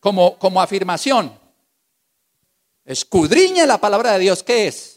Como, 0.00 0.38
como 0.38 0.62
afirmación. 0.62 1.46
Escudriñe 2.88 3.66
la 3.66 3.78
palabra 3.78 4.12
de 4.12 4.20
Dios, 4.20 4.42
¿qué 4.42 4.66
es? 4.66 4.96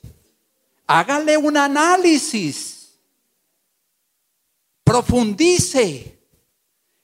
Hágale 0.88 1.36
un 1.36 1.58
análisis. 1.58 2.98
Profundice. 4.82 6.18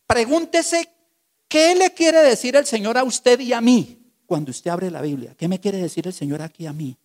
Pregúntese 0.07 0.87
qué 1.49 1.75
le 1.75 1.93
quiere 1.93 2.19
decir 2.19 2.55
el 2.55 2.65
Señor 2.65 2.97
a 2.97 3.03
usted 3.03 3.37
y 3.41 3.51
a 3.51 3.59
mí 3.59 4.13
cuando 4.25 4.51
usted 4.51 4.71
abre 4.71 4.89
la 4.89 5.01
Biblia. 5.01 5.35
¿Qué 5.37 5.49
me 5.49 5.59
quiere 5.59 5.77
decir 5.77 6.07
el 6.07 6.13
Señor 6.13 6.41
aquí 6.41 6.65
a 6.65 6.71
mí? 6.71 6.97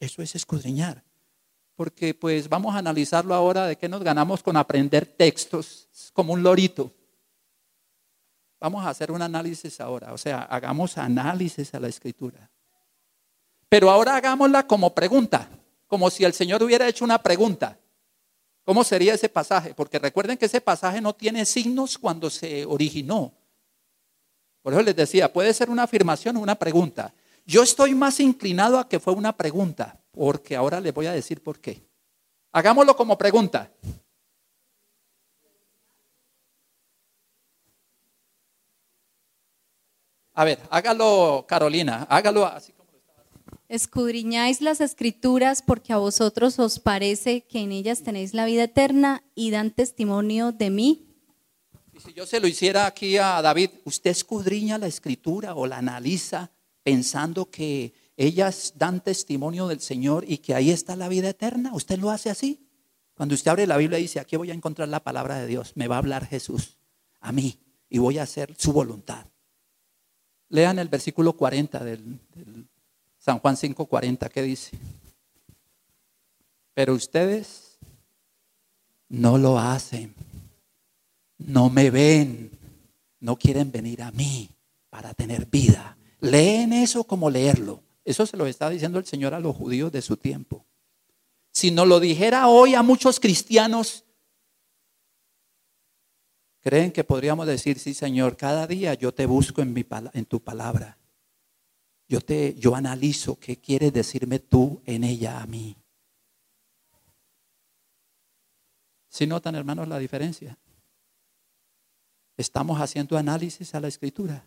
Eso 0.00 0.20
es 0.20 0.34
escudriñar. 0.34 1.04
Porque 1.76 2.14
pues 2.14 2.48
vamos 2.48 2.74
a 2.74 2.78
analizarlo 2.78 3.32
ahora 3.32 3.68
de 3.68 3.76
qué 3.76 3.88
nos 3.88 4.02
ganamos 4.02 4.42
con 4.42 4.56
aprender 4.56 5.06
textos 5.06 6.10
como 6.12 6.32
un 6.32 6.42
lorito. 6.42 6.92
Vamos 8.58 8.84
a 8.84 8.88
hacer 8.88 9.12
un 9.12 9.22
análisis 9.22 9.80
ahora, 9.80 10.12
o 10.12 10.18
sea, 10.18 10.42
hagamos 10.42 10.98
análisis 10.98 11.72
a 11.72 11.78
la 11.78 11.86
escritura. 11.86 12.50
Pero 13.68 13.90
ahora 13.90 14.16
hagámosla 14.16 14.66
como 14.66 14.94
pregunta, 14.94 15.48
como 15.86 16.10
si 16.10 16.24
el 16.24 16.32
Señor 16.32 16.62
hubiera 16.62 16.88
hecho 16.88 17.04
una 17.04 17.22
pregunta. 17.22 17.78
¿Cómo 18.64 18.82
sería 18.84 19.14
ese 19.14 19.28
pasaje? 19.28 19.74
Porque 19.74 19.98
recuerden 19.98 20.36
que 20.36 20.46
ese 20.46 20.60
pasaje 20.60 21.00
no 21.00 21.14
tiene 21.14 21.44
signos 21.44 21.98
cuando 21.98 22.30
se 22.30 22.64
originó. 22.66 23.32
Por 24.62 24.72
eso 24.72 24.82
les 24.82 24.96
decía, 24.96 25.32
puede 25.32 25.54
ser 25.54 25.70
una 25.70 25.84
afirmación 25.84 26.36
o 26.36 26.40
una 26.40 26.56
pregunta. 26.56 27.14
Yo 27.44 27.62
estoy 27.62 27.94
más 27.94 28.18
inclinado 28.18 28.78
a 28.78 28.88
que 28.88 28.98
fue 28.98 29.12
una 29.12 29.36
pregunta, 29.36 30.00
porque 30.10 30.56
ahora 30.56 30.80
les 30.80 30.92
voy 30.92 31.06
a 31.06 31.12
decir 31.12 31.40
por 31.40 31.60
qué. 31.60 31.80
Hagámoslo 32.50 32.96
como 32.96 33.16
pregunta. 33.16 33.70
A 40.34 40.44
ver, 40.44 40.58
hágalo, 40.70 41.44
Carolina, 41.46 42.06
hágalo 42.10 42.44
así 42.46 42.72
como. 42.72 42.85
Escudriñáis 43.68 44.60
las 44.60 44.80
escrituras 44.80 45.62
porque 45.62 45.92
a 45.92 45.96
vosotros 45.96 46.58
os 46.60 46.78
parece 46.78 47.42
que 47.42 47.60
en 47.60 47.72
ellas 47.72 48.02
tenéis 48.02 48.32
la 48.32 48.44
vida 48.44 48.64
eterna 48.64 49.24
y 49.34 49.50
dan 49.50 49.72
testimonio 49.72 50.52
de 50.52 50.70
mí. 50.70 51.06
Y 51.92 52.00
si 52.00 52.12
yo 52.12 52.26
se 52.26 52.38
lo 52.38 52.46
hiciera 52.46 52.86
aquí 52.86 53.16
a 53.16 53.42
David, 53.42 53.70
¿usted 53.84 54.10
escudriña 54.10 54.78
la 54.78 54.86
escritura 54.86 55.54
o 55.54 55.66
la 55.66 55.78
analiza 55.78 56.52
pensando 56.84 57.50
que 57.50 57.92
ellas 58.16 58.74
dan 58.76 59.02
testimonio 59.02 59.66
del 59.66 59.80
Señor 59.80 60.24
y 60.28 60.38
que 60.38 60.54
ahí 60.54 60.70
está 60.70 60.94
la 60.94 61.08
vida 61.08 61.30
eterna? 61.30 61.72
¿Usted 61.74 61.98
lo 61.98 62.10
hace 62.10 62.30
así? 62.30 62.68
Cuando 63.14 63.34
usted 63.34 63.50
abre 63.50 63.66
la 63.66 63.78
Biblia 63.78 63.98
y 63.98 64.02
dice, 64.02 64.20
aquí 64.20 64.36
voy 64.36 64.50
a 64.50 64.54
encontrar 64.54 64.88
la 64.88 65.02
palabra 65.02 65.38
de 65.38 65.46
Dios, 65.46 65.72
me 65.74 65.88
va 65.88 65.96
a 65.96 65.98
hablar 65.98 66.26
Jesús 66.26 66.76
a 67.20 67.32
mí 67.32 67.58
y 67.88 67.98
voy 67.98 68.18
a 68.18 68.22
hacer 68.22 68.54
su 68.58 68.72
voluntad. 68.72 69.26
Lean 70.50 70.78
el 70.78 70.88
versículo 70.88 71.32
40 71.32 71.82
del, 71.82 72.20
del 72.34 72.68
San 73.26 73.40
Juan 73.40 73.56
5:40, 73.56 74.28
¿qué 74.28 74.40
dice? 74.40 74.78
Pero 76.74 76.94
ustedes 76.94 77.76
no 79.08 79.36
lo 79.36 79.58
hacen, 79.58 80.14
no 81.36 81.68
me 81.68 81.90
ven, 81.90 82.52
no 83.18 83.36
quieren 83.36 83.72
venir 83.72 84.00
a 84.02 84.12
mí 84.12 84.48
para 84.90 85.12
tener 85.12 85.46
vida. 85.46 85.98
Leen 86.20 86.72
eso 86.72 87.02
como 87.02 87.28
leerlo. 87.28 87.82
Eso 88.04 88.26
se 88.26 88.36
lo 88.36 88.46
está 88.46 88.70
diciendo 88.70 89.00
el 89.00 89.06
Señor 89.06 89.34
a 89.34 89.40
los 89.40 89.56
judíos 89.56 89.90
de 89.90 90.02
su 90.02 90.16
tiempo. 90.16 90.64
Si 91.50 91.72
no 91.72 91.84
lo 91.84 91.98
dijera 91.98 92.46
hoy 92.46 92.76
a 92.76 92.84
muchos 92.84 93.18
cristianos, 93.18 94.04
creen 96.60 96.92
que 96.92 97.02
podríamos 97.02 97.48
decir, 97.48 97.80
sí 97.80 97.92
Señor, 97.92 98.36
cada 98.36 98.68
día 98.68 98.94
yo 98.94 99.12
te 99.12 99.26
busco 99.26 99.62
en, 99.62 99.72
mi, 99.72 99.84
en 100.12 100.26
tu 100.26 100.38
palabra. 100.38 100.96
Yo, 102.08 102.20
te, 102.20 102.54
yo 102.54 102.74
analizo 102.74 103.38
qué 103.38 103.56
quieres 103.56 103.92
decirme 103.92 104.38
tú 104.38 104.80
en 104.84 105.04
ella 105.04 105.40
a 105.40 105.46
mí. 105.46 105.76
Si 109.08 109.26
notan, 109.26 109.54
hermanos, 109.54 109.88
la 109.88 109.98
diferencia? 109.98 110.58
Estamos 112.36 112.80
haciendo 112.80 113.16
análisis 113.16 113.74
a 113.74 113.80
la 113.80 113.88
escritura. 113.88 114.44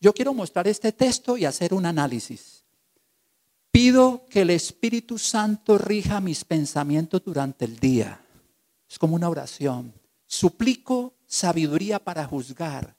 Yo 0.00 0.12
quiero 0.12 0.32
mostrar 0.32 0.66
este 0.66 0.92
texto 0.92 1.36
y 1.36 1.44
hacer 1.44 1.74
un 1.74 1.84
análisis. 1.84 2.64
Pido 3.70 4.24
que 4.30 4.40
el 4.42 4.50
Espíritu 4.50 5.18
Santo 5.18 5.76
rija 5.76 6.20
mis 6.20 6.44
pensamientos 6.44 7.22
durante 7.24 7.64
el 7.64 7.78
día. 7.78 8.20
Es 8.88 8.98
como 8.98 9.14
una 9.14 9.28
oración. 9.28 9.92
Suplico 10.26 11.14
sabiduría 11.26 11.98
para 11.98 12.24
juzgar, 12.24 12.96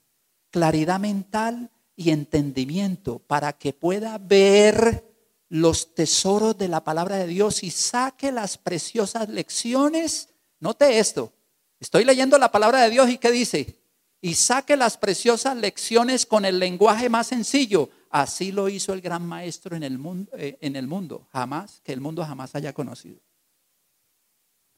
claridad 0.50 1.00
mental 1.00 1.70
y 2.00 2.10
entendimiento 2.10 3.18
para 3.18 3.52
que 3.52 3.74
pueda 3.74 4.16
ver 4.16 5.04
los 5.50 5.94
tesoros 5.94 6.56
de 6.56 6.68
la 6.68 6.82
palabra 6.82 7.16
de 7.16 7.26
Dios 7.26 7.62
y 7.62 7.70
saque 7.70 8.32
las 8.32 8.56
preciosas 8.56 9.28
lecciones. 9.28 10.30
Note 10.60 10.98
esto. 10.98 11.34
Estoy 11.78 12.04
leyendo 12.04 12.38
la 12.38 12.50
palabra 12.50 12.80
de 12.80 12.90
Dios 12.90 13.10
y 13.10 13.18
¿qué 13.18 13.30
dice? 13.30 13.80
y 14.22 14.34
saque 14.34 14.76
las 14.76 14.96
preciosas 14.96 15.56
lecciones 15.56 16.26
con 16.26 16.44
el 16.44 16.58
lenguaje 16.58 17.08
más 17.08 17.26
sencillo. 17.28 17.90
Así 18.10 18.50
lo 18.50 18.68
hizo 18.68 18.92
el 18.92 19.00
gran 19.00 19.26
maestro 19.26 19.76
en 19.76 19.82
el 19.82 19.98
mundo, 19.98 20.30
eh, 20.36 20.58
en 20.60 20.76
el 20.76 20.86
mundo 20.86 21.28
jamás, 21.32 21.80
que 21.84 21.92
el 21.92 22.00
mundo 22.00 22.24
jamás 22.24 22.54
haya 22.54 22.72
conocido. 22.72 23.20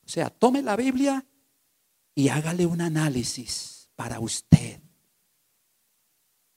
O 0.04 0.08
sea, 0.08 0.28
tome 0.30 0.62
la 0.62 0.76
Biblia 0.76 1.24
y 2.14 2.28
hágale 2.28 2.66
un 2.66 2.80
análisis 2.80 3.88
para 3.94 4.20
usted. 4.20 4.82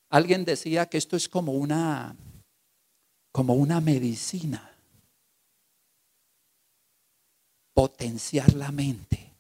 Alguien 0.10 0.46
decía 0.46 0.86
que 0.86 0.98
esto 0.98 1.16
es 1.16 1.28
como 1.28 1.54
una, 1.54 2.16
como 3.32 3.54
una 3.54 3.82
medicina. 3.82 4.72
Potenciar 7.74 8.54
la 8.54 8.72
mente. 8.72 9.34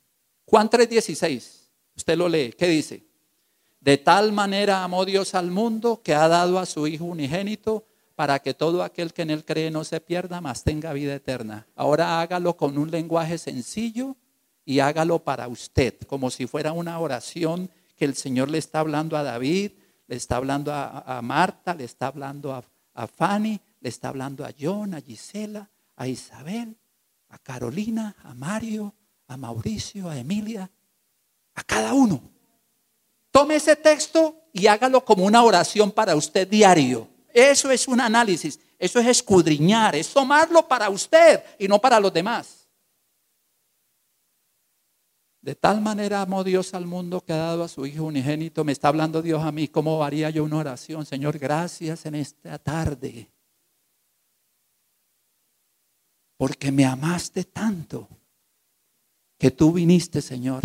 Juan 0.45 0.69
3:16, 0.69 1.69
usted 1.95 2.17
lo 2.17 2.27
lee, 2.29 2.53
¿qué 2.57 2.67
dice? 2.67 3.03
De 3.79 3.97
tal 3.97 4.31
manera 4.31 4.83
amó 4.83 5.05
Dios 5.05 5.35
al 5.35 5.51
mundo 5.51 6.01
que 6.03 6.13
ha 6.13 6.27
dado 6.27 6.59
a 6.59 6.65
su 6.65 6.87
Hijo 6.87 7.05
unigénito 7.05 7.85
para 8.15 8.39
que 8.39 8.53
todo 8.53 8.81
aquel 8.81 9.13
que 9.13 9.21
en 9.21 9.29
él 9.29 9.45
cree 9.45 9.69
no 9.69 9.83
se 9.83 10.01
pierda, 10.01 10.41
mas 10.41 10.63
tenga 10.63 10.93
vida 10.93 11.13
eterna. 11.13 11.67
Ahora 11.75 12.21
hágalo 12.21 12.55
con 12.57 12.77
un 12.77 12.89
lenguaje 12.89 13.37
sencillo 13.37 14.15
y 14.63 14.79
hágalo 14.79 15.19
para 15.19 15.47
usted, 15.47 15.99
como 16.07 16.31
si 16.31 16.47
fuera 16.47 16.71
una 16.71 16.97
oración 16.99 17.69
que 17.95 18.05
el 18.05 18.15
Señor 18.15 18.49
le 18.49 18.57
está 18.57 18.79
hablando 18.79 19.17
a 19.17 19.23
David, 19.23 19.71
le 20.07 20.15
está 20.15 20.37
hablando 20.37 20.71
a, 20.73 21.19
Marta, 21.21 21.73
le 21.73 21.83
está 21.83 22.07
hablando 22.07 22.53
a, 22.53 22.63
a 22.93 23.07
Fanny, 23.07 23.59
le 23.79 23.89
está 23.89 24.09
hablando 24.09 24.45
a 24.45 24.51
John, 24.59 24.93
a 24.93 25.01
Gisela, 25.01 25.69
a 25.95 26.07
Isabel, 26.07 26.75
a 27.29 27.37
Carolina, 27.39 28.15
a 28.23 28.33
Mario, 28.33 28.93
a 29.27 29.37
Mauricio, 29.37 30.09
a 30.09 30.17
Emilia, 30.17 30.69
a 31.55 31.63
cada 31.63 31.93
uno. 31.93 32.21
Tome 33.31 33.55
ese 33.55 33.75
texto 33.75 34.43
y 34.53 34.67
hágalo 34.67 35.03
como 35.03 35.25
una 35.25 35.43
oración 35.43 35.91
para 35.91 36.15
usted 36.15 36.47
diario. 36.47 37.07
Eso 37.33 37.69
es 37.69 37.87
un 37.87 37.99
análisis, 37.99 38.59
eso 38.79 38.99
es 38.99 39.07
escudriñar, 39.07 39.95
es 39.95 40.13
tomarlo 40.13 40.67
para 40.67 40.89
usted 40.89 41.43
y 41.59 41.67
no 41.67 41.79
para 41.79 41.99
los 41.99 42.13
demás. 42.13 42.64
De 45.45 45.53
tal 45.53 45.79
manera 45.79 46.23
amó 46.23 46.43
Dios 46.43 46.73
al 46.73 46.87
mundo 46.87 47.21
que 47.21 47.31
ha 47.31 47.37
dado 47.37 47.63
a 47.63 47.67
su 47.67 47.85
Hijo 47.85 48.05
unigénito. 48.05 48.63
Me 48.63 48.71
está 48.71 48.87
hablando 48.87 49.21
Dios 49.21 49.43
a 49.43 49.51
mí. 49.51 49.67
¿Cómo 49.67 50.03
haría 50.03 50.31
yo 50.31 50.43
una 50.43 50.57
oración? 50.57 51.05
Señor, 51.05 51.37
gracias 51.37 52.07
en 52.07 52.15
esta 52.15 52.57
tarde. 52.57 53.29
Porque 56.35 56.71
me 56.71 56.83
amaste 56.83 57.43
tanto 57.43 58.09
que 59.37 59.51
tú 59.51 59.71
viniste, 59.71 60.19
Señor. 60.19 60.63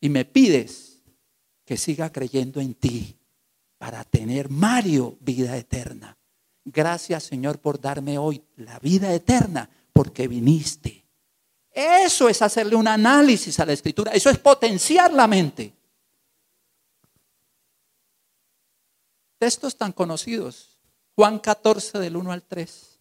Y 0.00 0.08
me 0.08 0.24
pides 0.24 1.00
que 1.64 1.76
siga 1.76 2.10
creyendo 2.10 2.60
en 2.60 2.74
ti 2.74 3.16
para 3.78 4.02
tener, 4.02 4.50
Mario, 4.50 5.18
vida 5.20 5.56
eterna. 5.56 6.18
Gracias, 6.64 7.22
Señor, 7.22 7.60
por 7.60 7.80
darme 7.80 8.18
hoy 8.18 8.42
la 8.56 8.80
vida 8.80 9.14
eterna, 9.14 9.70
porque 9.92 10.26
viniste. 10.26 11.03
Eso 11.74 12.28
es 12.28 12.40
hacerle 12.40 12.76
un 12.76 12.86
análisis 12.86 13.58
a 13.58 13.66
la 13.66 13.72
escritura, 13.72 14.12
eso 14.12 14.30
es 14.30 14.38
potenciar 14.38 15.12
la 15.12 15.26
mente. 15.26 15.74
Textos 19.38 19.76
tan 19.76 19.90
conocidos, 19.90 20.78
Juan 21.16 21.40
14 21.40 21.98
del 21.98 22.16
1 22.16 22.30
al 22.30 22.42
3. 22.44 23.00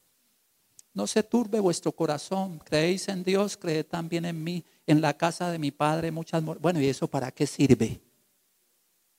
No 0.95 1.05
se 1.05 1.21
turbe 1.21 1.59
vuestro 1.59 1.91
corazón, 1.91 2.59
creéis 2.59 3.07
en 3.09 3.23
Dios, 3.23 3.57
creed 3.57 3.85
también 3.85 4.25
en 4.25 4.43
mí, 4.43 4.65
en 4.87 5.01
la 5.01 5.15
casa 5.15 5.51
de 5.51 5.59
mi 5.59 5.69
Padre 5.69 6.11
muchas... 6.11 6.43
Bueno, 6.43 6.81
¿y 6.81 6.87
eso 6.87 7.07
para 7.07 7.31
qué 7.31 7.45
sirve? 7.45 8.01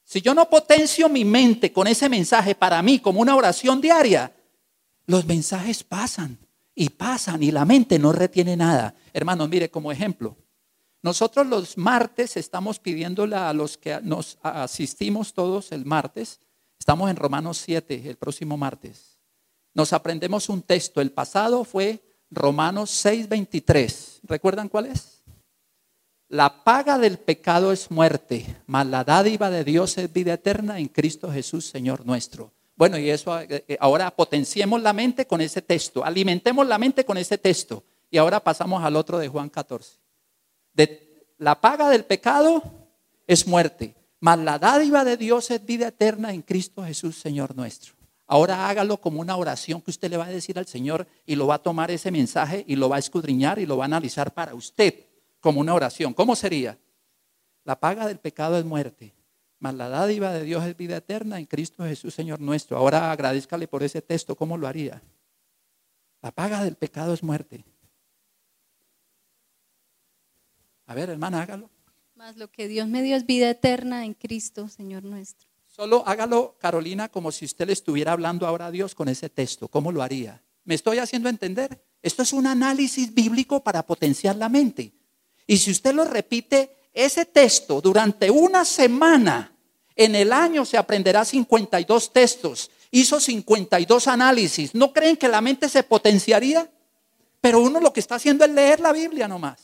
Si 0.05 0.21
yo 0.21 0.35
no 0.35 0.51
potencio 0.51 1.09
mi 1.09 1.25
mente 1.25 1.73
con 1.73 1.87
ese 1.87 2.09
mensaje 2.09 2.55
para 2.55 2.83
mí 2.83 2.99
como 2.99 3.21
una 3.21 3.37
oración 3.37 3.81
diaria, 3.81 4.35
los 5.07 5.25
mensajes 5.25 5.83
pasan 5.85 6.39
y 6.75 6.91
pasan 6.91 7.43
y 7.43 7.51
la 7.51 7.65
mente 7.65 7.99
no 7.99 8.13
retiene 8.13 8.57
nada. 8.57 8.95
Hermanos, 9.13 9.49
mire 9.49 9.71
como 9.71 9.93
ejemplo. 9.93 10.37
Nosotros 11.03 11.47
los 11.47 11.77
martes 11.77 12.37
estamos 12.37 12.79
pidiéndole 12.79 13.37
a 13.37 13.53
los 13.53 13.77
que 13.77 14.01
nos 14.03 14.39
asistimos 14.43 15.35
todos 15.35 15.71
el 15.71 15.85
martes, 15.85 16.41
estamos 16.79 17.11
en 17.11 17.17
Romanos 17.17 17.59
7 17.59 18.09
el 18.09 18.17
próximo 18.17 18.57
martes. 18.57 19.19
Nos 19.75 19.93
aprendemos 19.93 20.49
un 20.49 20.63
texto, 20.63 21.01
el 21.01 21.13
pasado 21.13 21.65
fue 21.65 22.03
Romanos 22.31 22.91
6:23. 22.91 24.21
¿Recuerdan 24.23 24.69
cuál 24.69 24.87
es? 24.87 25.23
La 26.29 26.65
paga 26.65 26.99
del 26.99 27.19
pecado 27.19 27.71
es 27.71 27.91
muerte, 27.91 28.63
mas 28.67 28.87
la 28.87 29.05
dádiva 29.05 29.51
de 29.51 29.63
Dios 29.63 29.99
es 29.99 30.13
vida 30.13 30.35
eterna 30.35 30.79
en 30.79 30.89
Cristo 30.89 31.31
Jesús, 31.31 31.67
Señor 31.67 32.07
nuestro. 32.07 32.53
Bueno, 32.77 32.99
y 32.99 33.11
eso 33.11 33.39
eh, 33.41 33.65
eh, 33.69 33.77
ahora 33.81 34.11
potenciemos 34.11 34.83
la 34.83 34.93
mente 34.93 35.27
con 35.27 35.41
ese 35.41 35.63
texto, 35.63 36.05
alimentemos 36.05 36.67
la 36.67 36.79
mente 36.79 37.05
con 37.05 37.17
ese 37.17 37.39
texto. 37.39 37.85
Y 38.11 38.19
ahora 38.19 38.39
pasamos 38.39 38.83
al 38.85 38.97
otro 38.97 39.19
de 39.19 39.29
Juan 39.29 39.49
14. 39.49 39.99
De, 40.73 41.27
la 41.39 41.61
paga 41.61 41.89
del 41.89 42.05
pecado 42.05 42.63
es 43.27 43.47
muerte, 43.47 43.97
mas 44.21 44.39
la 44.39 44.59
dádiva 44.59 45.05
de 45.05 45.17
Dios 45.17 45.51
es 45.51 45.65
vida 45.65 45.89
eterna 45.89 46.33
en 46.33 46.43
Cristo 46.43 46.85
Jesús, 46.85 47.17
Señor 47.17 47.57
nuestro. 47.57 47.95
Ahora 48.27 48.69
hágalo 48.69 49.01
como 49.01 49.21
una 49.21 49.37
oración 49.37 49.81
que 49.81 49.91
usted 49.91 50.11
le 50.11 50.17
va 50.17 50.27
a 50.27 50.31
decir 50.31 50.59
al 50.59 50.67
Señor 50.67 51.07
y 51.27 51.37
lo 51.37 51.47
va 51.47 51.57
a 51.57 51.63
tomar 51.63 51.91
ese 51.91 52.11
mensaje 52.11 52.65
y 52.67 52.77
lo 52.77 52.89
va 52.89 52.97
a 52.97 53.01
escudriñar 53.01 53.59
y 53.59 53.67
lo 53.67 53.77
va 53.77 53.85
a 53.85 53.87
analizar 53.87 54.33
para 54.33 54.55
usted 54.55 54.95
como 55.41 55.61
una 55.61 55.75
oración. 55.75 56.15
¿Cómo 56.15 56.35
sería? 56.35 56.79
La 57.65 57.79
paga 57.79 58.07
del 58.07 58.19
pecado 58.19 58.59
es 58.59 58.65
muerte, 58.65 59.14
mas 59.65 59.75
la 59.77 59.89
dádiva 59.89 60.31
de 60.31 60.45
Dios 60.45 60.63
es 60.67 60.77
vida 60.77 60.99
eterna 60.99 61.39
en 61.39 61.47
Cristo 61.47 61.85
Jesús, 61.85 62.13
Señor 62.13 62.39
nuestro. 62.39 62.77
Ahora 62.77 63.11
agradezcale 63.11 63.67
por 63.67 63.83
ese 63.83 64.03
texto, 64.03 64.37
¿cómo 64.37 64.59
lo 64.59 64.69
haría? 64.69 65.01
La 66.21 66.33
paga 66.33 66.63
del 66.63 66.77
pecado 66.77 67.15
es 67.15 67.23
muerte. 67.23 67.65
A 70.85 70.95
ver, 70.95 71.09
hermana, 71.09 71.41
hágalo. 71.41 71.71
Mas 72.15 72.37
lo 72.37 72.51
que 72.51 72.69
Dios 72.69 72.89
me 72.89 73.03
dio 73.03 73.17
es 73.17 73.25
vida 73.25 73.49
eterna 73.49 74.05
en 74.05 74.13
Cristo, 74.13 74.69
Señor 74.69 75.03
nuestro. 75.03 75.49
Solo 75.67 76.07
hágalo, 76.07 76.59
Carolina, 76.61 77.09
como 77.09 77.33
si 77.33 77.47
usted 77.47 77.67
le 77.67 77.73
estuviera 77.73 78.13
hablando 78.13 78.47
ahora 78.47 78.67
a 78.67 78.71
Dios 78.71 78.95
con 78.95 79.09
ese 79.09 79.31
texto. 79.31 79.69
¿Cómo 79.69 79.93
lo 79.93 80.03
haría? 80.03 80.43
¿Me 80.65 80.75
estoy 80.75 80.99
haciendo 80.99 81.31
entender? 81.31 81.83
Esto 82.03 82.23
es 82.23 82.35
un 82.35 82.47
análisis 82.47 83.15
bíblico 83.15 83.65
para 83.65 83.87
potenciar 83.87 84.37
la 84.37 84.51
mente. 84.51 84.93
Y 85.47 85.57
si 85.57 85.71
usted 85.71 85.95
lo 85.95 86.05
repite, 86.05 86.77
ese 86.93 87.25
texto 87.25 87.81
durante 87.81 88.31
una 88.31 88.67
semana, 88.67 89.54
en 89.97 90.15
el 90.15 90.33
año 90.33 90.65
se 90.65 90.77
aprenderá 90.77 91.25
52 91.25 92.13
textos, 92.13 92.71
hizo 92.91 93.21
52 93.21 94.09
análisis. 94.09 94.75
¿No 94.75 94.93
creen 94.93 95.17
que 95.17 95.29
la 95.29 95.41
mente 95.41 95.69
se 95.69 95.83
potenciaría? 95.83 96.69
Pero 97.41 97.61
uno 97.61 97.81
lo 97.81 97.93
que 97.93 98.01
está 98.01 98.17
haciendo 98.17 98.45
es 98.45 98.51
leer 98.51 98.81
la 98.81 98.93
Biblia 98.93 99.29
nomás. 99.29 99.61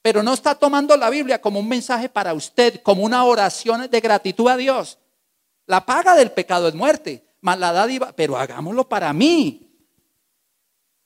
Pero 0.00 0.22
no 0.22 0.34
está 0.34 0.54
tomando 0.56 0.96
la 0.96 1.10
Biblia 1.10 1.40
como 1.40 1.60
un 1.60 1.68
mensaje 1.68 2.08
para 2.08 2.34
usted, 2.34 2.82
como 2.82 3.04
una 3.04 3.24
oración 3.24 3.88
de 3.88 4.00
gratitud 4.00 4.48
a 4.48 4.56
Dios. 4.56 4.98
La 5.66 5.86
paga 5.86 6.16
del 6.16 6.32
pecado 6.32 6.66
es 6.66 6.74
muerte, 6.74 7.24
mas 7.40 7.58
la 7.58 7.72
dádiva, 7.72 8.12
pero 8.12 8.36
hagámoslo 8.36 8.88
para 8.88 9.12
mí. 9.12 9.68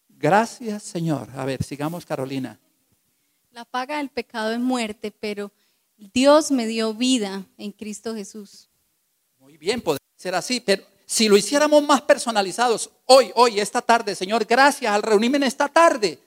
Gracias, 0.08 0.82
Señor. 0.82 1.28
A 1.36 1.44
ver, 1.44 1.62
sigamos, 1.62 2.06
Carolina. 2.06 2.58
La 3.52 3.66
paga 3.66 3.98
del 3.98 4.08
pecado 4.08 4.52
es 4.52 4.60
muerte, 4.60 5.10
pero 5.10 5.52
Dios 5.96 6.50
me 6.50 6.66
dio 6.66 6.94
vida 6.94 7.46
en 7.56 7.72
Cristo 7.72 8.14
Jesús. 8.14 8.68
Muy 9.38 9.56
bien, 9.56 9.80
podría 9.80 10.04
ser 10.16 10.34
así, 10.34 10.60
pero 10.60 10.84
si 11.06 11.28
lo 11.28 11.36
hiciéramos 11.36 11.82
más 11.84 12.02
personalizados, 12.02 12.90
hoy, 13.06 13.30
hoy, 13.34 13.60
esta 13.60 13.80
tarde, 13.80 14.14
Señor, 14.14 14.44
gracias 14.44 14.92
al 14.92 15.02
reunirme 15.02 15.36
en 15.36 15.44
esta 15.44 15.68
tarde, 15.68 16.18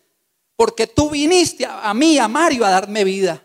porque 0.56 0.88
tú 0.88 1.10
viniste 1.10 1.66
a, 1.66 1.90
a 1.90 1.94
mí, 1.94 2.18
a 2.18 2.28
Mario, 2.28 2.66
a 2.66 2.70
darme 2.70 3.04
vida. 3.04 3.44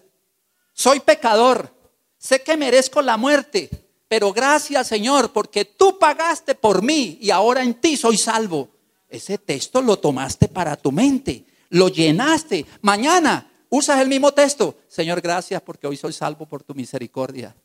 Soy 0.72 1.01
pecador, 1.01 1.72
sé 2.16 2.43
que 2.43 2.57
merezco 2.57 3.03
la 3.03 3.16
muerte, 3.16 3.68
pero 4.09 4.33
gracias, 4.33 4.87
Señor, 4.87 5.33
porque 5.33 5.64
tú 5.64 5.99
pagaste 5.99 6.55
por 6.55 6.83
mí 6.83 7.18
y 7.20 7.31
ahora 7.31 7.62
en 7.62 7.75
ti 7.75 7.97
soy 7.97 8.16
salvo. 8.16 8.70
Ese 9.09 9.39
texto 9.39 9.83
lo 9.83 9.99
tomaste 9.99 10.49
para 10.49 10.77
tu 10.77 10.91
mente, 10.93 11.45
lo 11.70 11.89
llenaste. 11.89 12.66
Mañana 12.81 13.51
Usas 13.68 14.00
el 14.00 14.08
mismo 14.08 14.32
texto. 14.32 14.76
Señor, 14.88 15.20
gracias 15.20 15.60
porque 15.62 15.86
hoy 15.86 15.96
soy 15.96 16.12
salvo 16.12 16.46
por 16.46 16.62
tu 16.62 16.74
misericordia, 16.74 17.56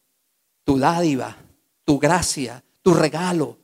tu 0.63 0.77
dádiva, 0.79 1.37
tu 1.85 1.99
gracia, 1.99 2.63
tu 2.81 2.93
regalo. 2.93 3.57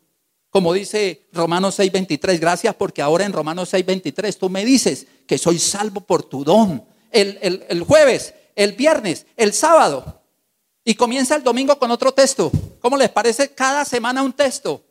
Como 0.49 0.71
dice 0.73 1.27
Romanos 1.33 1.77
6:23, 1.79 2.39
gracias 2.39 2.75
porque 2.75 3.01
ahora 3.01 3.25
en 3.25 3.33
Romanos 3.33 3.73
6:23 3.73 4.37
tú 4.37 4.49
me 4.49 4.63
dices 4.63 5.05
que 5.27 5.37
soy 5.37 5.59
salvo 5.59 6.01
por 6.01 6.23
tu 6.23 6.43
don. 6.43 6.85
El, 7.11 7.39
el, 7.69 7.83
jueves, 7.83 8.33
el 8.55 8.73
viernes, 8.73 9.25
el 9.37 9.53
sábado. 9.53 10.21
Y 10.83 10.95
comienza 10.95 11.35
el 11.35 11.43
domingo 11.43 11.79
con 11.79 11.91
otro 11.91 12.13
texto. 12.13 12.51
¿Cómo 12.79 12.97
les 12.97 13.09
parece 13.09 13.53
cada 13.53 13.85
semana 13.85 14.21
un 14.21 14.33
texto? 14.33 14.85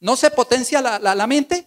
¿No 0.00 0.14
se 0.14 0.30
potencia 0.30 0.80
la, 0.80 0.98
la, 0.98 1.14
la 1.14 1.26
mente? 1.26 1.66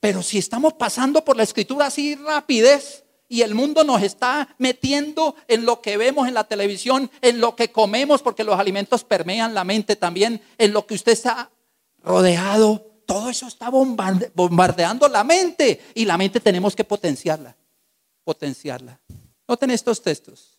Pero 0.00 0.22
si 0.22 0.38
estamos 0.38 0.74
pasando 0.74 1.24
por 1.24 1.36
la 1.36 1.42
escritura 1.42 1.86
así 1.86 2.16
rapidez, 2.16 3.05
y 3.28 3.42
el 3.42 3.54
mundo 3.54 3.84
nos 3.84 4.02
está 4.02 4.54
metiendo 4.58 5.34
en 5.48 5.64
lo 5.64 5.80
que 5.80 5.96
vemos 5.96 6.28
en 6.28 6.34
la 6.34 6.44
televisión, 6.44 7.10
en 7.20 7.40
lo 7.40 7.56
que 7.56 7.72
comemos, 7.72 8.22
porque 8.22 8.44
los 8.44 8.58
alimentos 8.58 9.04
permean 9.04 9.54
la 9.54 9.64
mente 9.64 9.96
también, 9.96 10.40
en 10.58 10.72
lo 10.72 10.86
que 10.86 10.94
usted 10.94 11.12
está 11.12 11.50
rodeado. 12.02 12.86
Todo 13.06 13.30
eso 13.30 13.46
está 13.46 13.70
bombardeando 13.70 15.08
la 15.08 15.24
mente 15.24 15.80
y 15.94 16.04
la 16.04 16.18
mente 16.18 16.40
tenemos 16.40 16.74
que 16.74 16.84
potenciarla, 16.84 17.56
potenciarla. 18.24 19.00
Noten 19.46 19.70
estos 19.70 20.02
textos. 20.02 20.58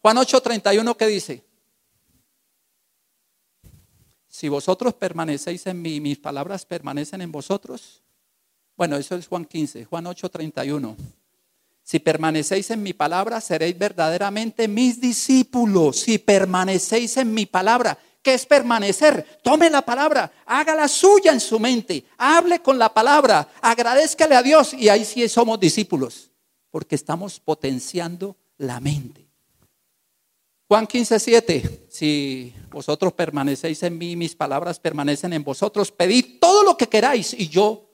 Juan 0.00 0.16
8:31 0.16 0.96
que 0.96 1.06
dice, 1.06 1.44
si 4.28 4.48
vosotros 4.48 4.94
permanecéis 4.94 5.66
en 5.66 5.80
mí, 5.80 6.00
mis 6.00 6.18
palabras 6.18 6.64
permanecen 6.64 7.22
en 7.22 7.32
vosotros. 7.32 8.02
Bueno, 8.76 8.96
eso 8.96 9.14
es 9.16 9.26
Juan 9.26 9.44
15, 9.44 9.86
Juan 9.86 10.04
8:31. 10.04 10.96
Si 11.86 12.00
permanecéis 12.00 12.72
en 12.72 12.82
mi 12.82 12.94
palabra, 12.94 13.40
seréis 13.40 13.78
verdaderamente 13.78 14.66
mis 14.66 15.00
discípulos. 15.00 16.00
Si 16.00 16.18
permanecéis 16.18 17.16
en 17.16 17.32
mi 17.32 17.46
palabra, 17.46 17.96
¿qué 18.22 18.34
es 18.34 18.44
permanecer? 18.44 19.38
Tome 19.40 19.70
la 19.70 19.82
palabra, 19.82 20.32
hágala 20.46 20.88
suya 20.88 21.30
en 21.30 21.38
su 21.38 21.60
mente, 21.60 22.04
hable 22.18 22.58
con 22.58 22.76
la 22.76 22.92
palabra, 22.92 23.48
agradezcale 23.60 24.34
a 24.34 24.42
Dios 24.42 24.74
y 24.74 24.88
ahí 24.88 25.04
sí 25.04 25.28
somos 25.28 25.60
discípulos, 25.60 26.32
porque 26.72 26.96
estamos 26.96 27.38
potenciando 27.38 28.36
la 28.58 28.80
mente. 28.80 29.28
Juan 30.66 30.88
15, 30.88 31.20
7. 31.20 31.86
Si 31.88 32.52
vosotros 32.68 33.12
permanecéis 33.12 33.80
en 33.84 33.96
mí, 33.96 34.16
mis 34.16 34.34
palabras 34.34 34.80
permanecen 34.80 35.32
en 35.34 35.44
vosotros, 35.44 35.92
pedid 35.92 36.40
todo 36.40 36.64
lo 36.64 36.76
que 36.76 36.88
queráis 36.88 37.32
y 37.32 37.48
yo 37.48 37.88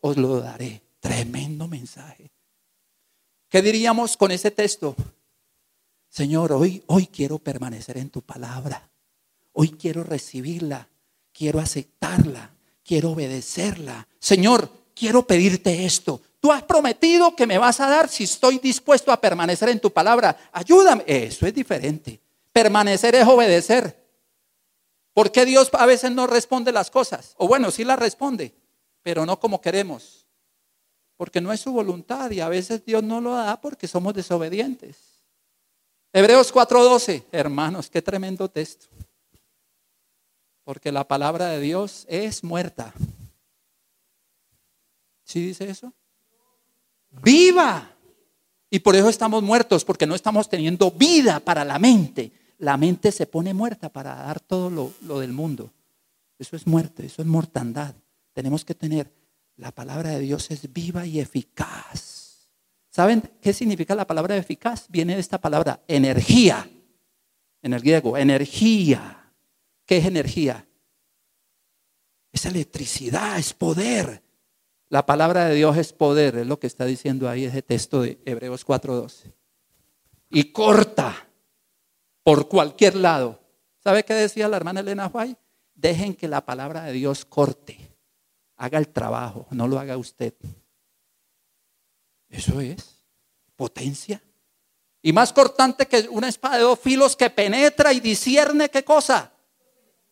os 0.00 0.16
lo 0.16 0.40
daré. 0.40 0.80
Tremendo 0.98 1.68
mensaje. 1.68 2.33
¿Qué 3.54 3.62
diríamos 3.62 4.16
con 4.16 4.32
ese 4.32 4.50
texto? 4.50 4.96
Señor, 6.08 6.52
hoy, 6.52 6.82
hoy 6.88 7.06
quiero 7.06 7.38
permanecer 7.38 7.98
en 7.98 8.10
tu 8.10 8.20
palabra. 8.20 8.90
Hoy 9.52 9.76
quiero 9.80 10.02
recibirla. 10.02 10.88
Quiero 11.32 11.60
aceptarla. 11.60 12.50
Quiero 12.84 13.12
obedecerla. 13.12 14.08
Señor, 14.18 14.68
quiero 14.92 15.24
pedirte 15.24 15.84
esto. 15.84 16.20
Tú 16.40 16.50
has 16.50 16.64
prometido 16.64 17.36
que 17.36 17.46
me 17.46 17.58
vas 17.58 17.78
a 17.78 17.86
dar 17.86 18.08
si 18.08 18.24
estoy 18.24 18.58
dispuesto 18.58 19.12
a 19.12 19.20
permanecer 19.20 19.68
en 19.68 19.78
tu 19.78 19.92
palabra. 19.92 20.36
Ayúdame. 20.50 21.04
Eso 21.06 21.46
es 21.46 21.54
diferente. 21.54 22.18
Permanecer 22.52 23.14
es 23.14 23.24
obedecer. 23.24 24.04
¿Por 25.12 25.30
qué 25.30 25.44
Dios 25.44 25.70
a 25.74 25.86
veces 25.86 26.10
no 26.10 26.26
responde 26.26 26.72
las 26.72 26.90
cosas? 26.90 27.34
O 27.36 27.46
bueno, 27.46 27.70
sí 27.70 27.84
las 27.84 28.00
responde, 28.00 28.52
pero 29.04 29.24
no 29.24 29.38
como 29.38 29.60
queremos. 29.60 30.23
Porque 31.16 31.40
no 31.40 31.52
es 31.52 31.60
su 31.60 31.72
voluntad 31.72 32.30
y 32.30 32.40
a 32.40 32.48
veces 32.48 32.84
Dios 32.84 33.02
no 33.02 33.20
lo 33.20 33.32
da 33.32 33.60
porque 33.60 33.86
somos 33.86 34.14
desobedientes. 34.14 34.96
Hebreos 36.12 36.52
4:12, 36.52 37.24
hermanos, 37.32 37.90
qué 37.90 38.02
tremendo 38.02 38.48
texto. 38.48 38.86
Porque 40.64 40.90
la 40.90 41.06
palabra 41.06 41.48
de 41.48 41.60
Dios 41.60 42.06
es 42.08 42.42
muerta. 42.42 42.94
¿Sí 45.24 45.46
dice 45.46 45.68
eso? 45.68 45.92
viva. 47.22 47.90
Y 48.70 48.80
por 48.80 48.96
eso 48.96 49.08
estamos 49.08 49.42
muertos, 49.42 49.84
porque 49.84 50.06
no 50.06 50.14
estamos 50.14 50.48
teniendo 50.48 50.90
vida 50.90 51.40
para 51.40 51.64
la 51.64 51.78
mente. 51.78 52.32
La 52.58 52.76
mente 52.76 53.12
se 53.12 53.26
pone 53.26 53.54
muerta 53.54 53.88
para 53.88 54.14
dar 54.14 54.40
todo 54.40 54.92
lo, 55.02 55.20
del 55.20 55.32
mundo. 55.32 55.70
Eso 56.38 56.56
es 56.56 56.66
muerte, 56.66 57.06
eso 57.06 57.22
es 57.22 57.28
mortandad. 57.28 57.94
Tenemos 58.32 58.64
que 58.64 58.74
tener, 58.74 59.10
la 59.56 59.72
palabra 59.72 60.10
de 60.10 60.20
Dios 60.20 60.50
es 60.50 60.72
viva 60.72 61.06
y 61.06 61.20
eficaz. 61.20 62.48
¿Saben 62.90 63.22
qué 63.40 63.52
significa 63.52 63.94
la 63.94 64.06
palabra 64.06 64.36
eficaz? 64.36 64.86
Viene 64.88 65.14
de 65.14 65.20
esta 65.20 65.40
palabra, 65.40 65.82
energía. 65.88 66.68
En 67.62 67.72
el 67.72 67.80
griego, 67.80 68.16
energía. 68.16 69.32
¿Qué 69.86 69.98
es 69.98 70.06
energía? 70.06 70.66
Es 72.32 72.46
electricidad, 72.46 73.38
es 73.38 73.52
poder. 73.52 74.22
La 74.88 75.06
palabra 75.06 75.46
de 75.46 75.54
Dios 75.54 75.76
es 75.76 75.92
poder, 75.92 76.36
es 76.36 76.46
lo 76.46 76.58
que 76.58 76.66
está 76.66 76.84
diciendo 76.84 77.28
ahí 77.28 77.44
ese 77.44 77.62
texto 77.62 78.02
de 78.02 78.20
Hebreos 78.24 78.64
4:12. 78.64 79.32
Y 80.30 80.52
corta 80.52 81.28
por 82.22 82.48
cualquier 82.48 82.96
lado. 82.96 83.40
¿Sabe 83.82 84.04
qué 84.04 84.14
decía 84.14 84.48
la 84.48 84.56
hermana 84.56 84.80
Elena 84.80 85.10
White? 85.12 85.40
Dejen 85.74 86.14
que 86.14 86.28
la 86.28 86.44
palabra 86.44 86.84
de 86.84 86.92
Dios 86.92 87.24
corte, 87.24 87.93
haga 88.64 88.78
el 88.78 88.88
trabajo, 88.88 89.46
no 89.50 89.68
lo 89.68 89.78
haga 89.78 89.96
usted. 89.96 90.34
Eso 92.28 92.60
es 92.60 93.02
potencia. 93.56 94.22
Y 95.02 95.12
más 95.12 95.32
cortante 95.32 95.86
que 95.86 96.08
una 96.10 96.28
espada 96.28 96.56
de 96.56 96.62
dos 96.62 96.78
filos 96.78 97.14
que 97.14 97.30
penetra 97.30 97.92
y 97.92 98.00
discierne 98.00 98.70
qué 98.70 98.84
cosa 98.84 99.34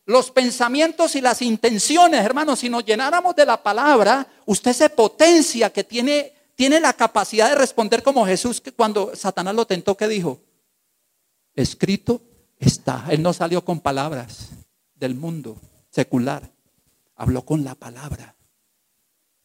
los 0.04 0.30
pensamientos 0.30 1.14
y 1.14 1.20
las 1.20 1.42
intenciones, 1.42 2.24
hermanos, 2.24 2.58
si 2.58 2.68
nos 2.68 2.84
llenáramos 2.84 3.36
de 3.36 3.46
la 3.46 3.62
palabra, 3.62 4.26
usted 4.46 4.72
se 4.72 4.90
potencia 4.90 5.72
que 5.72 5.84
tiene, 5.84 6.32
tiene 6.56 6.80
la 6.80 6.92
capacidad 6.92 7.48
de 7.48 7.54
responder 7.54 8.02
como 8.02 8.26
Jesús 8.26 8.60
que 8.60 8.72
cuando 8.72 9.14
Satanás 9.14 9.54
lo 9.54 9.66
tentó, 9.66 9.96
que 9.96 10.08
dijo? 10.08 10.40
Escrito 11.54 12.20
está. 12.58 13.06
Él 13.10 13.22
no 13.22 13.32
salió 13.32 13.64
con 13.64 13.80
palabras 13.80 14.50
del 14.94 15.14
mundo 15.14 15.56
secular, 15.90 16.50
habló 17.14 17.44
con 17.44 17.62
la 17.62 17.74
palabra. 17.74 18.34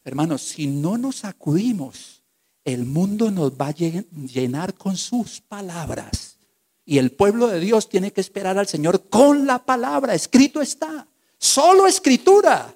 Hermanos, 0.08 0.40
si 0.40 0.66
no 0.66 0.96
nos 0.96 1.26
acudimos, 1.26 2.22
el 2.64 2.86
mundo 2.86 3.30
nos 3.30 3.52
va 3.52 3.66
a 3.66 3.74
llenar 3.74 4.72
con 4.72 4.96
sus 4.96 5.42
palabras. 5.42 6.38
Y 6.86 6.96
el 6.96 7.12
pueblo 7.12 7.48
de 7.48 7.60
Dios 7.60 7.90
tiene 7.90 8.10
que 8.10 8.22
esperar 8.22 8.56
al 8.56 8.66
Señor 8.66 9.10
con 9.10 9.46
la 9.46 9.58
palabra. 9.58 10.14
Escrito 10.14 10.62
está. 10.62 11.06
Solo 11.36 11.86
escritura. 11.86 12.74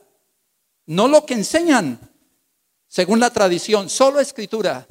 No 0.84 1.08
lo 1.08 1.24
que 1.24 1.32
enseñan 1.32 1.98
según 2.86 3.18
la 3.18 3.30
tradición. 3.30 3.88
Solo 3.88 4.20
escritura. 4.20 4.86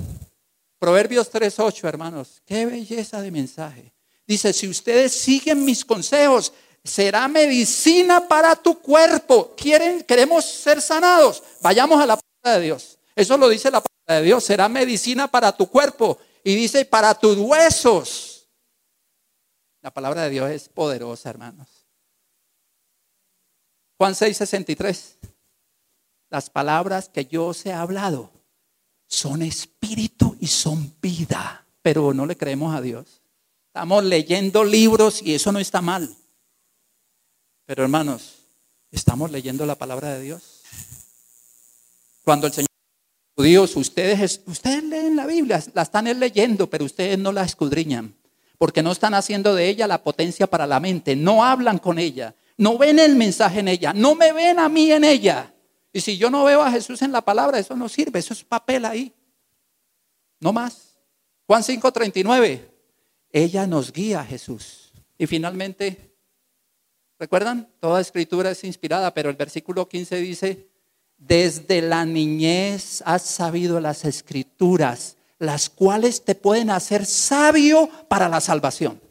Proverbios 0.80 1.32
3.8, 1.32 1.88
hermanos. 1.88 2.42
Qué 2.44 2.66
belleza 2.66 3.22
de 3.22 3.30
mensaje. 3.30 3.94
Dice, 4.26 4.52
si 4.52 4.68
ustedes 4.68 5.12
siguen 5.12 5.64
mis 5.64 5.86
consejos, 5.86 6.54
será 6.84 7.28
medicina 7.28 8.28
para 8.28 8.56
tu 8.56 8.80
cuerpo. 8.80 9.54
¿Quieren, 9.56 10.02
queremos 10.02 10.44
ser 10.44 10.82
sanados? 10.82 11.44
Vayamos 11.62 12.02
a 12.02 12.08
la 12.08 12.20
de 12.44 12.62
Dios. 12.62 12.98
Eso 13.16 13.38
lo 13.38 13.48
dice 13.50 13.70
la 13.70 13.82
palabra 13.82 14.22
de 14.22 14.26
Dios. 14.26 14.44
Será 14.44 14.68
medicina 14.68 15.28
para 15.28 15.52
tu 15.52 15.68
cuerpo. 15.68 16.18
Y 16.44 16.56
dice, 16.56 16.86
para 16.86 17.14
tus 17.14 17.38
huesos. 17.38 18.48
La 19.82 19.92
palabra 19.92 20.24
de 20.24 20.30
Dios 20.30 20.50
es 20.50 20.70
poderosa, 20.70 21.30
hermanos. 21.30 21.68
Juan 23.98 24.16
6, 24.16 24.38
63. 24.38 25.18
Las 26.30 26.50
palabras 26.50 27.10
que 27.10 27.26
yo 27.26 27.48
os 27.48 27.66
he 27.66 27.74
hablado 27.74 28.32
son 29.08 29.42
espíritu 29.42 30.38
y 30.40 30.48
son 30.48 30.96
vida, 31.02 31.68
pero 31.82 32.14
no 32.14 32.26
le 32.26 32.38
creemos 32.38 32.74
a 32.74 32.82
Dios. 32.82 33.22
Estamos 33.68 34.04
leyendo 34.04 34.64
libros 34.64 35.22
y 35.22 35.36
eso 35.36 35.52
no 35.52 35.60
está 35.60 35.82
mal. 35.82 36.16
Pero 37.66 37.84
hermanos, 37.84 38.40
estamos 38.92 39.32
leyendo 39.32 39.66
la 39.66 39.76
palabra 39.76 40.10
de 40.10 40.22
Dios. 40.22 40.61
Cuando 42.24 42.48
el 42.48 42.54
Señor 42.54 42.68
judíos, 43.36 43.76
ustedes, 43.76 44.42
ustedes 44.46 44.84
leen 44.84 45.16
la 45.16 45.26
Biblia, 45.26 45.64
la 45.74 45.82
están 45.82 46.06
leyendo, 46.20 46.70
pero 46.70 46.86
ustedes 46.86 47.18
no 47.18 47.32
la 47.32 47.44
escudriñan 47.44 48.16
porque 48.62 48.84
no 48.84 48.92
están 48.92 49.16
haciendo 49.16 49.56
de 49.56 49.68
ella 49.70 49.88
la 49.88 50.04
potencia 50.04 50.46
para 50.46 50.68
la 50.68 50.80
mente, 50.80 51.16
no 51.16 51.44
hablan 51.44 51.80
con 51.80 51.98
ella, 51.98 52.36
no 52.58 52.78
ven 52.78 53.00
el 53.00 53.16
mensaje 53.16 53.60
en 53.62 53.68
ella, 53.68 53.92
no 53.92 54.14
me 54.14 54.32
ven 54.34 54.60
a 54.60 54.70
mí 54.70 54.92
en 54.92 55.04
ella. 55.04 55.52
Y 55.92 56.00
si 56.00 56.16
yo 56.16 56.30
no 56.30 56.44
veo 56.44 56.62
a 56.62 56.70
Jesús 56.70 57.02
en 57.02 57.12
la 57.12 57.22
palabra, 57.22 57.58
eso 57.58 57.76
no 57.76 57.90
sirve, 57.90 58.20
eso 58.20 58.36
es 58.36 58.44
papel 58.44 58.86
ahí. 58.86 59.12
No 60.40 60.54
más. 60.54 60.96
Juan 61.48 61.64
5:39, 61.64 62.70
ella 63.32 63.66
nos 63.66 63.92
guía 63.92 64.20
a 64.20 64.26
Jesús. 64.26 64.94
Y 65.18 65.26
finalmente, 65.26 66.14
¿recuerdan? 67.18 67.68
Toda 67.80 68.00
escritura 68.00 68.52
es 68.52 68.64
inspirada, 68.64 69.12
pero 69.12 69.32
el 69.32 69.38
versículo 69.38 69.90
15 69.90 70.18
dice, 70.18 70.70
desde 71.22 71.82
la 71.82 72.04
niñez 72.04 73.02
has 73.06 73.22
sabido 73.22 73.80
las 73.80 74.04
escrituras 74.04 75.16
las 75.42 75.72
cuales 75.72 76.24
te 76.24 76.36
pueden 76.36 76.70
hacer 76.70 77.04
sabio 77.04 77.90
para 78.08 78.30
la 78.30 78.40
salvación. 78.40 79.02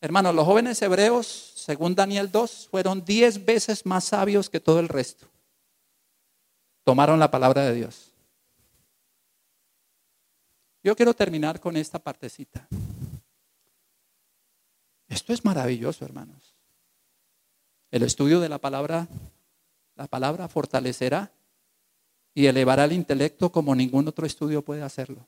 Hermanos, 0.00 0.34
los 0.34 0.46
jóvenes 0.46 0.80
hebreos, 0.80 1.26
según 1.26 1.94
Daniel 1.94 2.30
2, 2.32 2.68
fueron 2.70 3.04
diez 3.04 3.44
veces 3.44 3.84
más 3.84 4.04
sabios 4.04 4.48
que 4.48 4.58
todo 4.58 4.80
el 4.80 4.88
resto. 4.88 5.26
Tomaron 6.84 7.18
la 7.18 7.30
palabra 7.30 7.66
de 7.66 7.74
Dios. 7.74 8.12
Yo 10.82 10.96
quiero 10.96 11.12
terminar 11.12 11.60
con 11.60 11.76
esta 11.76 11.98
partecita. 11.98 12.66
Esto 15.06 15.34
es 15.34 15.44
maravilloso, 15.44 16.02
hermanos. 16.06 16.54
El 17.90 18.04
estudio 18.04 18.40
de 18.40 18.48
la 18.48 18.58
palabra, 18.58 19.06
la 19.96 20.06
palabra 20.06 20.46
fortalecerá 20.48 21.32
y 22.34 22.46
elevará 22.46 22.84
el 22.84 22.92
intelecto 22.92 23.50
como 23.50 23.74
ningún 23.74 24.06
otro 24.06 24.26
estudio 24.26 24.62
puede 24.62 24.82
hacerlo. 24.82 25.26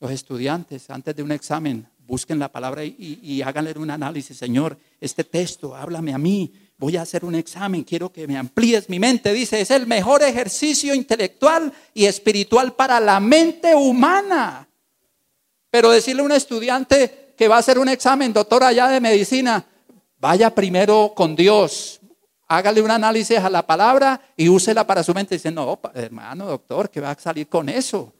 Los 0.00 0.12
estudiantes, 0.12 0.88
antes 0.90 1.14
de 1.16 1.24
un 1.24 1.32
examen, 1.32 1.88
busquen 1.98 2.38
la 2.38 2.50
palabra 2.50 2.84
y, 2.84 3.42
háganle 3.42 3.72
un 3.76 3.90
análisis. 3.90 4.36
Señor, 4.36 4.78
este 5.00 5.24
texto, 5.24 5.74
háblame 5.74 6.14
a 6.14 6.18
mí, 6.18 6.52
voy 6.78 6.96
a 6.96 7.02
hacer 7.02 7.24
un 7.24 7.34
examen, 7.34 7.82
quiero 7.82 8.12
que 8.12 8.28
me 8.28 8.38
amplíes 8.38 8.88
mi 8.88 9.00
mente. 9.00 9.32
Dice, 9.32 9.60
es 9.60 9.72
el 9.72 9.88
mejor 9.88 10.22
ejercicio 10.22 10.94
intelectual 10.94 11.72
y 11.92 12.04
espiritual 12.04 12.74
para 12.74 13.00
la 13.00 13.18
mente 13.18 13.74
humana. 13.74 14.68
Pero 15.68 15.90
decirle 15.90 16.22
a 16.22 16.26
un 16.26 16.32
estudiante 16.32 17.34
que 17.36 17.48
va 17.48 17.56
a 17.56 17.58
hacer 17.58 17.78
un 17.78 17.88
examen, 17.88 18.32
doctor 18.32 18.62
allá 18.62 18.88
de 18.88 19.00
medicina, 19.00 19.66
vaya 20.18 20.54
primero 20.54 21.12
con 21.14 21.34
Dios, 21.34 21.97
hágale 22.48 22.82
un 22.82 22.90
análisis 22.90 23.38
a 23.38 23.50
la 23.50 23.66
palabra 23.66 24.20
y 24.36 24.48
úsela 24.48 24.86
para 24.86 25.04
su 25.04 25.14
mente. 25.14 25.34
Dice, 25.34 25.50
no, 25.50 25.78
hermano, 25.94 26.46
doctor, 26.46 26.90
¿qué 26.90 27.00
va 27.00 27.10
a 27.10 27.18
salir 27.18 27.48
con 27.48 27.68
eso? 27.68 28.12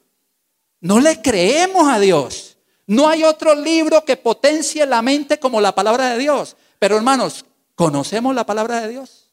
No 0.79 0.99
le 0.99 1.21
creemos 1.21 1.89
a 1.89 1.99
Dios. 1.99 2.57
No 2.85 3.07
hay 3.07 3.23
otro 3.23 3.53
libro 3.53 4.05
que 4.05 4.17
potencie 4.17 4.85
la 4.85 5.01
mente 5.01 5.39
como 5.39 5.59
la 5.59 5.75
palabra 5.75 6.11
de 6.11 6.19
Dios. 6.19 6.55
Pero 6.77 6.95
hermanos, 6.95 7.45
¿conocemos 7.75 8.33
la 8.33 8.45
palabra 8.45 8.81
de 8.81 8.89
Dios? 8.89 9.31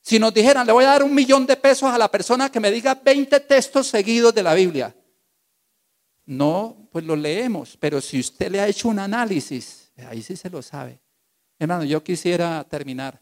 Si 0.00 0.18
nos 0.18 0.32
dijeran, 0.32 0.66
le 0.66 0.72
voy 0.72 0.84
a 0.84 0.88
dar 0.88 1.02
un 1.02 1.14
millón 1.14 1.46
de 1.46 1.56
pesos 1.56 1.90
a 1.90 1.98
la 1.98 2.10
persona 2.10 2.50
que 2.50 2.60
me 2.60 2.70
diga 2.70 2.94
20 2.94 3.40
textos 3.40 3.88
seguidos 3.88 4.34
de 4.34 4.42
la 4.42 4.54
Biblia. 4.54 4.94
No, 6.26 6.88
pues 6.90 7.04
lo 7.04 7.16
leemos, 7.16 7.76
pero 7.78 8.00
si 8.00 8.20
usted 8.20 8.50
le 8.50 8.60
ha 8.60 8.68
hecho 8.68 8.88
un 8.88 8.98
análisis, 8.98 9.90
ahí 10.08 10.22
sí 10.22 10.36
se 10.36 10.50
lo 10.50 10.62
sabe. 10.62 11.00
Hermano, 11.58 11.84
yo 11.84 12.02
quisiera 12.02 12.64
terminar. 12.64 13.18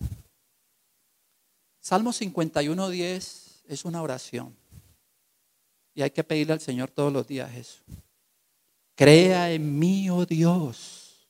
Salmo 1.86 2.12
51, 2.12 2.90
10 2.90 3.62
es 3.68 3.84
una 3.84 4.02
oración. 4.02 4.56
Y 5.94 6.02
hay 6.02 6.10
que 6.10 6.24
pedirle 6.24 6.54
al 6.54 6.60
Señor 6.60 6.90
todos 6.90 7.12
los 7.12 7.28
días 7.28 7.54
eso. 7.54 7.78
Crea 8.96 9.52
en 9.52 9.78
mí, 9.78 10.10
oh 10.10 10.26
Dios, 10.26 11.28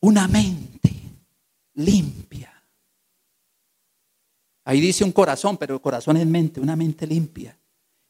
una 0.00 0.26
mente 0.28 0.94
limpia. 1.74 2.50
Ahí 4.64 4.80
dice 4.80 5.04
un 5.04 5.12
corazón, 5.12 5.58
pero 5.58 5.74
el 5.74 5.82
corazón 5.82 6.16
es 6.16 6.26
mente, 6.26 6.58
una 6.58 6.74
mente 6.74 7.06
limpia. 7.06 7.54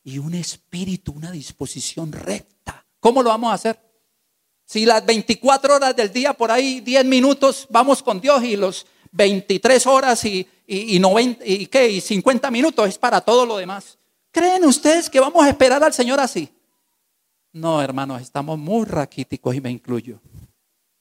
y 0.04 0.18
un 0.18 0.34
espíritu, 0.34 1.10
una 1.10 1.32
disposición 1.32 2.12
recta. 2.12 2.86
¿Cómo 3.00 3.24
lo 3.24 3.30
vamos 3.30 3.50
a 3.50 3.54
hacer? 3.54 3.76
Si 4.64 4.86
las 4.86 5.04
24 5.04 5.74
horas 5.74 5.96
del 5.96 6.12
día, 6.12 6.32
por 6.32 6.52
ahí 6.52 6.78
10 6.78 7.06
minutos 7.06 7.66
vamos 7.70 8.04
con 8.04 8.20
Dios 8.20 8.44
y 8.44 8.54
los 8.54 8.86
23 9.12 9.86
horas 9.86 10.24
y, 10.24 10.46
y, 10.72 11.02
y, 11.44 11.66
¿qué? 11.66 11.90
y 11.90 12.00
50 12.00 12.48
minutos 12.50 12.88
es 12.88 12.96
para 12.96 13.20
todo 13.20 13.44
lo 13.44 13.56
demás. 13.56 13.98
¿Creen 14.30 14.64
ustedes 14.64 15.10
que 15.10 15.18
vamos 15.18 15.44
a 15.44 15.48
esperar 15.48 15.82
al 15.82 15.92
Señor 15.92 16.20
así? 16.20 16.48
No, 17.52 17.82
hermanos, 17.82 18.22
estamos 18.22 18.56
muy 18.56 18.84
raquíticos 18.84 19.56
y 19.56 19.60
me 19.60 19.70
incluyo. 19.70 20.20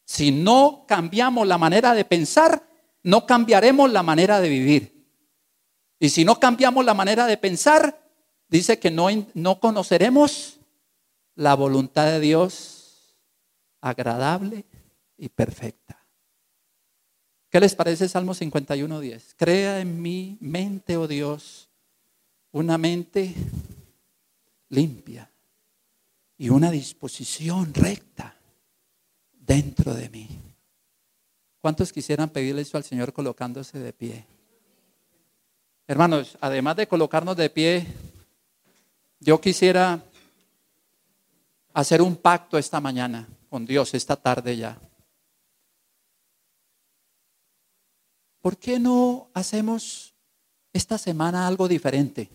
Si 0.05 0.31
no 0.31 0.85
cambiamos 0.87 1.45
la 1.45 1.59
manera 1.59 1.93
de 1.93 2.03
pensar, 2.03 2.67
no 3.03 3.27
cambiaremos 3.27 3.91
la 3.91 4.01
manera 4.01 4.41
de 4.41 4.49
vivir. 4.49 5.05
Y 5.99 6.09
si 6.09 6.25
no 6.25 6.39
cambiamos 6.39 6.83
la 6.83 6.95
manera 6.95 7.27
de 7.27 7.37
pensar, 7.37 8.01
dice 8.47 8.79
que 8.79 8.89
no, 8.89 9.07
no 9.35 9.59
conoceremos 9.59 10.59
la 11.35 11.53
voluntad 11.53 12.07
de 12.07 12.19
Dios 12.19 13.15
agradable 13.81 14.65
y 15.15 15.29
perfecta. 15.29 15.98
¿Qué 17.49 17.59
les 17.59 17.73
parece 17.73 18.07
Salmo 18.07 18.35
51.10? 18.35 19.33
Crea 19.35 19.79
en 19.79 20.01
mi 20.01 20.37
mente, 20.39 20.97
oh 20.97 21.07
Dios, 21.07 21.67
una 22.51 22.77
mente 22.77 23.33
limpia 24.69 25.31
y 26.37 26.49
una 26.49 26.69
disposición 26.69 27.73
recta 27.73 28.35
dentro 29.31 29.95
de 29.95 30.09
mí. 30.09 30.27
¿Cuántos 31.59 31.91
quisieran 31.91 32.29
pedirle 32.29 32.61
eso 32.61 32.77
al 32.77 32.83
Señor 32.83 33.11
colocándose 33.13 33.79
de 33.79 33.93
pie? 33.93 34.25
Hermanos, 35.87 36.37
además 36.39 36.75
de 36.75 36.87
colocarnos 36.87 37.35
de 37.35 37.49
pie, 37.49 37.87
yo 39.19 39.41
quisiera 39.41 40.03
hacer 41.73 42.01
un 42.01 42.15
pacto 42.15 42.59
esta 42.59 42.79
mañana 42.79 43.27
con 43.49 43.65
Dios, 43.65 43.95
esta 43.95 44.15
tarde 44.15 44.55
ya. 44.55 44.77
¿Por 48.41 48.57
qué 48.57 48.79
no 48.79 49.29
hacemos 49.33 50.15
esta 50.73 50.97
semana 50.97 51.47
algo 51.47 51.67
diferente? 51.67 52.29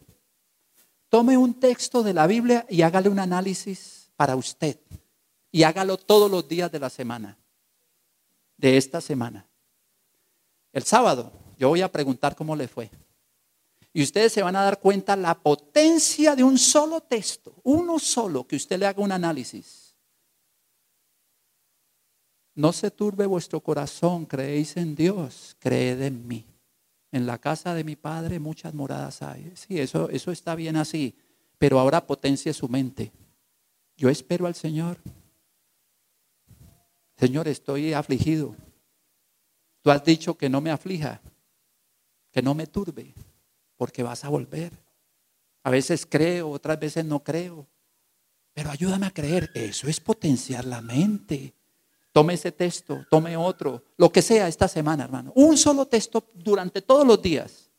Tome 1.09 1.37
un 1.37 1.55
texto 1.55 2.03
de 2.03 2.15
la 2.15 2.27
Biblia 2.27 2.67
y 2.69 2.83
hágale 2.83 3.09
un 3.09 3.19
análisis 3.19 4.11
para 4.17 4.37
usted 4.37 4.79
y 5.51 5.63
hágalo 5.63 5.97
todos 5.97 6.31
los 6.31 6.49
días 6.49 6.71
de 6.73 6.81
la 6.81 6.91
semana, 6.91 7.39
de 8.57 8.77
esta 8.77 9.01
semana. 9.01 9.47
El 10.73 10.83
sábado 10.83 11.33
yo 11.57 11.69
voy 11.69 11.83
a 11.83 11.93
preguntar 11.93 12.35
cómo 12.35 12.57
le 12.57 12.69
fue. 12.69 12.91
Y 13.93 14.03
ustedes 14.03 14.33
se 14.33 14.43
van 14.43 14.57
a 14.57 14.65
dar 14.65 14.81
cuenta 14.81 15.15
la 15.15 15.39
potencia 15.39 16.35
de 16.35 16.43
un 16.43 16.59
solo 16.59 17.01
texto, 17.01 17.55
uno 17.63 18.01
solo, 18.01 18.45
que 18.45 18.57
usted 18.57 18.79
le 18.79 18.87
haga 18.87 19.01
un 19.01 19.13
análisis. 19.13 19.84
No 22.55 22.73
se 22.73 22.91
turbe 22.91 23.27
vuestro 23.27 23.61
corazón, 23.61 24.27
creéis 24.27 24.77
en 24.77 24.95
Dios, 24.95 25.57
creed 25.59 26.01
en 26.03 26.27
mí. 26.27 26.47
En 27.11 27.27
la 27.27 27.39
casa 27.39 27.75
de 27.75 27.85
mi 27.85 27.97
padre 27.97 28.39
muchas 28.39 28.75
moradas 28.75 29.23
hay. 29.23 29.53
Sí, 29.57 29.79
eso, 29.81 30.09
eso 30.11 30.31
está 30.31 30.55
bien 30.55 30.77
así, 30.77 31.17
pero 31.59 31.79
ahora 31.79 32.07
potencie 32.07 32.53
su 32.53 32.69
mente. 32.69 33.13
Yo 33.97 34.09
espero 34.09 34.47
al 34.47 34.55
Señor. 34.55 34.99
Señor, 37.17 37.49
estoy 37.49 37.93
afligido. 37.93 38.57
Tú 39.83 39.91
has 39.91 40.05
dicho 40.05 40.37
que 40.37 40.49
no 40.49 40.61
me 40.61 40.71
aflija, 40.71 41.21
que 42.31 42.43
no 42.43 42.55
me 42.55 42.67
turbe, 42.67 43.15
porque 43.77 44.03
vas 44.03 44.25
a 44.25 44.29
volver. 44.29 44.73
A 45.63 45.71
veces 45.71 46.07
creo, 46.07 46.51
otras 46.51 46.79
veces 46.79 47.05
no 47.05 47.23
creo. 47.23 47.67
Pero 48.53 48.71
ayúdame 48.71 49.07
a 49.07 49.11
creer. 49.11 49.51
Eso 49.55 49.89
es 49.89 50.01
potenciar 50.01 50.65
la 50.65 50.81
mente. 50.81 51.55
Tome 52.15 52.35
ese 52.35 52.53
texto, 52.53 53.05
tome 53.11 53.37
otro, 53.37 53.83
lo 53.97 54.13
que 54.13 54.23
sea 54.23 54.47
esta 54.47 54.69
semana, 54.69 55.03
hermano. 55.03 55.33
Un 55.35 55.59
solo 55.59 55.87
texto 55.87 56.31
durante 56.33 56.81
todos 56.81 57.05
los 57.05 57.21
días. 57.21 57.73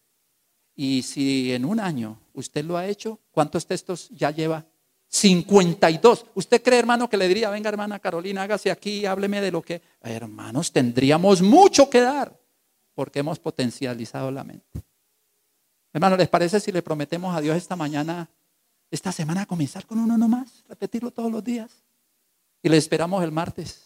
Y 0.76 1.04
si 1.04 1.54
en 1.54 1.64
un 1.64 1.80
año 1.80 2.20
usted 2.34 2.66
lo 2.66 2.76
ha 2.76 2.86
hecho, 2.86 3.18
¿cuántos 3.32 3.66
textos 3.66 4.10
ya 4.10 4.32
lleva? 4.32 4.66
52. 5.08 6.26
¿Usted 6.36 6.62
cree, 6.62 6.80
hermano, 6.80 7.10
que 7.10 7.16
le 7.16 7.30
diría, 7.30 7.50
venga, 7.50 7.70
hermana 7.70 7.98
Carolina, 8.00 8.42
hágase 8.44 8.70
aquí, 8.70 9.06
hábleme 9.06 9.40
de 9.40 9.52
lo 9.52 9.62
que... 9.62 9.82
Hermanos, 10.02 10.74
tendríamos 10.74 11.42
mucho 11.42 11.90
que 11.90 12.02
dar 12.02 12.38
porque 12.94 13.20
hemos 13.20 13.40
potencializado 13.40 14.32
la 14.32 14.44
mente. 14.44 14.84
Hermano, 15.94 16.18
¿les 16.18 16.28
parece 16.28 16.60
si 16.60 16.74
le 16.74 16.82
prometemos 16.82 17.34
a 17.34 17.40
Dios 17.40 17.56
esta 17.56 17.78
mañana, 17.78 18.30
esta 18.92 19.14
semana, 19.14 19.46
comenzar 19.46 19.86
con 19.86 19.98
uno 19.98 20.18
nomás, 20.18 20.66
repetirlo 20.68 21.12
todos 21.12 21.32
los 21.32 21.42
días? 21.42 21.86
Y 22.62 22.68
le 22.68 22.76
esperamos 22.76 23.24
el 23.24 23.32
martes. 23.32 23.85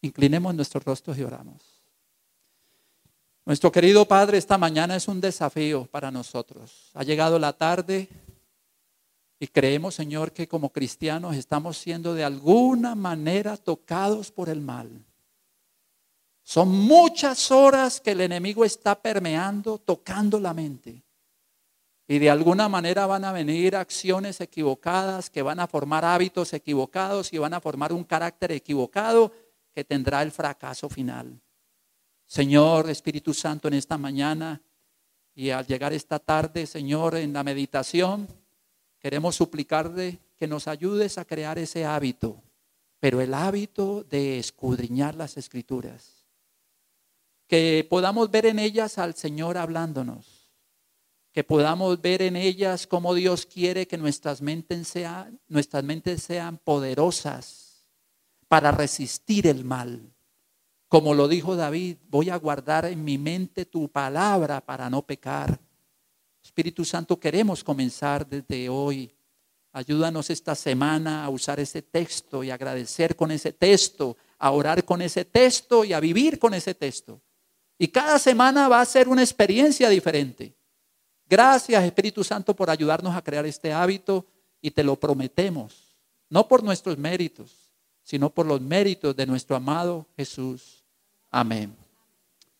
Inclinemos 0.00 0.54
nuestros 0.54 0.84
rostros 0.84 1.18
y 1.18 1.22
oramos. 1.22 1.78
Nuestro 3.44 3.72
querido 3.72 4.06
Padre, 4.06 4.36
esta 4.38 4.58
mañana 4.58 4.94
es 4.94 5.08
un 5.08 5.20
desafío 5.20 5.86
para 5.86 6.10
nosotros. 6.10 6.90
Ha 6.94 7.02
llegado 7.02 7.38
la 7.38 7.54
tarde 7.54 8.08
y 9.40 9.46
creemos, 9.46 9.94
Señor, 9.94 10.32
que 10.32 10.46
como 10.46 10.70
cristianos 10.70 11.34
estamos 11.34 11.78
siendo 11.78 12.12
de 12.12 12.24
alguna 12.24 12.94
manera 12.94 13.56
tocados 13.56 14.30
por 14.30 14.48
el 14.50 14.60
mal. 14.60 14.90
Son 16.42 16.68
muchas 16.68 17.50
horas 17.50 18.00
que 18.00 18.10
el 18.10 18.20
enemigo 18.20 18.64
está 18.64 19.00
permeando, 19.00 19.78
tocando 19.78 20.38
la 20.38 20.52
mente. 20.52 21.02
Y 22.06 22.18
de 22.18 22.30
alguna 22.30 22.68
manera 22.68 23.06
van 23.06 23.24
a 23.24 23.32
venir 23.32 23.76
acciones 23.76 24.40
equivocadas 24.40 25.28
que 25.30 25.42
van 25.42 25.60
a 25.60 25.66
formar 25.66 26.04
hábitos 26.04 26.52
equivocados 26.52 27.32
y 27.32 27.38
van 27.38 27.54
a 27.54 27.60
formar 27.60 27.92
un 27.92 28.04
carácter 28.04 28.52
equivocado 28.52 29.32
que 29.74 29.84
tendrá 29.84 30.22
el 30.22 30.32
fracaso 30.32 30.88
final. 30.88 31.40
Señor 32.26 32.90
Espíritu 32.90 33.32
Santo, 33.32 33.68
en 33.68 33.74
esta 33.74 33.96
mañana 33.96 34.60
y 35.34 35.50
al 35.50 35.66
llegar 35.66 35.92
esta 35.92 36.18
tarde, 36.18 36.66
Señor, 36.66 37.16
en 37.16 37.32
la 37.32 37.44
meditación, 37.44 38.28
Queremos 38.98 39.36
suplicarle 39.36 40.18
que 40.36 40.48
nos 40.48 40.66
ayudes 40.66 41.18
a 41.18 41.24
crear 41.24 41.58
ese 41.58 41.84
hábito, 41.84 42.42
pero 42.98 43.20
el 43.20 43.32
hábito 43.32 44.02
de 44.04 44.38
escudriñar 44.38 45.14
las 45.14 45.36
escrituras. 45.36 46.26
Que 47.46 47.86
podamos 47.88 48.30
ver 48.30 48.46
en 48.46 48.58
ellas 48.58 48.98
al 48.98 49.14
Señor 49.14 49.56
hablándonos. 49.56 50.50
Que 51.32 51.44
podamos 51.44 52.00
ver 52.00 52.22
en 52.22 52.34
ellas 52.34 52.86
cómo 52.86 53.14
Dios 53.14 53.46
quiere 53.46 53.86
que 53.86 53.96
nuestras 53.96 54.42
mentes 54.42 54.88
sean, 54.88 55.40
nuestras 55.46 55.84
mentes 55.84 56.22
sean 56.22 56.58
poderosas 56.58 57.67
para 58.48 58.72
resistir 58.72 59.46
el 59.46 59.64
mal. 59.64 60.12
Como 60.88 61.14
lo 61.14 61.28
dijo 61.28 61.54
David, 61.54 61.98
voy 62.08 62.30
a 62.30 62.36
guardar 62.36 62.86
en 62.86 63.04
mi 63.04 63.18
mente 63.18 63.66
tu 63.66 63.88
palabra 63.88 64.60
para 64.60 64.88
no 64.88 65.02
pecar. 65.02 65.60
Espíritu 66.42 66.84
Santo, 66.84 67.20
queremos 67.20 67.62
comenzar 67.62 68.26
desde 68.26 68.70
hoy. 68.70 69.14
Ayúdanos 69.72 70.30
esta 70.30 70.54
semana 70.54 71.24
a 71.24 71.28
usar 71.28 71.60
ese 71.60 71.82
texto 71.82 72.42
y 72.42 72.50
agradecer 72.50 73.14
con 73.14 73.30
ese 73.30 73.52
texto, 73.52 74.16
a 74.38 74.50
orar 74.50 74.82
con 74.84 75.02
ese 75.02 75.26
texto 75.26 75.84
y 75.84 75.92
a 75.92 76.00
vivir 76.00 76.38
con 76.38 76.54
ese 76.54 76.74
texto. 76.74 77.20
Y 77.76 77.88
cada 77.88 78.18
semana 78.18 78.66
va 78.66 78.80
a 78.80 78.86
ser 78.86 79.08
una 79.08 79.22
experiencia 79.22 79.90
diferente. 79.90 80.54
Gracias 81.28 81.84
Espíritu 81.84 82.24
Santo 82.24 82.56
por 82.56 82.70
ayudarnos 82.70 83.14
a 83.14 83.22
crear 83.22 83.44
este 83.44 83.72
hábito 83.72 84.24
y 84.62 84.70
te 84.70 84.82
lo 84.82 84.96
prometemos, 84.96 85.94
no 86.30 86.48
por 86.48 86.64
nuestros 86.64 86.96
méritos, 86.96 87.67
sino 88.08 88.30
por 88.30 88.46
los 88.46 88.62
méritos 88.62 89.14
de 89.14 89.26
nuestro 89.26 89.54
amado 89.54 90.06
Jesús. 90.16 90.82
Amén. 91.30 91.76